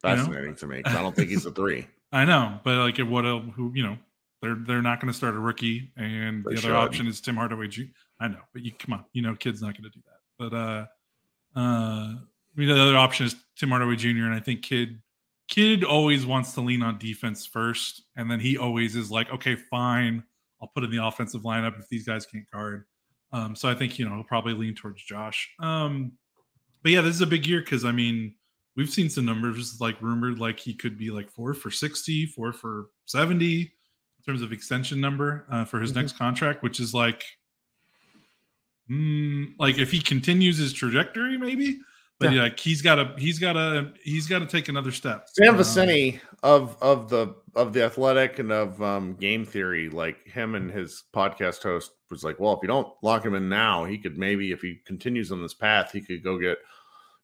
know? 0.03 0.15
Fascinating 0.15 0.55
to 0.55 0.67
me. 0.67 0.81
I 0.85 0.93
don't 1.01 1.15
think 1.15 1.29
he's 1.29 1.45
a 1.45 1.51
three. 1.59 1.87
I 2.11 2.25
know, 2.25 2.59
but 2.63 2.77
like, 2.77 2.97
what? 2.99 3.23
Who 3.23 3.71
you 3.73 3.83
know? 3.83 3.97
They're 4.41 4.55
they're 4.55 4.81
not 4.81 4.99
going 4.99 5.11
to 5.11 5.17
start 5.17 5.35
a 5.35 5.39
rookie, 5.39 5.91
and 5.97 6.43
They 6.43 6.55
the 6.55 6.57
other 6.57 6.61
should. 6.61 6.71
option 6.71 7.07
is 7.07 7.21
Tim 7.21 7.35
Hardaway 7.35 7.67
Jr. 7.67 7.83
I 8.19 8.27
know, 8.27 8.39
but 8.53 8.63
you 8.63 8.71
come 8.71 8.93
on, 8.93 9.05
you 9.13 9.21
know, 9.21 9.35
kid's 9.35 9.61
not 9.61 9.77
going 9.77 9.83
to 9.83 9.89
do 9.89 10.01
that. 10.05 10.19
But 10.39 10.55
uh, 10.55 10.85
uh, 11.55 12.15
I 12.15 12.55
mean, 12.55 12.67
the 12.67 12.81
other 12.81 12.97
option 12.97 13.27
is 13.27 13.35
Tim 13.55 13.69
Hardaway 13.69 13.95
Jr. 13.95 14.25
And 14.25 14.33
I 14.33 14.39
think 14.39 14.63
kid 14.63 14.99
kid 15.47 15.83
always 15.83 16.25
wants 16.25 16.53
to 16.53 16.61
lean 16.61 16.81
on 16.81 16.97
defense 16.97 17.45
first, 17.45 18.03
and 18.15 18.31
then 18.31 18.39
he 18.39 18.57
always 18.57 18.95
is 18.95 19.11
like, 19.11 19.31
okay, 19.31 19.55
fine, 19.55 20.23
I'll 20.61 20.69
put 20.69 20.83
in 20.83 20.89
the 20.89 21.05
offensive 21.05 21.41
lineup 21.41 21.79
if 21.79 21.87
these 21.89 22.05
guys 22.07 22.25
can't 22.25 22.49
guard. 22.51 22.85
Um, 23.33 23.55
so 23.55 23.69
I 23.69 23.75
think 23.75 23.97
you 23.97 24.07
know 24.07 24.15
he'll 24.15 24.23
probably 24.23 24.53
lean 24.53 24.75
towards 24.75 25.01
Josh. 25.03 25.49
Um, 25.59 26.13
but 26.83 26.91
yeah, 26.91 27.01
this 27.01 27.15
is 27.15 27.21
a 27.21 27.27
big 27.27 27.45
year 27.47 27.61
because 27.61 27.85
I 27.85 27.91
mean 27.91 28.35
we've 28.75 28.89
seen 28.89 29.09
some 29.09 29.25
numbers 29.25 29.79
like 29.79 30.01
rumored 30.01 30.39
like 30.39 30.59
he 30.59 30.73
could 30.73 30.97
be 30.97 31.11
like 31.11 31.29
four 31.29 31.53
for 31.53 31.69
60 31.69 32.25
four 32.27 32.53
for 32.53 32.87
70 33.05 33.61
in 33.61 33.69
terms 34.25 34.41
of 34.41 34.51
extension 34.53 35.01
number 35.01 35.45
uh, 35.51 35.65
for 35.65 35.81
his 35.81 35.91
Mhm. 35.91 35.95
next 35.95 36.17
contract 36.17 36.63
which 36.63 36.79
is 36.79 36.93
like 36.93 37.23
mm, 38.89 39.53
like 39.59 39.77
if 39.77 39.91
he 39.91 39.99
continues 40.01 40.57
his 40.57 40.73
trajectory 40.73 41.37
maybe 41.37 41.79
but 42.21 42.31
yeah. 42.31 42.43
like 42.43 42.59
he's 42.59 42.81
got 42.81 42.95
to 42.95 43.13
he's 43.17 43.39
got 43.39 43.53
to 43.53 43.91
he's 44.03 44.27
got 44.27 44.39
to 44.39 44.45
take 44.45 44.69
another 44.69 44.91
step 44.91 45.27
Sam 45.33 45.55
Um, 45.55 45.59
Vecenie 45.59 46.19
of 46.43 46.77
of 46.81 47.09
the 47.09 47.35
of 47.55 47.73
the 47.73 47.83
Athletic 47.83 48.39
and 48.39 48.51
of 48.51 48.81
um, 48.81 49.15
Game 49.15 49.45
Theory, 49.45 49.89
like 49.89 50.25
him 50.27 50.55
and 50.55 50.71
his 50.71 51.03
podcast 51.13 51.61
host 51.63 51.91
was 52.09 52.23
like, 52.23 52.39
well, 52.39 52.53
if 52.53 52.59
you 52.61 52.67
don't 52.67 52.91
lock 53.01 53.25
him 53.25 53.35
in 53.35 53.49
now, 53.49 53.83
he 53.83 53.97
could 53.97 54.17
maybe 54.17 54.51
if 54.51 54.61
he 54.61 54.79
continues 54.85 55.31
on 55.31 55.41
this 55.41 55.53
path, 55.53 55.91
he 55.91 56.01
could 56.01 56.23
go 56.23 56.37
get 56.37 56.59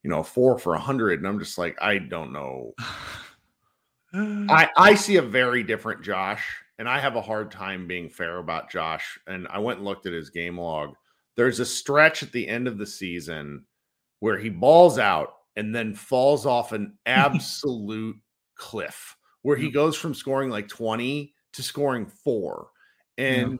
you 0.04 0.10
know 0.10 0.24
four 0.24 0.58
for 0.58 0.74
a 0.74 0.80
hundred. 0.80 1.20
And 1.20 1.28
I'm 1.28 1.40
just 1.40 1.58
like, 1.58 1.78
I 1.82 2.00
don't 2.00 2.34
know. 2.34 2.74
I 4.14 4.70
I 4.76 4.96
see 4.96 5.18
a 5.18 5.22
very 5.22 5.64
different 5.64 6.04
Josh, 6.04 6.44
and 6.80 6.90
I 6.90 7.00
have 7.00 7.16
a 7.16 7.22
hard 7.22 7.52
time 7.52 7.88
being 7.88 8.10
fair 8.10 8.38
about 8.38 8.72
Josh. 8.72 9.20
And 9.28 9.48
I 9.50 9.60
went 9.60 9.80
and 9.80 9.88
looked 9.88 10.06
at 10.06 10.14
his 10.14 10.30
game 10.30 10.60
log. 10.60 10.96
There's 11.36 11.60
a 11.60 11.66
stretch 11.66 12.24
at 12.24 12.32
the 12.32 12.48
end 12.48 12.68
of 12.68 12.78
the 12.78 12.88
season 12.88 13.64
where 14.20 14.38
he 14.38 14.50
balls 14.50 14.98
out 15.00 15.34
and 15.56 15.74
then 15.74 15.94
falls 15.94 16.46
off 16.46 16.72
an 16.72 16.98
absolute 17.06 18.18
cliff, 18.56 19.16
where 19.42 19.58
he 19.58 19.70
goes 19.70 19.96
from 19.96 20.14
scoring 20.14 20.50
like 20.50 20.68
20 20.68 21.34
to 21.54 21.64
scoring 21.64 22.06
four. 22.06 22.70
And 23.18 23.60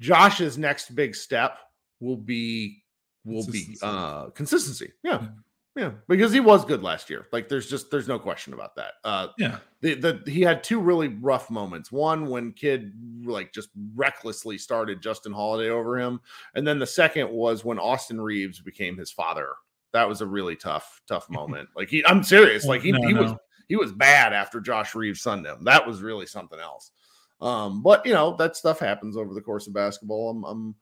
Josh's 0.00 0.58
next 0.58 0.94
big 0.94 1.14
step 1.14 1.58
will 2.00 2.16
be 2.16 2.82
will 3.24 3.46
be 3.46 3.64
Consistency. 3.64 3.78
uh 3.82 4.30
consistency. 4.30 4.92
Yeah. 5.02 5.20
Yeah. 5.22 5.28
Yeah, 5.76 5.90
because 6.06 6.32
he 6.32 6.38
was 6.38 6.64
good 6.64 6.84
last 6.84 7.10
year. 7.10 7.26
Like 7.32 7.48
there's 7.48 7.68
just 7.68 7.90
there's 7.90 8.06
no 8.06 8.16
question 8.16 8.52
about 8.52 8.76
that. 8.76 8.92
Uh 9.02 9.28
yeah 9.38 9.58
the, 9.80 9.94
the 9.94 10.30
he 10.30 10.40
had 10.40 10.62
two 10.62 10.78
really 10.78 11.08
rough 11.08 11.50
moments. 11.50 11.90
One 11.90 12.26
when 12.26 12.52
kid 12.52 12.92
like 13.24 13.52
just 13.52 13.70
recklessly 13.96 14.56
started 14.56 15.02
Justin 15.02 15.32
Holiday 15.32 15.70
over 15.70 15.98
him, 15.98 16.20
and 16.54 16.64
then 16.64 16.78
the 16.78 16.86
second 16.86 17.28
was 17.30 17.64
when 17.64 17.80
Austin 17.80 18.20
Reaves 18.20 18.60
became 18.60 18.96
his 18.96 19.10
father. 19.10 19.48
That 19.94 20.08
was 20.08 20.20
a 20.20 20.26
really 20.26 20.56
tough 20.56 21.00
tough 21.08 21.30
moment. 21.30 21.70
Like 21.74 21.88
he, 21.88 22.04
I'm 22.04 22.22
serious. 22.22 22.66
Like 22.66 22.82
he, 22.82 22.92
No, 22.92 23.08
he 23.08 23.14
was 23.14 23.32
he 23.68 23.76
was 23.76 23.92
bad 23.92 24.34
after 24.34 24.60
Josh 24.60 24.94
Reaves 24.94 25.22
sunned 25.22 25.46
him. 25.46 25.64
That 25.64 25.86
was 25.86 26.02
really 26.02 26.26
something 26.26 26.60
else. 26.60 26.90
Um, 27.40 27.82
but 27.82 28.04
you 28.04 28.12
know 28.12 28.36
that 28.36 28.56
stuff 28.56 28.78
happens 28.78 29.16
over 29.16 29.32
the 29.32 29.40
course 29.40 29.66
of 29.66 29.72
basketball. 29.72 30.30
I'm, 30.30 30.44
I'm 30.44 30.74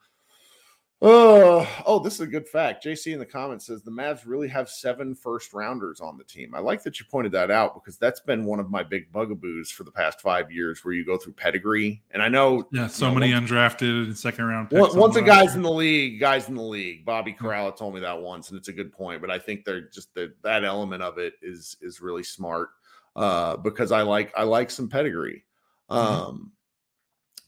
oh 1.03 1.69
oh, 1.87 1.99
this 1.99 2.15
is 2.15 2.21
a 2.21 2.27
good 2.27 2.49
fact. 2.49 2.85
JC 2.85 3.13
in 3.13 3.19
the 3.19 3.27
comments 3.27 3.67
says 3.67 3.83
the 3.83 3.91
Mavs 3.91 4.23
really 4.25 4.49
have 4.49 4.69
seven 4.69 5.15
first 5.15 5.53
rounders 5.53 6.01
on 6.01 6.17
the 6.17 6.25
team. 6.25 6.55
I 6.55 6.61
like 6.61 6.83
that 6.85 6.99
you 6.99 7.07
pointed 7.11 7.33
that 7.33 7.51
out 7.51 7.75
because 7.75 7.99
that's 7.99 8.21
been 8.21 8.45
one 8.45 8.61
of 8.61 8.71
my 8.71 8.83
big 8.83 9.13
bugaboos 9.13 9.71
for 9.71 9.85
the 9.85 9.91
past 9.91 10.21
five 10.21 10.51
years, 10.51 10.85
where 10.85 10.95
you 10.95 11.05
go 11.05 11.19
through 11.19 11.35
pedigree. 11.35 12.03
And 12.13 12.23
I 12.23 12.29
know 12.29 12.69
yeah 12.73 12.87
so 12.87 13.07
you 13.07 13.13
know, 13.13 13.21
many 13.21 13.35
once- 13.35 13.51
undrafted 13.51 14.05
and 14.05 14.17
second 14.17 14.47
round 14.47 14.71
picks 14.71 14.95
once, 14.95 15.17
a 15.17 15.23
guy's 15.23 15.55
in 15.55 15.63
the 15.63 15.71
league, 15.71 16.21
guys 16.21 16.49
in 16.49 16.55
the 16.55 16.63
league. 16.63 17.05
Bobby 17.05 17.33
Karalla 17.33 17.77
told 17.77 17.95
me 17.95 18.01
that 18.01 18.21
once, 18.21 18.51
and 18.51 18.59
it's 18.59 18.69
a 18.69 18.73
good 18.73 18.93
point. 18.93 19.21
But 19.21 19.31
I 19.31 19.39
think 19.39 19.65
they're 19.65 19.89
just 19.89 20.15
the, 20.15 20.33
that 20.43 20.65
element 20.65 21.03
of 21.03 21.19
it 21.19 21.35
is 21.43 21.77
is 21.81 22.01
really 22.01 22.23
smart 22.23 22.71
uh, 23.17 23.57
because 23.57 23.93
I 23.93 24.03
like 24.03 24.33
I 24.37 24.45
like 24.45 24.71
some 24.71 24.89
pedigree. 24.89 25.45
Um, 25.89 26.53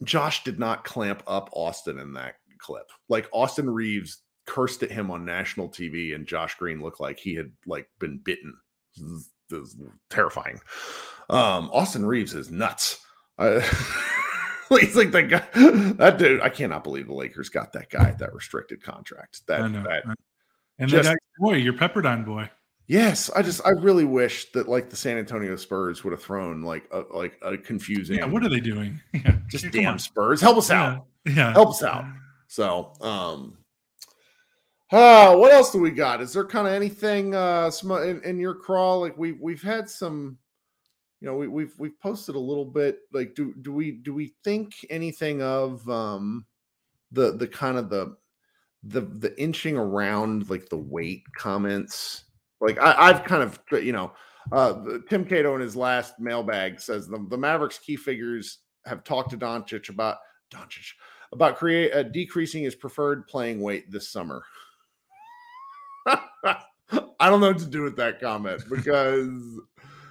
Josh 0.03 0.45
did 0.45 0.59
not 0.59 0.85
clamp 0.85 1.23
up 1.27 1.49
Austin 1.53 1.99
in 1.99 2.13
that 2.15 2.35
clip. 2.59 2.89
Like 3.09 3.29
Austin 3.33 3.69
Reaves 3.71 4.19
cursed 4.47 4.83
at 4.83 4.91
him 4.91 5.11
on 5.11 5.25
national 5.25 5.69
TV, 5.69 6.15
and 6.15 6.27
Josh 6.27 6.55
Green 6.57 6.83
looked 6.83 7.01
like 7.01 7.19
he 7.19 7.35
had 7.35 7.51
like 7.67 7.89
been 7.99 8.19
bitten. 8.19 8.55
This 8.97 9.11
is, 9.61 9.77
terrifying. 10.11 10.61
Um, 11.31 11.71
Austin 11.73 12.05
Reaves 12.07 12.35
is 12.35 12.51
nuts. 12.51 13.01
Uh, 13.39 13.61
he's 14.81 14.97
like 14.97 15.11
that 15.13 15.29
guy. 15.29 15.45
That 15.95 16.19
dude. 16.19 16.41
I 16.41 16.49
cannot 16.49 16.85
believe 16.85 17.07
the 17.07 17.15
Lakers 17.15 17.49
got 17.49 17.73
that 17.75 17.91
guy 17.91 18.09
at 18.09 18.19
that 18.19 18.35
restricted 18.35 18.83
contract. 18.83 19.47
That 19.47 19.61
I 19.63 19.69
know. 19.69 19.83
that 19.85 20.05
and 20.79 20.89
just- 20.91 21.05
then 21.09 21.17
boy 21.39 21.55
your 21.57 21.75
pepperdine 21.75 22.25
boy 22.25 22.51
Yes, 22.87 23.31
I 23.31 23.41
just 23.41 23.63
I 23.67 23.71
really 23.71 24.05
wish 24.05 24.53
that 24.53 24.69
like 24.69 24.91
the 24.91 24.97
San 24.97 25.17
Antonio 25.17 25.57
Spurs 25.57 26.05
would 26.05 26.13
have 26.13 26.23
thrown 26.23 26.63
like 26.63 26.85
a 26.93 27.01
like 27.17 27.39
a 27.43 27.57
confusing 27.57 28.19
yeah 28.19 28.27
what 28.27 28.45
are 28.45 28.51
they 28.51 28.61
doing 28.61 29.01
yeah 29.15 29.37
just 29.49 29.65
Come 29.65 29.71
damn 29.73 29.93
on. 29.95 29.99
Spurs. 29.99 30.41
Help 30.43 30.59
us 30.59 30.71
out. 30.71 31.07
yeah. 31.27 31.53
Help 31.53 31.71
us 31.71 31.83
out. 31.83 32.05
So 32.55 32.93
um 33.01 33.59
uh 34.93 35.35
what 35.35 35.53
else 35.53 35.73
do 35.73 35.81
we 35.81 35.91
got? 35.91 36.21
Is 36.21 36.33
there 36.33 36.45
kind 36.45 36.69
of 36.69 36.73
anything 36.73 37.35
uh 37.35 37.69
in, 37.83 38.23
in 38.23 38.39
your 38.39 38.55
crawl? 38.55 39.01
Like 39.01 39.19
we 39.19 39.33
we've 39.33 39.63
had 39.63 39.91
some 39.91 40.39
you 41.21 41.27
know, 41.27 41.37
we, 41.37 41.49
we've 41.49 41.75
we've 41.79 41.99
posted 42.01 42.37
a 42.37 42.39
little 42.39 42.65
bit. 42.65 43.01
Like, 43.13 43.35
do 43.35 43.55
do 43.63 43.73
we 43.73 43.91
do 43.91 44.15
we 44.15 44.35
think 44.45 44.73
anything 44.89 45.43
of 45.43 45.89
um 45.89 46.47
the 47.11 47.37
the 47.37 47.49
kind 47.49 47.77
of 47.77 47.91
the 47.91 48.17
the 48.85 49.01
the 49.01 49.37
inching 49.41 49.77
around 49.77 50.49
like 50.49 50.69
the 50.69 50.77
weight 50.77 51.25
comments? 51.37 52.23
Like 52.61 52.79
I, 52.79 52.95
I've 53.09 53.25
kind 53.25 53.43
of 53.43 53.59
you 53.73 53.93
know, 53.93 54.13
uh 54.53 54.99
Tim 55.11 55.25
Cato 55.25 55.57
in 55.57 55.61
his 55.61 55.75
last 55.75 56.21
mailbag 56.21 56.79
says 56.79 57.09
the, 57.09 57.27
the 57.31 57.39
Mavericks 57.39 57.81
key 57.81 57.97
figures 57.97 58.59
have 58.87 59.03
talked 59.03 59.31
to 59.31 59.37
Doncic 59.37 59.89
about 59.89 60.19
Doncic 60.53 60.93
about 61.35 61.57
create 61.57 61.93
uh, 61.93 62.03
decreasing 62.05 62.62
his 62.64 62.74
preferred 62.74 63.26
playing 63.28 63.61
weight 63.61 63.91
this 63.91 64.09
summer. 64.09 64.43
I 66.07 67.28
don't 67.30 67.41
know 67.41 67.49
what 67.49 67.59
to 67.59 67.66
do 67.66 67.82
with 67.82 67.97
that 67.97 68.20
comment 68.20 68.62
because 68.68 69.30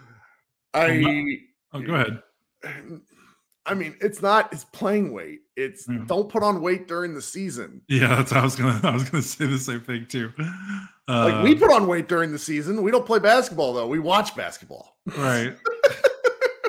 I 0.73 1.37
oh 1.73 1.81
go 1.81 1.95
ahead 1.95 2.21
I 3.65 3.73
mean, 3.75 3.95
it's 4.01 4.21
not 4.21 4.51
it's 4.51 4.65
playing 4.65 5.13
weight. 5.13 5.41
It's 5.55 5.87
Yeah. 5.87 5.99
don't 6.05 6.27
put 6.27 6.43
on 6.43 6.61
weight 6.61 6.87
during 6.87 7.13
the 7.13 7.21
season. 7.21 7.81
Yeah, 7.87 8.15
that's 8.15 8.33
I 8.33 8.43
was 8.43 8.55
gonna. 8.57 8.79
I 8.87 8.91
was 8.93 9.09
gonna 9.09 9.23
say 9.23 9.45
the 9.45 9.57
same 9.57 9.79
thing 9.81 10.05
too. 10.05 10.33
Uh, 11.07 11.29
Like 11.31 11.43
we 11.43 11.55
put 11.55 11.71
on 11.71 11.87
weight 11.87 12.09
during 12.09 12.31
the 12.33 12.39
season. 12.39 12.81
We 12.81 12.91
don't 12.91 13.05
play 13.05 13.19
basketball 13.19 13.73
though. 13.73 13.87
We 13.87 13.99
watch 13.99 14.35
basketball. 14.35 14.97
right. 15.17 15.55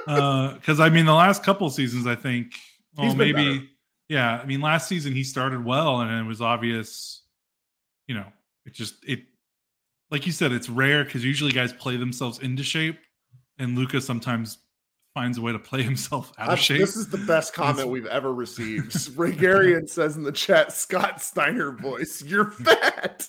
Because 0.07 0.79
I 0.81 0.89
mean, 0.91 1.07
the 1.07 1.15
last 1.15 1.43
couple 1.43 1.69
seasons, 1.71 2.07
I 2.07 2.15
think. 2.15 2.53
Well, 2.97 3.15
maybe. 3.15 3.59
better. 3.59 3.67
Yeah, 4.09 4.39
I 4.41 4.45
mean, 4.45 4.61
last 4.61 4.89
season 4.89 5.13
he 5.15 5.25
started 5.25 5.65
well, 5.65 6.01
and 6.01 6.11
it 6.13 6.29
was 6.29 6.41
obvious. 6.41 7.23
You 8.07 8.17
know, 8.17 8.27
it 8.67 8.75
just 8.75 8.97
it, 9.07 9.21
like 10.11 10.27
you 10.27 10.33
said, 10.33 10.53
it's 10.53 10.69
rare 10.69 11.05
because 11.05 11.25
usually 11.25 11.53
guys 11.53 11.73
play 11.73 11.97
themselves 11.97 12.39
into 12.41 12.63
shape, 12.63 12.99
and 13.59 13.77
Luka 13.79 14.01
sometimes 14.01 14.59
finds 15.15 15.39
a 15.39 15.41
way 15.41 15.53
to 15.53 15.59
play 15.59 15.83
himself 15.91 16.33
out 16.39 16.53
of 16.53 16.59
shape. 16.59 16.81
This 16.81 16.97
is 16.97 17.09
the 17.09 17.19
best 17.19 17.55
comment 17.55 17.89
we've 17.89 18.07
ever 18.07 18.35
received. 18.35 18.93
Regarian 19.17 19.89
says 19.89 20.17
in 20.17 20.23
the 20.23 20.33
chat, 20.33 20.73
Scott 20.73 21.23
Steiner 21.23 21.71
voice, 21.73 22.23
you're 22.23 22.51
fat. 22.51 23.29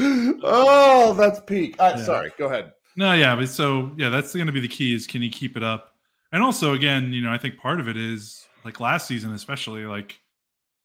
oh, 0.00 1.14
that's 1.16 1.40
peak. 1.40 1.76
Uh, 1.78 1.94
Yeah. 1.96 2.04
Sorry, 2.04 2.32
go 2.38 2.46
ahead. 2.46 2.72
No, 2.96 3.12
yeah, 3.12 3.36
but 3.36 3.48
so 3.48 3.92
yeah, 3.96 4.08
that's 4.08 4.34
going 4.34 4.46
to 4.46 4.52
be 4.52 4.60
the 4.60 4.68
key 4.68 4.94
is 4.94 5.06
can 5.06 5.22
he 5.22 5.28
keep 5.30 5.56
it 5.56 5.62
up? 5.62 5.89
And 6.32 6.42
also, 6.42 6.74
again, 6.74 7.12
you 7.12 7.22
know, 7.22 7.32
I 7.32 7.38
think 7.38 7.58
part 7.58 7.80
of 7.80 7.88
it 7.88 7.96
is 7.96 8.46
like 8.64 8.78
last 8.80 9.08
season, 9.08 9.32
especially 9.32 9.84
like, 9.84 10.20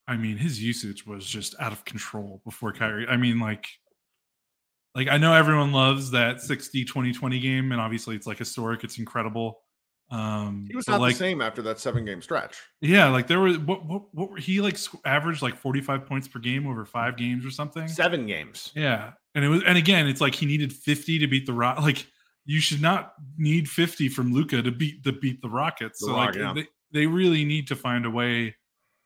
I 0.08 0.18
mean, 0.18 0.38
his 0.38 0.62
usage 0.62 1.06
was 1.06 1.26
just 1.26 1.56
out 1.60 1.72
of 1.72 1.86
control 1.86 2.42
before 2.46 2.72
Kyrie. 2.74 3.08
I 3.08 3.18
mean, 3.18 3.40
like, 3.40 3.68
like 4.94 5.08
I 5.08 5.18
know 5.18 5.34
everyone 5.34 5.72
loves 5.72 6.12
that 6.12 6.42
60 6.42 6.86
20 6.86 7.12
20 7.14 7.40
game, 7.40 7.72
and 7.72 7.82
obviously 7.82 8.16
it's 8.16 8.26
like 8.28 8.38
historic, 8.38 8.84
it's 8.84 8.98
incredible. 8.98 9.60
Um, 10.12 10.66
He 10.70 10.76
was 10.76 10.88
not 10.88 11.02
like, 11.02 11.16
the 11.16 11.20
same 11.20 11.42
after 11.42 11.64
that 11.64 11.80
seven 11.80 12.06
game 12.06 12.22
stretch. 12.22 12.56
yeah, 12.82 13.10
like 13.10 13.28
there 13.28 13.40
was 13.40 13.58
what 13.58 13.86
what 13.86 14.04
what 14.14 14.30
were 14.30 14.38
he 14.38 14.62
like 14.62 14.78
averaged 15.04 15.42
like 15.42 15.58
45 15.58 16.06
points 16.06 16.28
per 16.28 16.40
game 16.40 16.68
over 16.68 16.86
five 16.86 17.18
games 17.18 17.46
or 17.46 17.50
something? 17.50 17.88
Seven 17.88 18.28
games. 18.28 18.72
Yeah, 18.76 19.14
and 19.34 19.44
it 19.44 19.50
was, 19.50 19.64
and 19.64 19.78
again, 19.78 20.08
it's 20.08 20.22
like 20.22 20.36
he 20.36 20.46
needed 20.46 20.72
50 20.72 21.20
to 21.20 21.28
beat 21.28 21.46
the 21.46 21.54
Rock. 21.54 21.80
Like 21.82 22.06
you 22.46 22.60
should 22.60 22.82
not 22.82 23.14
need 23.38 23.68
50 23.68 24.10
from 24.10 24.34
Luka 24.34 24.62
to 24.62 24.72
beat 24.72 25.04
to 25.04 25.12
beat 25.12 25.42
the 25.42 25.50
Rockets. 25.50 26.00
The 26.00 26.08
so 26.08 26.14
Rock, 26.14 26.28
like 26.28 26.36
yeah. 26.36 26.54
they, 26.54 26.68
they 26.92 27.08
really 27.08 27.44
need 27.44 27.68
to 27.68 27.76
find 27.76 28.06
a 28.06 28.10
way, 28.10 28.56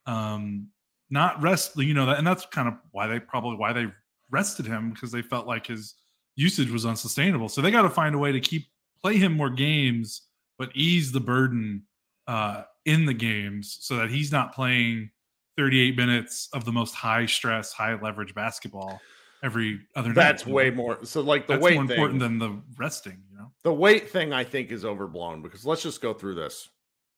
um, 0.06 0.68
not 1.10 1.42
rest. 1.42 1.78
You 1.78 1.94
know 1.94 2.06
that, 2.06 2.18
and 2.18 2.28
that's 2.28 2.46
kind 2.48 2.68
of 2.68 2.76
why 2.92 3.08
they 3.08 3.20
probably 3.20 3.56
why 3.56 3.74
they 3.74 3.88
rested 4.30 4.66
him 4.66 4.92
because 4.92 5.12
they 5.12 5.22
felt 5.22 5.48
like 5.48 5.68
his 5.68 5.96
usage 6.36 6.70
was 6.70 6.86
unsustainable. 6.86 7.50
So 7.50 7.62
they 7.62 7.72
got 7.72 7.84
to 7.84 7.90
find 7.90 8.14
a 8.14 8.20
way 8.20 8.32
to 8.32 8.40
keep 8.40 8.68
play 9.02 9.18
him 9.18 9.34
more 9.34 9.50
games, 9.50 10.24
but 10.58 10.70
ease 10.76 11.12
the 11.12 11.22
burden 11.22 11.84
uh, 12.28 12.64
in 12.86 13.06
the 13.06 13.14
games 13.14 13.78
so 13.82 13.96
that 13.96 14.10
he's 14.10 14.32
not 14.32 14.54
playing 14.54 15.10
38 15.58 15.96
minutes 15.96 16.50
of 16.54 16.66
the 16.66 16.72
most 16.72 16.94
high 16.94 17.26
stress, 17.26 17.72
high 17.72 18.00
leverage 18.00 18.36
basketball 18.36 19.00
every 19.44 19.80
other 19.96 20.10
night. 20.10 20.16
That's 20.16 20.44
you 20.44 20.50
know? 20.50 20.56
way 20.56 20.70
more. 20.70 21.04
So, 21.06 21.22
like 21.22 21.48
the 21.48 21.54
That's 21.54 21.64
weight 21.64 21.76
more 21.76 21.88
thing, 21.88 21.92
important 21.96 22.20
than 22.20 22.38
the 22.40 22.62
resting. 22.78 23.22
You 23.32 23.38
know, 23.38 23.52
the 23.64 23.74
weight 23.74 24.10
thing, 24.10 24.34
I 24.34 24.44
think, 24.44 24.72
is 24.72 24.86
overblown 24.86 25.42
because 25.42 25.66
let's 25.66 25.84
just 25.84 26.02
go 26.02 26.14
through 26.14 26.36
this. 26.36 26.70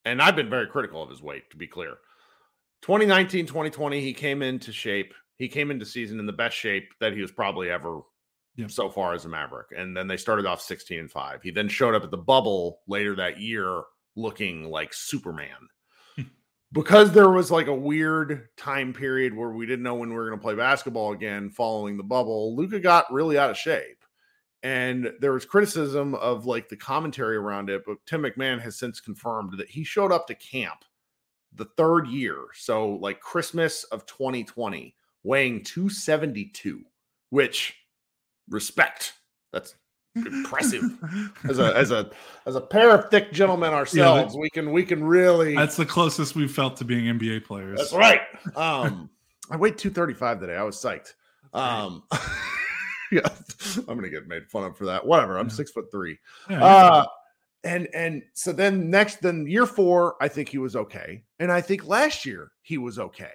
And 0.06 0.22
I've 0.22 0.36
been 0.36 0.50
very 0.50 0.68
critical 0.68 1.04
of 1.04 1.10
his 1.10 1.22
weight, 1.22 1.50
to 1.52 1.58
be 1.58 1.68
clear. 1.68 1.98
2019, 2.82 3.46
2020, 3.46 4.02
he 4.02 4.14
came 4.14 4.42
into 4.42 4.72
shape. 4.72 5.14
He 5.38 5.48
came 5.48 5.70
into 5.72 5.86
season 5.86 6.20
in 6.20 6.26
the 6.26 6.34
best 6.34 6.58
shape 6.58 6.90
that 7.00 7.14
he 7.14 7.22
was 7.22 7.32
probably 7.32 7.70
ever 7.70 8.02
Yeah. 8.56 8.68
so 8.68 8.90
far 8.90 9.14
as 9.14 9.26
a 9.26 9.30
Maverick. 9.30 9.68
And 9.78 9.96
then 9.96 10.08
they 10.08 10.18
started 10.18 10.46
off 10.48 10.62
16 10.62 11.00
and 11.00 11.12
5. 11.12 11.42
He 11.44 11.52
then 11.52 11.68
showed 11.70 11.94
up 11.96 12.04
at 12.04 12.12
the 12.12 12.18
bubble 12.18 12.80
later 12.88 13.16
that 13.16 13.40
year 13.40 13.84
looking 14.16 14.66
like 14.70 14.94
Superman. 14.94 15.70
Because 16.74 17.12
there 17.12 17.30
was 17.30 17.52
like 17.52 17.68
a 17.68 17.74
weird 17.74 18.48
time 18.56 18.94
period 18.94 19.36
where 19.36 19.50
we 19.50 19.66
didn't 19.66 19.84
know 19.84 19.96
when 19.96 20.10
we 20.10 20.16
were 20.16 20.28
going 20.28 20.40
to 20.40 20.44
play 20.44 20.56
basketball 20.56 21.12
again 21.12 21.50
following 21.50 21.98
the 21.98 22.04
bubble, 22.04 22.56
Luka 22.56 22.80
got 22.80 23.12
really 23.12 23.38
out 23.38 23.50
of 23.50 23.58
shape. 23.58 24.06
And 24.64 25.12
there 25.20 25.34
was 25.34 25.44
criticism 25.44 26.16
of 26.16 26.46
like 26.46 26.70
the 26.70 26.78
commentary 26.78 27.36
around 27.36 27.70
it, 27.70 27.84
but 27.86 27.98
Tim 28.06 28.22
MacMahon 28.22 28.62
has 28.62 28.78
since 28.78 29.02
confirmed 29.02 29.58
that 29.58 29.70
he 29.70 29.84
showed 29.84 30.12
up 30.12 30.28
to 30.28 30.36
camp 30.36 30.86
the 31.54 31.66
third 31.78 32.08
year. 32.08 32.38
So, 32.54 32.92
like 32.92 33.20
Christmas 33.20 33.84
of 33.86 34.06
2020, 34.06 34.96
weighing 35.24 35.64
272, 35.64 36.84
which 37.32 37.76
respect. 38.50 39.14
That's 39.52 39.76
impressive. 40.16 40.84
As 41.50 41.60
a 41.60 41.76
as 41.76 41.92
a 41.92 42.10
as 42.46 42.56
a 42.56 42.62
pair 42.62 42.92
of 42.92 43.10
thick 43.10 43.32
gentlemen 43.32 43.72
ourselves, 43.74 44.36
we 44.36 44.50
can 44.50 44.72
we 44.72 44.84
can 44.84 45.04
really 45.04 45.56
That's 45.56 45.76
the 45.78 45.86
closest 45.86 46.36
we've 46.36 46.52
felt 46.52 46.78
to 46.78 46.86
being 46.86 47.06
NBA 47.18 47.46
players. 47.46 47.80
that's 47.80 47.94
right. 47.94 48.22
Um, 48.56 49.10
I 49.50 49.58
weighed 49.58 49.78
235 49.78 50.40
today. 50.40 50.56
I 50.56 50.64
was 50.64 50.76
psyched. 50.78 51.14
Um, 51.54 52.04
yeah, 53.12 53.28
I'm 53.88 53.96
gonna 53.96 54.10
get 54.10 54.28
made 54.28 54.50
fun 54.50 54.64
of 54.66 54.78
for 54.78 54.86
that. 54.86 55.06
Whatever. 55.06 55.38
I'm 55.38 55.48
Yeah. 55.48 55.54
six 55.54 55.72
foot 55.72 55.86
three. 55.92 56.18
Yeah, 56.50 56.64
Uh, 56.64 57.06
and 57.64 57.88
and 57.94 58.24
so 58.34 58.52
then 58.54 58.90
next, 58.90 59.22
then 59.22 59.46
year 59.48 59.66
four, 59.66 60.16
I 60.22 60.28
think 60.28 60.50
he 60.50 60.58
was 60.58 60.76
okay, 60.76 61.24
and 61.40 61.52
I 61.52 61.62
think 61.62 61.86
last 61.88 62.26
year 62.26 62.52
he 62.62 62.78
was 62.78 62.98
okay. 63.00 63.32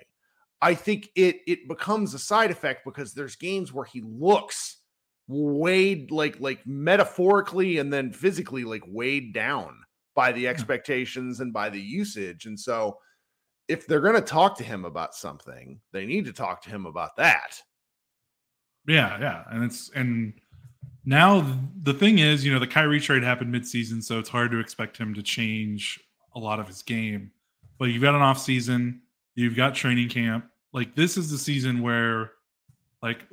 I 0.62 0.74
think 0.74 1.10
it 1.14 1.36
it 1.46 1.68
becomes 1.68 2.14
a 2.14 2.18
side 2.18 2.50
effect 2.50 2.84
because 2.84 3.12
there's 3.12 3.36
games 3.36 3.72
where 3.72 3.84
he 3.84 4.00
looks 4.02 4.78
weighed 5.28 6.10
like 6.10 6.38
like 6.40 6.64
metaphorically 6.66 7.78
and 7.78 7.92
then 7.92 8.12
physically 8.12 8.64
like 8.64 8.82
weighed 8.86 9.32
down 9.32 9.76
by 10.14 10.32
the 10.32 10.48
expectations 10.48 11.40
and 11.40 11.52
by 11.52 11.68
the 11.68 11.80
usage, 11.80 12.46
and 12.46 12.58
so 12.58 12.98
if 13.68 13.86
they're 13.86 14.00
going 14.00 14.14
to 14.14 14.20
talk 14.20 14.56
to 14.56 14.64
him 14.64 14.84
about 14.84 15.14
something, 15.14 15.80
they 15.92 16.06
need 16.06 16.24
to 16.24 16.32
talk 16.32 16.62
to 16.62 16.70
him 16.70 16.86
about 16.86 17.16
that. 17.16 17.60
Yeah, 18.86 19.18
yeah, 19.18 19.44
and 19.50 19.64
it's 19.64 19.90
and 19.94 20.32
now 21.04 21.58
the 21.82 21.94
thing 21.94 22.18
is, 22.18 22.44
you 22.44 22.52
know, 22.52 22.58
the 22.58 22.66
Kyrie 22.66 23.00
trade 23.00 23.22
happened 23.22 23.52
midseason, 23.52 24.02
so 24.02 24.18
it's 24.18 24.28
hard 24.28 24.50
to 24.52 24.58
expect 24.58 24.96
him 24.96 25.14
to 25.14 25.22
change 25.22 26.00
a 26.34 26.38
lot 26.38 26.60
of 26.60 26.66
his 26.66 26.82
game. 26.82 27.30
But 27.78 27.86
you've 27.86 28.02
got 28.02 28.14
an 28.14 28.22
off 28.22 28.38
season, 28.38 29.02
you've 29.34 29.56
got 29.56 29.74
training 29.74 30.08
camp. 30.08 30.46
Like 30.72 30.94
this 30.94 31.16
is 31.16 31.30
the 31.30 31.38
season 31.38 31.82
where, 31.82 32.32
like, 33.02 33.24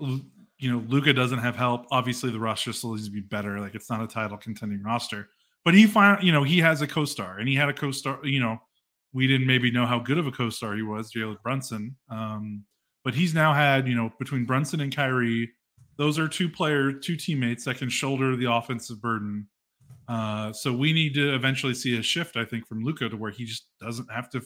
you 0.63 0.71
know, 0.71 0.83
Luka 0.87 1.11
doesn't 1.13 1.39
have 1.39 1.55
help. 1.55 1.85
Obviously, 1.91 2.31
the 2.31 2.39
roster 2.39 2.71
still 2.73 2.93
needs 2.93 3.05
to 3.07 3.11
be 3.13 3.19
better. 3.19 3.59
Like 3.59 3.75
it's 3.75 3.89
not 3.89 4.01
a 4.01 4.07
title 4.07 4.37
contending 4.37 4.81
roster, 4.81 5.29
but 5.65 5.73
he 5.73 5.85
find 5.85 6.23
you 6.23 6.31
know 6.31 6.43
he 6.43 6.59
has 6.59 6.81
a 6.81 6.87
co-star, 6.87 7.37
and 7.39 7.47
he 7.49 7.55
had 7.55 7.69
a 7.69 7.73
co-star. 7.73 8.19
You 8.23 8.39
know, 8.39 8.57
we 9.13 9.27
didn't 9.27 9.45
maybe 9.47 9.69
know 9.71 9.85
how 9.85 9.99
good 9.99 10.17
of 10.17 10.25
a 10.27 10.31
co-star 10.31 10.75
he 10.75 10.81
was, 10.81 11.11
Jalen 11.11 11.41
Brunson. 11.43 11.95
Um, 12.09 12.63
but 13.03 13.13
he's 13.13 13.33
now 13.33 13.53
had, 13.53 13.85
you 13.87 13.95
know, 13.95 14.13
between 14.17 14.45
Brunson 14.45 14.79
and 14.79 14.95
Kyrie, 14.95 15.51
those 15.97 16.17
are 16.17 16.27
two 16.29 16.47
player, 16.47 16.93
two 16.93 17.17
teammates 17.17 17.65
that 17.65 17.77
can 17.77 17.89
shoulder 17.89 18.37
the 18.37 18.49
offensive 18.49 19.01
burden. 19.01 19.47
Uh, 20.07 20.53
so 20.53 20.71
we 20.73 20.93
need 20.93 21.13
to 21.15 21.35
eventually 21.35 21.73
see 21.73 21.97
a 21.97 22.01
shift, 22.01 22.37
I 22.37 22.45
think, 22.45 22.65
from 22.65 22.81
Luka 22.83 23.09
to 23.09 23.17
where 23.17 23.31
he 23.31 23.43
just 23.43 23.65
doesn't 23.81 24.09
have 24.09 24.29
to 24.31 24.41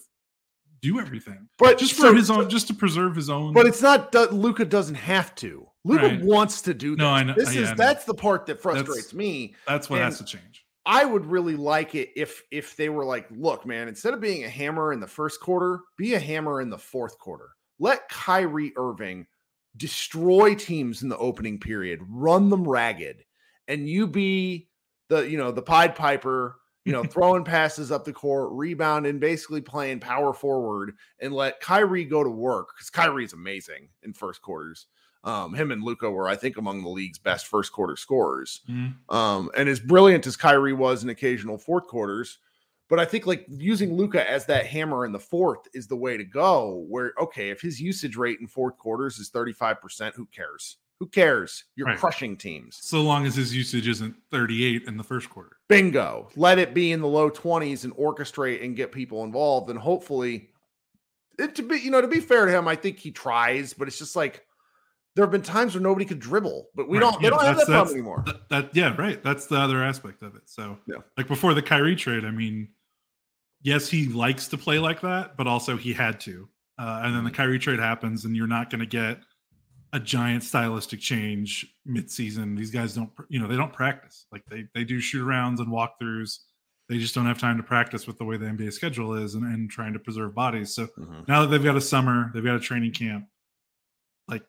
do 0.81 0.99
everything, 0.99 1.47
But 1.57 1.77
just 1.77 1.93
for 1.93 2.01
so- 2.01 2.15
his 2.15 2.29
own, 2.29 2.49
just 2.49 2.67
to 2.67 2.73
preserve 2.73 3.15
his 3.15 3.29
own. 3.29 3.53
But 3.53 3.65
it's 3.67 3.81
not 3.81 4.11
that 4.13 4.33
Luka 4.33 4.65
doesn't 4.65 4.95
have 4.95 5.33
to. 5.35 5.67
Luka 5.87 6.03
Right. 6.07 6.21
wants 6.21 6.61
to 6.63 6.73
do 6.73 6.91
this. 6.91 6.99
No, 6.99 7.09
I 7.09 7.23
know- 7.23 7.33
This 7.35 7.55
yeah, 7.55 7.61
is 7.61 7.69
know. 7.69 7.75
that's 7.75 8.05
the 8.05 8.13
part 8.13 8.45
that 8.47 8.61
frustrates 8.61 9.13
me. 9.13 9.55
that's 9.67 9.89
what 9.89 9.97
and- 9.97 10.05
has 10.05 10.17
to 10.19 10.25
change. 10.25 10.65
I 10.85 11.03
would 11.03 11.25
really 11.25 11.57
like 11.57 11.95
it 11.95 12.11
if 12.15 12.41
if 12.49 12.75
they 12.77 12.87
were 12.89 13.03
like, 13.03 13.27
look, 13.31 13.65
man, 13.65 13.87
instead 13.89 14.13
of 14.13 14.21
being 14.21 14.45
a 14.45 14.49
hammer 14.49 14.93
in 14.93 14.99
the 15.01 15.07
first 15.07 15.41
quarter, 15.41 15.81
be 15.97 16.13
a 16.13 16.19
hammer 16.19 16.61
in 16.61 16.69
the 16.69 16.77
fourth 16.77 17.17
quarter. 17.19 17.49
Let 17.77 18.07
Kyrie 18.09 18.71
Irving 18.77 19.27
destroy 19.75 20.55
teams 20.55 21.03
in 21.03 21.09
the 21.09 21.17
opening 21.17 21.59
period, 21.59 21.99
run 22.07 22.49
them 22.49 22.67
ragged, 22.67 23.23
and 23.67 23.87
you 23.87 24.07
be 24.07 24.69
the 25.09 25.29
you 25.29 25.37
know 25.37 25.51
the 25.51 25.61
Pied 25.61 25.93
Piper, 25.95 26.57
you 26.85 26.93
know, 26.93 27.03
throwing 27.11 27.43
passes 27.43 27.91
up 27.91 28.05
the 28.05 28.13
court, 28.13 28.49
rebounding, 28.53 29.19
basically 29.19 29.61
playing 29.61 29.99
power 29.99 30.33
forward, 30.33 30.93
and 31.19 31.33
let 31.33 31.59
Kyrie 31.59 32.05
go 32.05 32.23
to 32.23 32.29
work 32.29 32.69
because 32.75 32.89
Kyrie's 32.89 33.33
amazing 33.33 33.89
in 34.03 34.13
first 34.13 34.41
quarters. 34.41 34.87
Um, 35.27 35.53
him 35.53 35.71
and 35.71 35.83
Luka 35.83 36.09
were, 36.09 36.29
I 36.29 36.37
think, 36.37 36.57
among 36.57 36.81
the 36.83 36.89
league's 36.89 37.19
best 37.19 37.47
first 37.47 37.73
quarter 37.73 37.97
scorers. 37.97 38.61
Mhm. 38.69 38.95
Um, 39.13 39.51
and 39.57 39.67
as 39.67 39.79
brilliant 39.81 40.25
as 40.25 40.37
Kyrie 40.37 40.71
was 40.71 41.03
in 41.03 41.09
occasional 41.09 41.57
fourth 41.57 41.85
quarters, 41.87 42.37
but 42.89 42.97
I 42.97 43.03
think 43.05 43.27
like 43.27 43.45
using 43.49 43.93
Luka 43.93 44.27
as 44.29 44.45
that 44.45 44.65
hammer 44.67 45.05
in 45.05 45.11
the 45.11 45.19
fourth 45.19 45.67
is 45.73 45.85
the 45.87 45.97
way 45.97 46.15
to 46.15 46.23
go. 46.23 46.85
Where 46.87 47.11
okay, 47.19 47.49
if 47.49 47.59
his 47.61 47.81
usage 47.81 48.15
rate 48.15 48.39
in 48.39 48.47
fourth 48.47 48.77
quarters 48.77 49.19
is 49.19 49.29
35%, 49.29 50.15
who 50.15 50.25
cares? 50.27 50.77
Who 50.99 51.07
cares? 51.07 51.65
You're 51.75 51.87
Right. 51.87 51.99
crushing 51.99 52.37
teams. 52.37 52.79
So 52.81 53.01
long 53.01 53.25
as 53.25 53.35
his 53.35 53.53
usage 53.53 53.87
isn't 53.89 54.15
38 54.31 54.85
in 54.87 54.95
the 54.95 55.03
first 55.03 55.29
quarter. 55.29 55.57
Bingo. 55.67 56.29
Let 56.37 56.57
it 56.57 56.73
be 56.73 56.93
in 56.93 57.01
the 57.01 57.07
low 57.07 57.29
20s 57.29 57.83
and 57.83 57.93
orchestrate 57.97 58.63
and 58.63 58.75
get 58.77 58.93
people 58.93 59.25
involved. 59.25 59.69
And 59.69 59.77
hopefully, 59.77 60.49
it 61.37 61.53
to 61.55 61.63
be, 61.63 61.77
you 61.79 61.91
know, 61.91 61.99
to 62.01 62.07
be 62.07 62.21
fair 62.21 62.45
to 62.45 62.51
him, 62.51 62.67
I 62.67 62.75
think 62.77 62.97
he 62.97 63.11
tries, 63.11 63.73
but 63.73 63.87
it's 63.89 63.99
just 63.99 64.15
like 64.15 64.46
there 65.17 65.25
have 65.25 65.31
been 65.31 65.41
times 65.41 65.73
where 65.73 65.81
nobody 65.81 66.05
could 66.05 66.19
dribble, 66.19 66.69
but 66.75 66.87
we 66.87 66.99
Right. 66.99 67.01
don't 67.01 67.19
they 67.19 67.25
Yeah, 67.25 67.29
don't 67.31 67.39
have 67.39 67.57
that 67.57 67.67
that's- 67.67 67.67
problem 67.67 67.95
anymore. 67.95 68.23
That, 68.27 68.49
that 68.49 68.75
yeah, 68.75 68.95
right. 68.95 69.21
That's 69.23 69.47
the 69.47 69.57
other 69.57 69.83
aspect 69.83 70.21
of 70.21 70.35
it. 70.35 70.43
So 70.45 70.77
Yeah. 70.85 70.97
like 71.17 71.27
before 71.27 71.55
the 71.55 71.63
Kyrie 71.63 71.95
trade, 71.95 72.23
I 72.23 72.29
mean, 72.29 72.69
yes, 73.63 73.89
he 73.89 74.09
likes 74.09 74.47
to 74.49 74.59
play 74.59 74.77
like 74.77 75.01
that, 75.01 75.35
but 75.35 75.47
also 75.47 75.75
he 75.75 75.91
had 75.91 76.19
to. 76.21 76.47
Uh, 76.77 77.01
and 77.03 77.15
then 77.15 77.23
the 77.23 77.31
mm-hmm. 77.31 77.35
Kyrie 77.35 77.57
trade 77.57 77.79
happens, 77.79 78.25
and 78.25 78.35
you're 78.35 78.45
not 78.45 78.69
going 78.69 78.81
to 78.81 78.85
get 78.85 79.19
a 79.91 79.99
giant 79.99 80.43
stylistic 80.43 80.99
change 80.99 81.65
mid-season. 81.83 82.53
These 82.53 82.69
guys 82.69 82.93
don't, 82.93 83.09
you 83.27 83.39
know, 83.39 83.47
they 83.47 83.55
don't 83.55 83.73
practice. 83.73 84.27
Like 84.31 84.45
they 84.45 84.67
they 84.75 84.83
do 84.83 84.99
shoot 84.99 85.25
arounds 85.25 85.57
and 85.57 85.69
walkthroughs. 85.69 86.37
They 86.89 86.99
just 86.99 87.15
don't 87.15 87.25
have 87.25 87.39
time 87.39 87.57
to 87.57 87.63
practice 87.63 88.05
with 88.05 88.19
the 88.19 88.23
way 88.23 88.37
the 88.37 88.45
NBA 88.45 88.71
schedule 88.71 89.15
is 89.15 89.33
and, 89.33 89.43
and 89.45 89.67
trying 89.67 89.93
to 89.93 89.99
preserve 89.99 90.35
bodies. 90.35 90.75
So 90.75 90.85
mm-hmm. 90.85 91.21
now 91.27 91.41
that 91.41 91.47
they've 91.47 91.63
got 91.63 91.75
a 91.75 91.81
summer, 91.81 92.29
they've 92.35 92.43
got 92.43 92.55
a 92.55 92.59
training 92.59 92.91
camp. 92.91 93.25
Like 94.27 94.43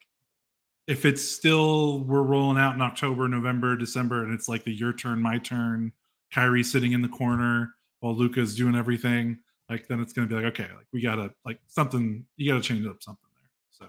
if 0.88 1.04
it's 1.04 1.22
still 1.22 2.00
we're 2.00 2.22
rolling 2.22 2.58
out 2.58 2.74
in 2.74 2.80
October, 2.80 3.28
November, 3.28 3.76
December, 3.76 4.24
and 4.24 4.32
it's 4.32 4.48
like 4.48 4.64
the 4.64 4.72
your 4.72 4.94
turn, 4.94 5.20
my 5.20 5.38
turn, 5.38 5.92
Kyrie 6.32 6.64
sitting 6.64 6.92
in 6.92 7.02
the 7.02 7.08
corner 7.08 7.74
while 8.00 8.16
Luka's 8.16 8.56
doing 8.56 8.74
everything, 8.74 9.38
like 9.68 9.86
then 9.86 10.00
it's 10.00 10.14
gonna 10.14 10.26
be 10.26 10.34
like, 10.34 10.46
okay, 10.46 10.66
like 10.74 10.86
we 10.92 11.02
gotta 11.02 11.30
like 11.44 11.60
something 11.66 12.24
you 12.36 12.50
gotta 12.50 12.62
change 12.62 12.86
up 12.86 13.02
something 13.02 13.28
there. 13.38 13.50
So 13.70 13.86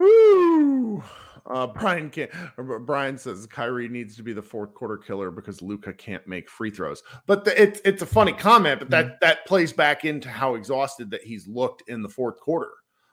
Woo! 0.00 1.04
Uh, 1.46 1.68
Brian 1.68 2.10
can't. 2.10 2.30
Brian 2.84 3.16
says 3.16 3.46
Kyrie 3.46 3.88
needs 3.88 4.16
to 4.16 4.24
be 4.24 4.32
the 4.32 4.42
fourth 4.42 4.74
quarter 4.74 4.96
killer 4.96 5.30
because 5.30 5.62
Luka 5.62 5.92
can't 5.92 6.26
make 6.26 6.50
free 6.50 6.70
throws. 6.70 7.02
But 7.26 7.44
the, 7.44 7.62
it's 7.62 7.80
it's 7.84 8.02
a 8.02 8.06
funny 8.06 8.32
comment, 8.32 8.80
but 8.80 8.90
that 8.90 9.04
mm-hmm. 9.04 9.14
that 9.20 9.46
plays 9.46 9.72
back 9.72 10.04
into 10.04 10.28
how 10.28 10.56
exhausted 10.56 11.12
that 11.12 11.22
he's 11.22 11.46
looked 11.46 11.88
in 11.88 12.02
the 12.02 12.08
fourth 12.08 12.40
quarter. 12.40 12.70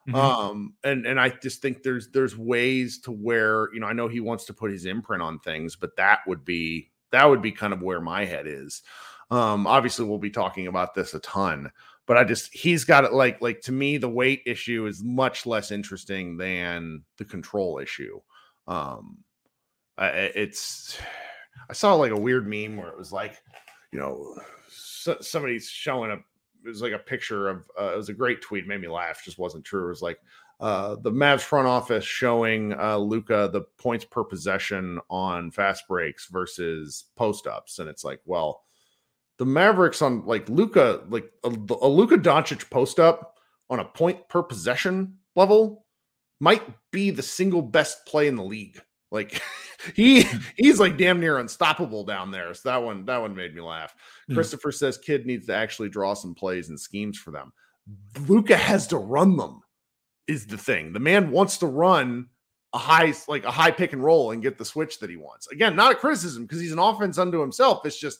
Mm-hmm. 0.07 0.15
Um, 0.15 0.73
and 0.83 1.05
and 1.05 1.19
I 1.19 1.29
just 1.29 1.61
think 1.61 1.83
there's 1.83 2.09
there's 2.09 2.35
ways 2.35 2.99
to 3.01 3.11
where 3.11 3.71
you 3.73 3.79
know 3.79 3.87
I 3.87 3.93
know 3.93 4.07
he 4.07 4.19
wants 4.19 4.45
to 4.45 4.53
put 4.53 4.71
his 4.71 4.85
imprint 4.85 5.21
on 5.21 5.39
things, 5.39 5.75
but 5.75 5.95
that 5.97 6.19
would 6.25 6.43
be 6.43 6.89
that 7.11 7.25
would 7.25 7.41
be 7.41 7.51
kind 7.51 7.71
of 7.71 7.81
where 7.81 8.01
my 8.01 8.25
head 8.25 8.47
is. 8.47 8.81
Um, 9.29 9.67
obviously, 9.67 10.05
we'll 10.05 10.17
be 10.17 10.31
talking 10.31 10.67
about 10.67 10.95
this 10.95 11.13
a 11.13 11.19
ton, 11.19 11.71
but 12.07 12.17
I 12.17 12.23
just 12.23 12.53
he's 12.53 12.83
got 12.83 13.03
it 13.03 13.13
like 13.13 13.41
like 13.41 13.61
to 13.61 13.71
me 13.71 13.97
the 13.97 14.09
weight 14.09 14.41
issue 14.45 14.87
is 14.87 15.03
much 15.03 15.45
less 15.45 15.71
interesting 15.71 16.35
than 16.35 17.03
the 17.17 17.25
control 17.25 17.77
issue. 17.77 18.19
Um, 18.67 19.19
I 19.97 20.07
it's 20.07 20.97
I 21.69 21.73
saw 21.73 21.93
like 21.93 22.11
a 22.11 22.19
weird 22.19 22.47
meme 22.47 22.75
where 22.75 22.89
it 22.89 22.97
was 22.97 23.11
like, 23.11 23.37
you 23.91 23.99
know, 23.99 24.35
so, 24.69 25.17
somebody's 25.21 25.69
showing 25.69 26.11
a 26.11 26.17
it 26.63 26.67
was 26.67 26.81
like 26.81 26.93
a 26.93 26.99
picture 26.99 27.49
of 27.49 27.69
uh, 27.79 27.91
it 27.93 27.97
was 27.97 28.09
a 28.09 28.13
great 28.13 28.41
tweet, 28.41 28.67
made 28.67 28.81
me 28.81 28.87
laugh, 28.87 29.23
just 29.23 29.39
wasn't 29.39 29.65
true. 29.65 29.85
It 29.85 29.89
was 29.89 30.01
like 30.01 30.19
uh, 30.59 30.95
the 31.01 31.11
Mavs 31.11 31.41
front 31.41 31.67
office 31.67 32.05
showing 32.05 32.73
uh, 32.73 32.97
Luka 32.97 33.49
the 33.51 33.61
points 33.77 34.05
per 34.05 34.23
possession 34.23 34.99
on 35.09 35.51
fast 35.51 35.87
breaks 35.87 36.27
versus 36.27 37.05
post 37.15 37.47
ups, 37.47 37.79
and 37.79 37.89
it's 37.89 38.03
like, 38.03 38.21
well, 38.25 38.63
the 39.37 39.45
Mavericks 39.45 40.03
on 40.03 40.25
like 40.25 40.47
Luka, 40.49 41.01
like 41.09 41.31
a, 41.43 41.47
a 41.49 41.87
Luka 41.87 42.17
Doncic 42.17 42.69
post 42.69 42.99
up 42.99 43.39
on 43.71 43.79
a 43.79 43.85
point 43.85 44.29
per 44.29 44.43
possession 44.43 45.17
level 45.35 45.85
might 46.39 46.63
be 46.91 47.09
the 47.09 47.23
single 47.23 47.63
best 47.63 48.05
play 48.05 48.27
in 48.27 48.35
the 48.35 48.43
league. 48.43 48.79
Like 49.11 49.41
he 49.95 50.25
he's 50.55 50.79
like 50.79 50.97
damn 50.97 51.19
near 51.19 51.37
unstoppable 51.37 52.03
down 52.03 52.31
there. 52.31 52.53
So 52.53 52.69
that 52.69 52.83
one 52.83 53.05
that 53.05 53.21
one 53.21 53.35
made 53.35 53.53
me 53.53 53.61
laugh. 53.61 53.95
Mm. 54.29 54.35
Christopher 54.35 54.71
says 54.71 54.97
kid 54.97 55.25
needs 55.25 55.45
to 55.47 55.55
actually 55.55 55.89
draw 55.89 56.13
some 56.13 56.33
plays 56.33 56.69
and 56.69 56.79
schemes 56.79 57.17
for 57.17 57.31
them. 57.31 57.51
Luka 58.27 58.55
has 58.55 58.87
to 58.87 58.97
run 58.97 59.37
them. 59.37 59.61
Is 60.27 60.45
the 60.45 60.57
thing. 60.57 60.93
The 60.93 60.99
man 60.99 61.31
wants 61.31 61.57
to 61.57 61.67
run 61.67 62.27
a 62.73 62.77
high 62.77 63.13
like 63.27 63.43
a 63.43 63.51
high 63.51 63.71
pick 63.71 63.91
and 63.91 64.03
roll 64.03 64.31
and 64.31 64.41
get 64.41 64.57
the 64.57 64.65
switch 64.65 64.99
that 64.99 65.09
he 65.09 65.17
wants. 65.17 65.47
Again, 65.47 65.75
not 65.75 65.91
a 65.91 65.95
criticism 65.95 66.43
because 66.43 66.61
he's 66.61 66.71
an 66.71 66.79
offense 66.79 67.17
unto 67.17 67.41
himself. 67.41 67.85
It's 67.85 67.99
just 67.99 68.19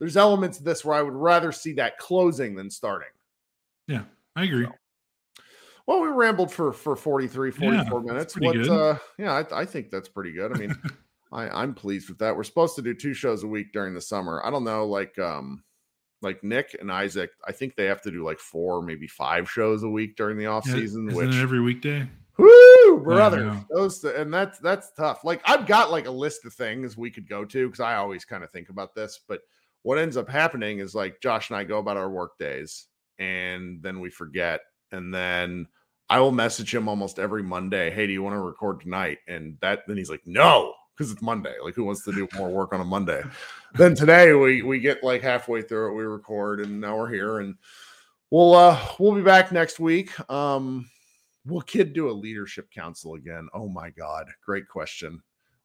there's 0.00 0.16
elements 0.16 0.58
of 0.58 0.64
this 0.64 0.84
where 0.84 0.96
I 0.96 1.02
would 1.02 1.14
rather 1.14 1.52
see 1.52 1.74
that 1.74 1.98
closing 1.98 2.56
than 2.56 2.70
starting. 2.70 3.08
Yeah, 3.86 4.02
I 4.34 4.44
agree. 4.44 4.64
So. 4.64 4.72
Well, 5.86 6.00
we 6.00 6.08
rambled 6.08 6.52
for 6.52 6.72
for 6.72 6.96
43, 6.96 7.50
44 7.50 7.72
yeah, 7.74 8.12
minutes. 8.12 8.38
What 8.38 8.68
uh 8.68 8.98
yeah, 9.18 9.32
I, 9.32 9.60
I, 9.60 9.64
think 9.64 9.90
that's 9.90 10.08
pretty 10.08 10.32
good. 10.32 10.52
I 10.52 10.58
mean, 10.58 10.74
I, 11.32 11.48
I'm 11.48 11.74
pleased 11.74 12.08
with 12.08 12.18
that. 12.18 12.34
We're 12.34 12.44
supposed 12.44 12.76
to 12.76 12.82
do 12.82 12.94
two 12.94 13.12
shows 13.12 13.42
a 13.42 13.46
week 13.46 13.72
during 13.72 13.92
the 13.94 14.00
summer. 14.00 14.40
I 14.44 14.50
don't 14.50 14.64
know, 14.64 14.86
like 14.86 15.18
um 15.18 15.62
like 16.22 16.42
Nick 16.42 16.74
and 16.80 16.90
Isaac, 16.90 17.30
I 17.46 17.52
think 17.52 17.76
they 17.76 17.84
have 17.84 18.00
to 18.02 18.10
do 18.10 18.24
like 18.24 18.38
four, 18.38 18.82
maybe 18.82 19.06
five 19.06 19.50
shows 19.50 19.82
a 19.82 19.88
week 19.88 20.16
during 20.16 20.38
the 20.38 20.46
off 20.46 20.64
season. 20.64 21.10
Yeah, 21.10 21.16
which 21.16 21.34
every 21.34 21.60
weekday. 21.60 22.08
Woo, 22.38 23.00
brother! 23.04 23.44
Yeah, 23.44 23.60
those 23.70 24.02
and 24.02 24.32
that's 24.32 24.58
that's 24.58 24.90
tough. 24.92 25.22
Like 25.22 25.40
I've 25.44 25.66
got 25.66 25.92
like 25.92 26.06
a 26.06 26.10
list 26.10 26.44
of 26.44 26.52
things 26.52 26.96
we 26.96 27.10
could 27.10 27.28
go 27.28 27.44
to 27.44 27.66
because 27.66 27.80
I 27.80 27.96
always 27.96 28.24
kind 28.24 28.42
of 28.42 28.50
think 28.50 28.70
about 28.70 28.94
this, 28.94 29.20
but 29.28 29.42
what 29.82 29.98
ends 29.98 30.16
up 30.16 30.28
happening 30.28 30.78
is 30.78 30.94
like 30.94 31.20
Josh 31.20 31.50
and 31.50 31.58
I 31.58 31.64
go 31.64 31.78
about 31.78 31.98
our 31.98 32.10
work 32.10 32.38
days 32.38 32.86
and 33.18 33.82
then 33.82 34.00
we 34.00 34.10
forget. 34.10 34.62
And 34.94 35.12
then 35.12 35.66
I 36.08 36.20
will 36.20 36.32
message 36.32 36.74
him 36.74 36.88
almost 36.88 37.18
every 37.18 37.42
Monday, 37.42 37.90
Hey, 37.90 38.06
do 38.06 38.12
you 38.12 38.22
want 38.22 38.34
to 38.34 38.40
record 38.40 38.80
tonight? 38.80 39.18
And 39.28 39.56
that 39.60 39.80
then 39.86 39.96
he's 39.96 40.10
like, 40.10 40.26
No, 40.26 40.74
because 40.96 41.10
it's 41.10 41.22
Monday. 41.22 41.54
Like, 41.62 41.74
who 41.74 41.84
wants 41.84 42.04
to 42.04 42.12
do 42.12 42.28
more 42.36 42.48
work 42.48 42.72
on 42.72 42.80
a 42.80 42.84
Monday? 42.84 43.22
then 43.74 43.94
today 43.94 44.32
we 44.32 44.62
we 44.62 44.78
get 44.78 45.02
like 45.02 45.22
halfway 45.22 45.62
through 45.62 45.92
it, 45.92 45.96
we 45.96 46.04
record, 46.04 46.60
and 46.60 46.80
now 46.80 46.96
we're 46.96 47.12
here. 47.12 47.40
And 47.40 47.56
we'll 48.30 48.54
uh 48.54 48.78
we'll 48.98 49.14
be 49.14 49.22
back 49.22 49.52
next 49.52 49.80
week. 49.80 50.18
Um 50.30 50.88
will 51.46 51.60
kid 51.60 51.92
do 51.92 52.08
a 52.08 52.12
leadership 52.12 52.70
council 52.70 53.14
again? 53.14 53.48
Oh 53.52 53.68
my 53.68 53.90
god, 53.90 54.28
great 54.44 54.68
question 54.68 55.22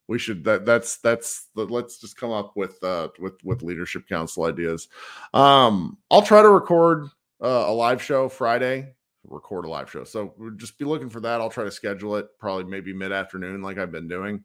we 0.10 0.18
should 0.18 0.44
that 0.44 0.66
that's 0.66 0.98
that's 0.98 1.50
the, 1.56 1.64
let's 1.66 2.00
just 2.00 2.18
come 2.18 2.32
up 2.32 2.58
with 2.58 2.84
uh 2.84 3.08
with 3.20 3.42
with 3.44 3.62
leadership 3.62 4.08
council 4.10 4.46
ideas 4.46 4.90
um 5.34 5.98
i'll 6.10 6.24
try 6.24 6.42
to 6.42 6.50
record 6.50 7.06
uh, 7.42 7.66
a 7.68 7.72
live 7.72 8.02
show 8.02 8.28
friday 8.28 8.94
record 9.24 9.66
a 9.66 9.70
live 9.70 9.90
show. 9.90 10.04
So 10.04 10.34
we'll 10.38 10.52
just 10.52 10.78
be 10.78 10.86
looking 10.86 11.10
for 11.10 11.20
that. 11.22 11.42
I'll 11.42 11.50
try 11.50 11.64
to 11.64 11.72
schedule 11.72 12.16
it 12.16 12.28
probably 12.40 12.66
maybe 12.66 12.94
mid-afternoon 12.94 13.62
like 13.62 13.78
i've 13.78 13.92
been 13.92 14.08
doing. 14.08 14.44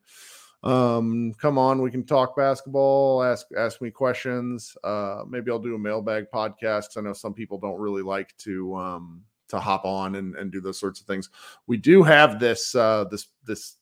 Um 0.62 1.34
come 1.34 1.58
on 1.58 1.82
we 1.82 1.90
can 1.90 2.04
talk 2.04 2.36
basketball 2.36 3.22
ask 3.22 3.46
ask 3.56 3.80
me 3.80 3.90
questions. 3.90 4.76
Uh 4.82 5.22
maybe 5.28 5.50
i'll 5.50 5.58
do 5.58 5.74
a 5.74 5.78
mailbag 5.78 6.26
podcast 6.34 6.96
i 6.96 7.00
know 7.00 7.12
some 7.12 7.34
people 7.34 7.58
don't 7.58 7.80
really 7.80 8.02
like 8.02 8.36
to 8.38 8.74
um 8.74 9.22
to 9.48 9.60
hop 9.60 9.84
on 9.84 10.14
and, 10.14 10.34
and 10.36 10.50
do 10.50 10.60
those 10.60 10.80
sorts 10.80 11.00
of 11.00 11.06
things. 11.06 11.28
We 11.66 11.76
do 11.76 12.02
have 12.02 12.40
this 12.40 12.74
uh 12.74 13.04
this 13.10 13.28
this 13.44 13.76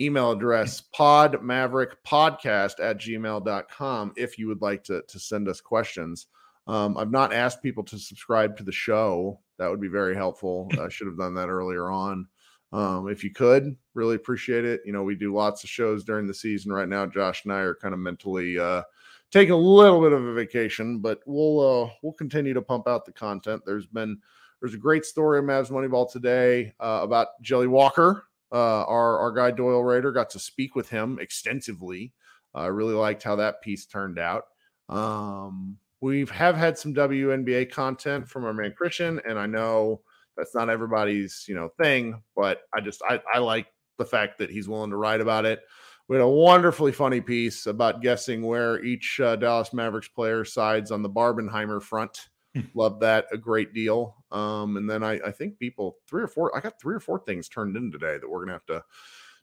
email 0.00 0.30
address 0.30 0.80
pod 0.80 1.42
maverick 1.42 2.04
podcast 2.04 2.74
at 2.80 2.98
gmail.com 2.98 4.12
if 4.16 4.38
you 4.38 4.46
would 4.46 4.62
like 4.62 4.84
to, 4.84 5.02
to 5.08 5.18
send 5.18 5.48
us 5.48 5.60
questions. 5.60 6.26
Um, 6.66 6.98
i've 6.98 7.10
not 7.10 7.32
asked 7.32 7.62
people 7.62 7.82
to 7.84 7.98
subscribe 7.98 8.56
to 8.58 8.62
the 8.62 8.72
show 8.72 9.40
that 9.58 9.70
would 9.70 9.80
be 9.80 9.88
very 9.88 10.14
helpful. 10.14 10.70
I 10.80 10.88
should 10.90 11.06
have 11.06 11.18
done 11.18 11.34
that 11.34 11.48
earlier 11.48 11.90
on. 11.90 12.26
Um, 12.70 13.08
if 13.08 13.24
you 13.24 13.32
could 13.32 13.76
really 13.94 14.16
appreciate 14.16 14.64
it. 14.64 14.82
You 14.84 14.92
know 14.92 15.02
we 15.02 15.14
do 15.14 15.34
lots 15.34 15.64
of 15.64 15.70
shows 15.70 16.04
during 16.04 16.26
the 16.26 16.34
season 16.34 16.72
right 16.72 16.88
now. 16.88 17.06
Josh 17.06 17.44
and 17.44 17.52
i 17.52 17.60
are 17.60 17.74
kind 17.74 17.94
of 17.94 18.00
mentally 18.00 18.58
uh, 18.58 18.82
taking 19.30 19.52
a 19.52 19.56
little 19.56 20.00
bit 20.00 20.12
of 20.12 20.24
a 20.24 20.32
vacation 20.32 21.00
but 21.00 21.20
we'll 21.26 21.60
uh, 21.60 21.90
we'll 22.02 22.12
continue 22.12 22.54
to 22.54 22.62
pump 22.62 22.88
out 22.88 23.04
the 23.04 23.12
content. 23.12 23.62
There's 23.64 23.86
been 23.86 24.18
there's 24.60 24.74
a 24.74 24.78
great 24.78 25.04
story 25.04 25.38
in 25.38 25.44
Mavs 25.44 25.70
Moneyball 25.70 26.10
today 26.10 26.72
uh, 26.80 27.00
about 27.02 27.28
Jelly 27.42 27.68
Walker, 27.68 28.24
uh, 28.52 28.84
our 28.84 29.18
our 29.18 29.32
guy 29.32 29.50
Doyle 29.50 29.82
Rader. 29.82 30.12
Got 30.12 30.30
to 30.30 30.38
speak 30.38 30.74
with 30.74 30.88
him 30.88 31.18
extensively. 31.20 32.12
I 32.54 32.66
uh, 32.66 32.70
really 32.70 32.94
liked 32.94 33.22
how 33.22 33.36
that 33.36 33.62
piece 33.62 33.86
turned 33.86 34.18
out. 34.18 34.44
Um, 34.88 35.76
we 36.00 36.26
have 36.26 36.56
had 36.56 36.78
some 36.78 36.94
WNBA 36.94 37.70
content 37.70 38.28
from 38.28 38.44
our 38.44 38.52
man 38.52 38.72
Christian, 38.76 39.20
and 39.28 39.38
I 39.38 39.46
know 39.46 40.02
that's 40.36 40.54
not 40.54 40.70
everybody's 40.70 41.44
you 41.48 41.54
know 41.54 41.70
thing, 41.80 42.22
but 42.36 42.62
I 42.74 42.80
just 42.80 43.02
I, 43.08 43.20
I 43.32 43.38
like 43.38 43.66
the 43.98 44.04
fact 44.04 44.38
that 44.38 44.50
he's 44.50 44.68
willing 44.68 44.90
to 44.90 44.96
write 44.96 45.20
about 45.20 45.44
it. 45.44 45.60
We 46.08 46.16
had 46.16 46.22
a 46.22 46.28
wonderfully 46.28 46.92
funny 46.92 47.20
piece 47.20 47.66
about 47.66 48.00
guessing 48.00 48.42
where 48.42 48.82
each 48.82 49.20
uh, 49.20 49.36
Dallas 49.36 49.74
Mavericks 49.74 50.08
player 50.08 50.44
sides 50.44 50.90
on 50.90 51.02
the 51.02 51.10
Barbenheimer 51.10 51.82
front. 51.82 52.28
Hmm. 52.54 52.62
Love 52.74 53.00
that 53.00 53.26
a 53.30 53.36
great 53.36 53.74
deal. 53.74 54.16
Um, 54.30 54.78
and 54.78 54.88
then 54.88 55.02
I, 55.02 55.20
I 55.26 55.32
think 55.32 55.58
people 55.58 55.98
three 56.08 56.22
or 56.22 56.28
four, 56.28 56.56
I 56.56 56.60
got 56.60 56.80
three 56.80 56.94
or 56.94 57.00
four 57.00 57.18
things 57.18 57.48
turned 57.48 57.76
in 57.76 57.92
today 57.92 58.16
that 58.18 58.28
we're 58.28 58.40
gonna 58.40 58.52
have 58.52 58.66
to 58.66 58.84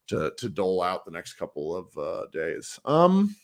to 0.07 0.31
to 0.37 0.49
dole 0.49 0.81
out 0.81 1.05
the 1.05 1.11
next 1.11 1.33
couple 1.33 1.75
of 1.75 1.97
uh, 1.97 2.25
days. 2.31 2.79
Um, 2.85 3.35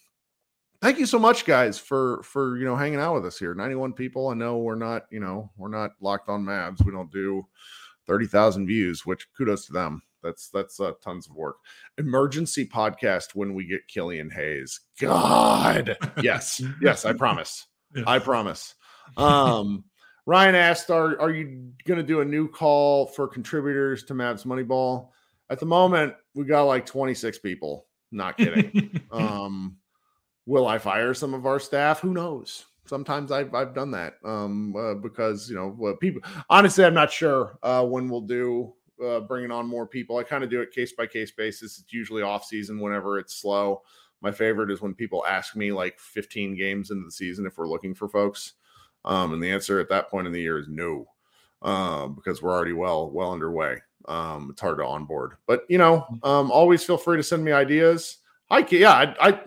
thank 0.81 0.99
you 0.99 1.05
so 1.05 1.19
much, 1.19 1.45
guys, 1.45 1.77
for 1.77 2.21
for 2.23 2.57
you 2.57 2.65
know 2.65 2.75
hanging 2.75 2.99
out 2.99 3.15
with 3.15 3.25
us 3.25 3.37
here. 3.37 3.53
Ninety 3.53 3.75
one 3.75 3.93
people. 3.93 4.29
I 4.29 4.33
know 4.33 4.57
we're 4.57 4.75
not 4.75 5.03
you 5.11 5.19
know 5.19 5.51
we're 5.57 5.69
not 5.69 5.91
locked 6.01 6.29
on 6.29 6.45
Mavs. 6.45 6.83
We 6.83 6.91
don't 6.91 7.11
do 7.11 7.45
thirty 8.07 8.27
thousand 8.27 8.67
views, 8.67 9.05
which 9.05 9.27
kudos 9.37 9.65
to 9.67 9.73
them. 9.73 10.01
That's 10.23 10.49
that's 10.49 10.79
uh, 10.79 10.93
tons 11.03 11.27
of 11.27 11.35
work. 11.35 11.57
Emergency 11.97 12.67
podcast 12.67 13.33
when 13.33 13.53
we 13.53 13.65
get 13.65 13.87
Killian 13.87 14.29
Hayes. 14.29 14.79
God, 14.99 15.97
yes, 16.21 16.61
yes, 16.81 17.05
I 17.05 17.13
promise. 17.13 17.67
I 18.05 18.19
promise. 18.19 18.75
Um, 19.17 19.83
Ryan 20.25 20.55
asked, 20.55 20.91
"Are 20.91 21.19
are 21.19 21.31
you 21.31 21.71
going 21.85 21.99
to 21.99 22.05
do 22.05 22.21
a 22.21 22.25
new 22.25 22.47
call 22.47 23.07
for 23.07 23.27
contributors 23.27 24.03
to 24.05 24.13
Mavs 24.13 24.45
Moneyball?" 24.45 25.09
At 25.49 25.59
the 25.59 25.65
moment, 25.65 26.13
we 26.33 26.45
got 26.45 26.63
like 26.63 26.85
26 26.85 27.39
people. 27.39 27.87
Not 28.11 28.37
kidding. 28.37 29.01
um, 29.11 29.77
will 30.45 30.67
I 30.67 30.77
fire 30.77 31.13
some 31.13 31.33
of 31.33 31.45
our 31.45 31.59
staff? 31.59 31.99
Who 31.99 32.13
knows? 32.13 32.65
sometimes 32.91 33.31
I've 33.31 33.55
I've 33.55 33.73
done 33.73 33.91
that 33.91 34.15
um, 34.23 34.75
uh, 34.75 34.95
because 34.95 35.49
you 35.49 35.55
know 35.55 35.95
people. 35.95 36.21
Honestly, 36.49 36.85
I'm 36.85 36.93
not 36.93 37.11
sure 37.11 37.57
uh, 37.63 37.85
when 37.85 38.09
we'll 38.09 38.21
do 38.21 38.73
uh, 39.03 39.21
bringing 39.21 39.49
on 39.49 39.65
more 39.65 39.87
people. 39.87 40.17
I 40.17 40.23
kind 40.23 40.43
of 40.43 40.49
do 40.49 40.61
it 40.61 40.71
case 40.71 40.91
by 40.91 41.07
case 41.07 41.31
basis. 41.31 41.79
It's 41.79 41.93
usually 41.93 42.21
off 42.21 42.45
season 42.45 42.79
whenever 42.79 43.17
it's 43.17 43.35
slow. 43.35 43.81
My 44.21 44.31
favorite 44.31 44.69
is 44.69 44.81
when 44.81 44.93
people 44.93 45.25
ask 45.25 45.55
me 45.55 45.71
like 45.71 45.99
15 45.99 46.55
games 46.55 46.91
into 46.91 47.05
the 47.05 47.11
season 47.11 47.47
if 47.47 47.57
we're 47.57 47.67
looking 47.67 47.95
for 47.95 48.07
folks, 48.07 48.53
um, 49.05 49.33
and 49.33 49.41
the 49.41 49.49
answer 49.49 49.79
at 49.79 49.89
that 49.89 50.09
point 50.09 50.27
in 50.27 50.33
the 50.33 50.41
year 50.41 50.59
is 50.59 50.67
no, 50.67 51.07
um, 51.63 52.13
because 52.13 52.41
we're 52.41 52.51
already 52.51 52.73
well 52.73 53.09
well 53.09 53.31
underway. 53.31 53.77
Um, 54.05 54.49
it's 54.51 54.61
hard 54.61 54.79
to 54.79 54.85
onboard, 54.85 55.33
but 55.47 55.63
you 55.69 55.77
know, 55.77 56.05
mm-hmm. 56.11 56.27
um, 56.27 56.51
always 56.51 56.83
feel 56.83 56.97
free 56.97 57.17
to 57.17 57.23
send 57.23 57.43
me 57.43 57.51
ideas. 57.51 58.17
I 58.49 58.63
can, 58.63 58.79
yeah, 58.79 58.91
I, 58.91 59.29
I 59.29 59.39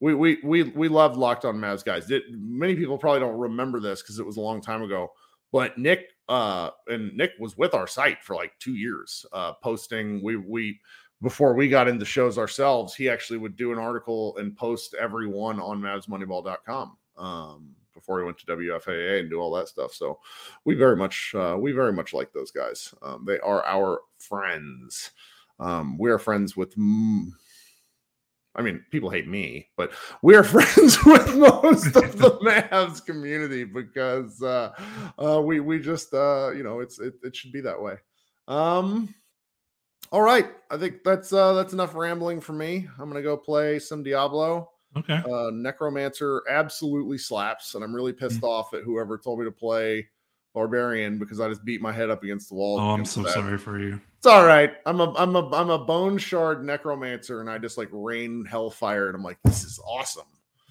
we 0.00 0.14
we 0.14 0.38
we 0.44 0.62
we 0.64 0.88
loved 0.88 1.16
Locked 1.16 1.44
On 1.44 1.56
Mavs 1.56 1.84
guys. 1.84 2.06
Did, 2.06 2.22
many 2.30 2.74
people 2.74 2.98
probably 2.98 3.20
don't 3.20 3.38
remember 3.38 3.80
this 3.80 4.02
because 4.02 4.18
it 4.18 4.26
was 4.26 4.36
a 4.36 4.42
long 4.42 4.60
time 4.60 4.82
ago. 4.82 5.12
But 5.52 5.78
Nick 5.78 6.10
uh 6.28 6.70
and 6.88 7.16
Nick 7.16 7.32
was 7.38 7.56
with 7.56 7.74
our 7.74 7.86
site 7.86 8.22
for 8.22 8.34
like 8.34 8.52
two 8.58 8.74
years, 8.74 9.24
uh 9.32 9.54
posting. 9.62 10.22
We 10.22 10.36
we 10.36 10.80
before 11.22 11.54
we 11.54 11.68
got 11.68 11.88
into 11.88 12.04
shows 12.04 12.36
ourselves, 12.36 12.94
he 12.94 13.08
actually 13.08 13.38
would 13.38 13.56
do 13.56 13.72
an 13.72 13.78
article 13.78 14.36
and 14.36 14.56
post 14.56 14.94
every 15.00 15.26
one 15.26 15.60
on 15.60 15.80
MavsMoneyball.com. 15.80 16.96
Um 17.16 17.76
before 17.94 18.20
he 18.20 18.26
went 18.26 18.38
to 18.38 18.46
WFAA 18.46 19.20
and 19.20 19.30
do 19.30 19.40
all 19.40 19.50
that 19.54 19.68
stuff. 19.68 19.92
So 19.92 20.20
we 20.64 20.74
very 20.74 20.96
much 20.96 21.32
uh, 21.34 21.56
we 21.58 21.72
very 21.72 21.92
much 21.92 22.12
like 22.12 22.32
those 22.32 22.50
guys. 22.50 22.94
Um, 23.02 23.24
they 23.26 23.40
are 23.40 23.64
our 23.64 24.00
friends. 24.18 25.10
Um, 25.58 25.98
we 25.98 26.10
are 26.10 26.18
friends 26.18 26.56
with. 26.56 26.74
I 28.56 28.62
mean, 28.62 28.84
people 28.90 29.10
hate 29.10 29.28
me, 29.28 29.68
but 29.76 29.92
we're 30.22 30.42
friends 30.44 31.04
with 31.04 31.36
most 31.36 31.94
of 31.94 32.18
the 32.18 32.30
Mavs 32.42 33.04
community 33.04 33.64
because 33.64 34.42
uh, 34.42 34.72
uh, 35.22 35.40
we 35.40 35.60
we 35.60 35.78
just 35.78 36.12
uh, 36.14 36.50
you 36.50 36.62
know 36.62 36.80
it's 36.80 36.98
it, 36.98 37.14
it 37.22 37.36
should 37.36 37.52
be 37.52 37.60
that 37.60 37.80
way. 37.80 37.96
Um, 38.48 39.14
all 40.10 40.22
right, 40.22 40.48
I 40.70 40.78
think 40.78 41.04
that's 41.04 41.32
uh, 41.32 41.52
that's 41.52 41.72
enough 41.72 41.94
rambling 41.94 42.40
for 42.40 42.54
me. 42.54 42.88
I'm 42.98 43.08
gonna 43.08 43.22
go 43.22 43.36
play 43.36 43.78
some 43.78 44.02
Diablo. 44.02 44.70
Okay. 44.96 45.20
Uh, 45.30 45.50
Necromancer 45.52 46.42
absolutely 46.48 47.18
slaps, 47.18 47.74
and 47.74 47.84
I'm 47.84 47.94
really 47.94 48.14
pissed 48.14 48.36
mm-hmm. 48.36 48.46
off 48.46 48.72
at 48.72 48.82
whoever 48.82 49.18
told 49.18 49.38
me 49.38 49.44
to 49.44 49.52
play 49.52 50.08
Barbarian 50.56 51.18
because 51.18 51.38
I 51.38 51.50
just 51.50 51.66
beat 51.66 51.82
my 51.82 51.92
head 51.92 52.08
up 52.08 52.24
against 52.24 52.48
the 52.48 52.54
wall. 52.54 52.80
Oh, 52.80 52.88
I'm 52.88 53.04
so 53.04 53.22
that. 53.22 53.34
sorry 53.34 53.58
for 53.58 53.78
you. 53.78 54.00
It's 54.16 54.26
all 54.26 54.46
right. 54.46 54.72
I'm 54.86 55.00
a 55.00 55.12
I'm 55.12 55.36
a 55.36 55.54
I'm 55.54 55.68
a 55.68 55.78
bone 55.78 56.16
shard 56.16 56.64
necromancer, 56.64 57.42
and 57.42 57.50
I 57.50 57.58
just 57.58 57.76
like 57.76 57.90
rain 57.92 58.42
hellfire, 58.46 59.08
and 59.08 59.14
I'm 59.14 59.22
like, 59.22 59.36
this 59.44 59.64
is 59.64 59.78
awesome. 59.86 60.24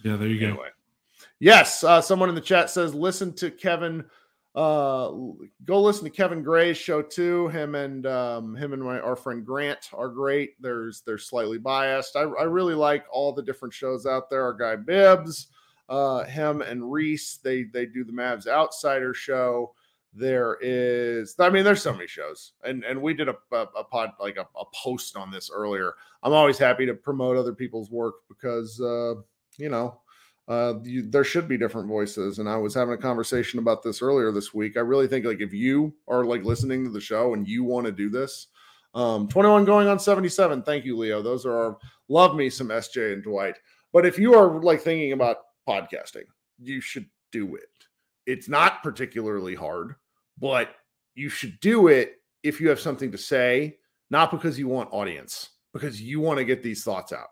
Yeah, 0.04 0.16
there 0.16 0.28
you 0.28 0.44
anyway. 0.44 0.70
go. 0.70 1.26
Yes, 1.40 1.84
uh, 1.84 2.02
someone 2.02 2.30
in 2.30 2.36
the 2.36 2.42
chat 2.42 2.72
says 2.72 2.96
listen 2.96 3.32
to 3.34 3.52
Kevin. 3.52 4.06
Uh, 4.56 5.12
go 5.66 5.82
listen 5.82 6.06
to 6.06 6.10
Kevin 6.10 6.42
Gray's 6.42 6.78
show 6.78 7.04
too. 7.04 7.50
Him 7.50 7.76
and 7.76 8.08
um, 8.08 8.56
him 8.56 8.74
and 8.74 8.82
my 8.82 9.00
our 9.00 9.16
friend 9.16 9.46
Grant 9.46 9.92
are 9.94 10.10
great. 10.10 10.60
There's 10.60 11.02
they're 11.02 11.20
slightly 11.20 11.60
biased. 11.60 12.16
I, 12.16 12.22
I 12.22 12.46
really 12.46 12.74
like 12.74 13.06
all 13.12 13.34
the 13.34 13.44
different 13.44 13.76
shows 13.76 14.08
out 14.08 14.32
there. 14.32 14.42
Our 14.42 14.54
guy 14.54 14.78
Bibbs, 14.78 15.50
uh, 15.90 16.24
him 16.24 16.62
and 16.62 16.92
Reese. 16.92 17.38
They 17.38 17.64
they 17.64 17.86
do 17.86 18.04
the 18.04 18.12
Mavs 18.12 18.48
Outsider 18.48 19.14
show. 19.14 19.74
There 20.18 20.58
is, 20.62 21.36
I 21.40 21.50
mean, 21.50 21.66
there's 21.66 21.82
so 21.82 21.92
many 21.92 22.08
shows, 22.08 22.54
and 22.64 22.84
and 22.84 23.02
we 23.02 23.14
did 23.14 23.28
a 23.28 23.36
a, 23.52 23.68
a 23.78 23.84
pod 23.84 24.12
like 24.20 24.38
a, 24.38 24.48
a, 24.58 24.66
post 24.74 25.18
on 25.18 25.30
this 25.30 25.52
earlier. 25.54 25.94
I'm 26.24 26.32
always 26.32 26.58
happy 26.58 26.86
to 26.86 26.94
promote 26.94 27.36
other 27.36 27.54
people's 27.54 27.92
work 27.92 28.16
because 28.30 28.80
uh, 28.80 29.16
you 29.58 29.70
know 29.70 30.00
uh, 30.48 30.76
you, 30.84 31.02
there 31.02 31.24
should 31.24 31.48
be 31.48 31.58
different 31.58 31.88
voices. 31.88 32.40
And 32.40 32.48
I 32.48 32.58
was 32.58 32.74
having 32.74 32.94
a 32.94 32.98
conversation 32.98 33.60
about 33.60 33.84
this 33.84 34.02
earlier 34.02 34.32
this 34.32 34.54
week. 34.54 34.78
I 34.78 34.82
really 34.82 35.08
think 35.08 35.26
like 35.26 35.42
if 35.42 35.54
you 35.54 35.94
are 36.08 36.24
like 36.24 36.44
listening 36.44 36.84
to 36.86 36.92
the 36.92 37.02
show 37.02 37.34
and 37.34 37.48
you 37.48 37.64
want 37.64 37.86
to 37.86 37.92
do 37.92 38.10
this, 38.10 38.48
um, 38.94 39.28
21 39.28 39.66
going 39.66 39.88
on 39.88 40.00
77. 40.00 40.64
Thank 40.64 40.86
you, 40.86 40.98
Leo. 40.98 41.22
Those 41.22 41.46
are 41.46 41.58
our 41.58 41.78
love 42.08 42.36
me 42.36 42.50
some 42.50 42.70
SJ 42.70 43.14
and 43.14 43.24
Dwight. 43.24 43.56
But 43.92 44.06
if 44.06 44.20
you 44.20 44.36
are 44.36 44.62
like 44.62 44.82
thinking 44.82 45.14
about 45.14 45.38
podcasting, 45.68 46.26
you 46.60 46.82
should 46.82 47.08
do 47.32 47.56
it. 47.56 47.64
It's 48.26 48.50
not 48.50 48.82
particularly 48.82 49.56
hard 49.56 49.96
but 50.40 50.76
you 51.16 51.30
should 51.30 51.60
do 51.60 51.88
it 51.88 52.22
if 52.44 52.60
you 52.60 52.70
have 52.70 52.80
something 52.80 53.12
to 53.12 53.18
say, 53.18 53.78
not 54.10 54.32
because 54.32 54.60
you 54.60 54.68
want 54.68 54.90
audience, 54.92 55.50
because 55.74 56.02
you 56.02 56.20
want 56.20 56.38
to 56.38 56.46
get 56.46 56.62
these 56.62 56.84
thoughts 56.84 57.14
out. 57.14 57.28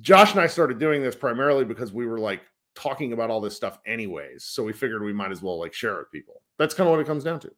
Josh 0.00 0.32
and 0.32 0.40
I 0.40 0.46
started 0.46 0.78
doing 0.78 1.02
this 1.02 1.14
primarily 1.14 1.64
because 1.64 1.92
we 1.92 2.06
were 2.06 2.18
like 2.18 2.42
talking 2.74 3.12
about 3.12 3.30
all 3.30 3.40
this 3.40 3.56
stuff 3.56 3.78
anyways. 3.86 4.44
So 4.44 4.64
we 4.64 4.72
figured 4.72 5.02
we 5.02 5.12
might 5.12 5.30
as 5.30 5.42
well 5.42 5.58
like 5.58 5.72
share 5.72 5.94
it 5.94 5.98
with 5.98 6.10
people. 6.10 6.42
That's 6.58 6.74
kind 6.74 6.88
of 6.88 6.92
what 6.92 7.00
it 7.00 7.06
comes 7.06 7.24
down 7.24 7.40
to. 7.40 7.52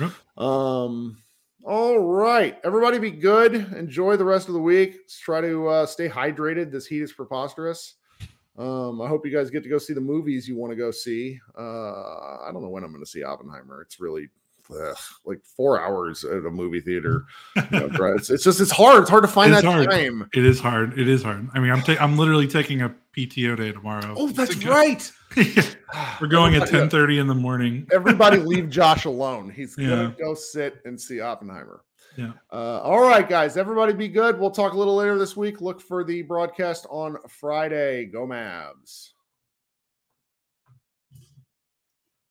Yep. 0.00 0.44
Um 0.44 1.22
all 1.64 1.98
right. 1.98 2.58
Everybody 2.62 2.98
be 2.98 3.10
good. 3.10 3.54
Enjoy 3.54 4.16
the 4.16 4.24
rest 4.24 4.48
of 4.48 4.54
the 4.54 4.60
week. 4.60 4.92
Let's 4.92 5.18
try 5.18 5.40
to 5.40 5.66
uh, 5.66 5.86
stay 5.86 6.08
hydrated. 6.08 6.70
This 6.70 6.86
heat 6.86 7.02
is 7.02 7.12
preposterous. 7.12 7.94
Um, 8.58 9.02
I 9.02 9.08
hope 9.08 9.26
you 9.26 9.32
guys 9.32 9.50
get 9.50 9.62
to 9.64 9.68
go 9.68 9.78
see 9.78 9.92
the 9.92 10.00
movies 10.00 10.48
you 10.48 10.56
want 10.56 10.72
to 10.72 10.76
go 10.76 10.90
see. 10.90 11.38
Uh, 11.56 12.40
I 12.42 12.50
don't 12.52 12.62
know 12.62 12.68
when 12.68 12.84
I'm 12.84 12.90
going 12.90 13.04
to 13.04 13.10
see 13.10 13.22
Oppenheimer. 13.22 13.82
It's 13.82 14.00
really 14.00 14.28
ugh, 14.70 14.96
like 15.24 15.40
four 15.44 15.80
hours 15.80 16.24
at 16.24 16.44
a 16.44 16.50
movie 16.50 16.80
theater. 16.80 17.24
You 17.70 17.80
know, 17.80 17.88
it's, 18.14 18.30
it's, 18.30 18.44
just 18.44 18.60
it's 18.60 18.70
hard. 18.70 19.02
It's 19.02 19.10
hard 19.10 19.24
to 19.24 19.28
find 19.28 19.52
that 19.52 19.64
hard. 19.64 19.90
time. 19.90 20.28
It 20.34 20.46
is 20.46 20.58
hard. 20.58 20.98
It 20.98 21.08
is 21.08 21.22
hard. 21.22 21.48
I 21.54 21.60
mean, 21.60 21.70
I'm 21.70 21.82
ta- 21.82 21.96
I'm 22.00 22.16
literally 22.16 22.48
taking 22.48 22.82
a 22.82 22.94
PTO 23.16 23.56
day 23.56 23.72
tomorrow. 23.72 24.14
Oh, 24.16 24.28
that's 24.28 24.56
right. 24.64 25.10
We're 26.20 26.28
going 26.28 26.54
at 26.54 26.68
10:30 26.68 27.20
in 27.20 27.26
the 27.26 27.34
morning. 27.34 27.86
Everybody 27.92 28.36
leave 28.38 28.70
Josh 28.70 29.04
alone. 29.04 29.50
He's 29.50 29.74
gonna 29.76 30.14
go 30.18 30.34
sit 30.34 30.80
and 30.84 31.00
see 31.00 31.20
Oppenheimer. 31.20 31.82
Yeah. 32.16 32.32
Uh, 32.52 32.80
all 32.80 33.00
right, 33.00 33.28
guys. 33.28 33.56
Everybody 33.56 33.92
be 33.92 34.08
good. 34.08 34.38
We'll 34.38 34.50
talk 34.50 34.72
a 34.72 34.78
little 34.78 34.96
later 34.96 35.18
this 35.18 35.36
week. 35.36 35.60
Look 35.60 35.80
for 35.80 36.04
the 36.04 36.22
broadcast 36.22 36.86
on 36.90 37.16
Friday. 37.28 38.06
Go 38.06 38.26
Mavs. 38.26 39.10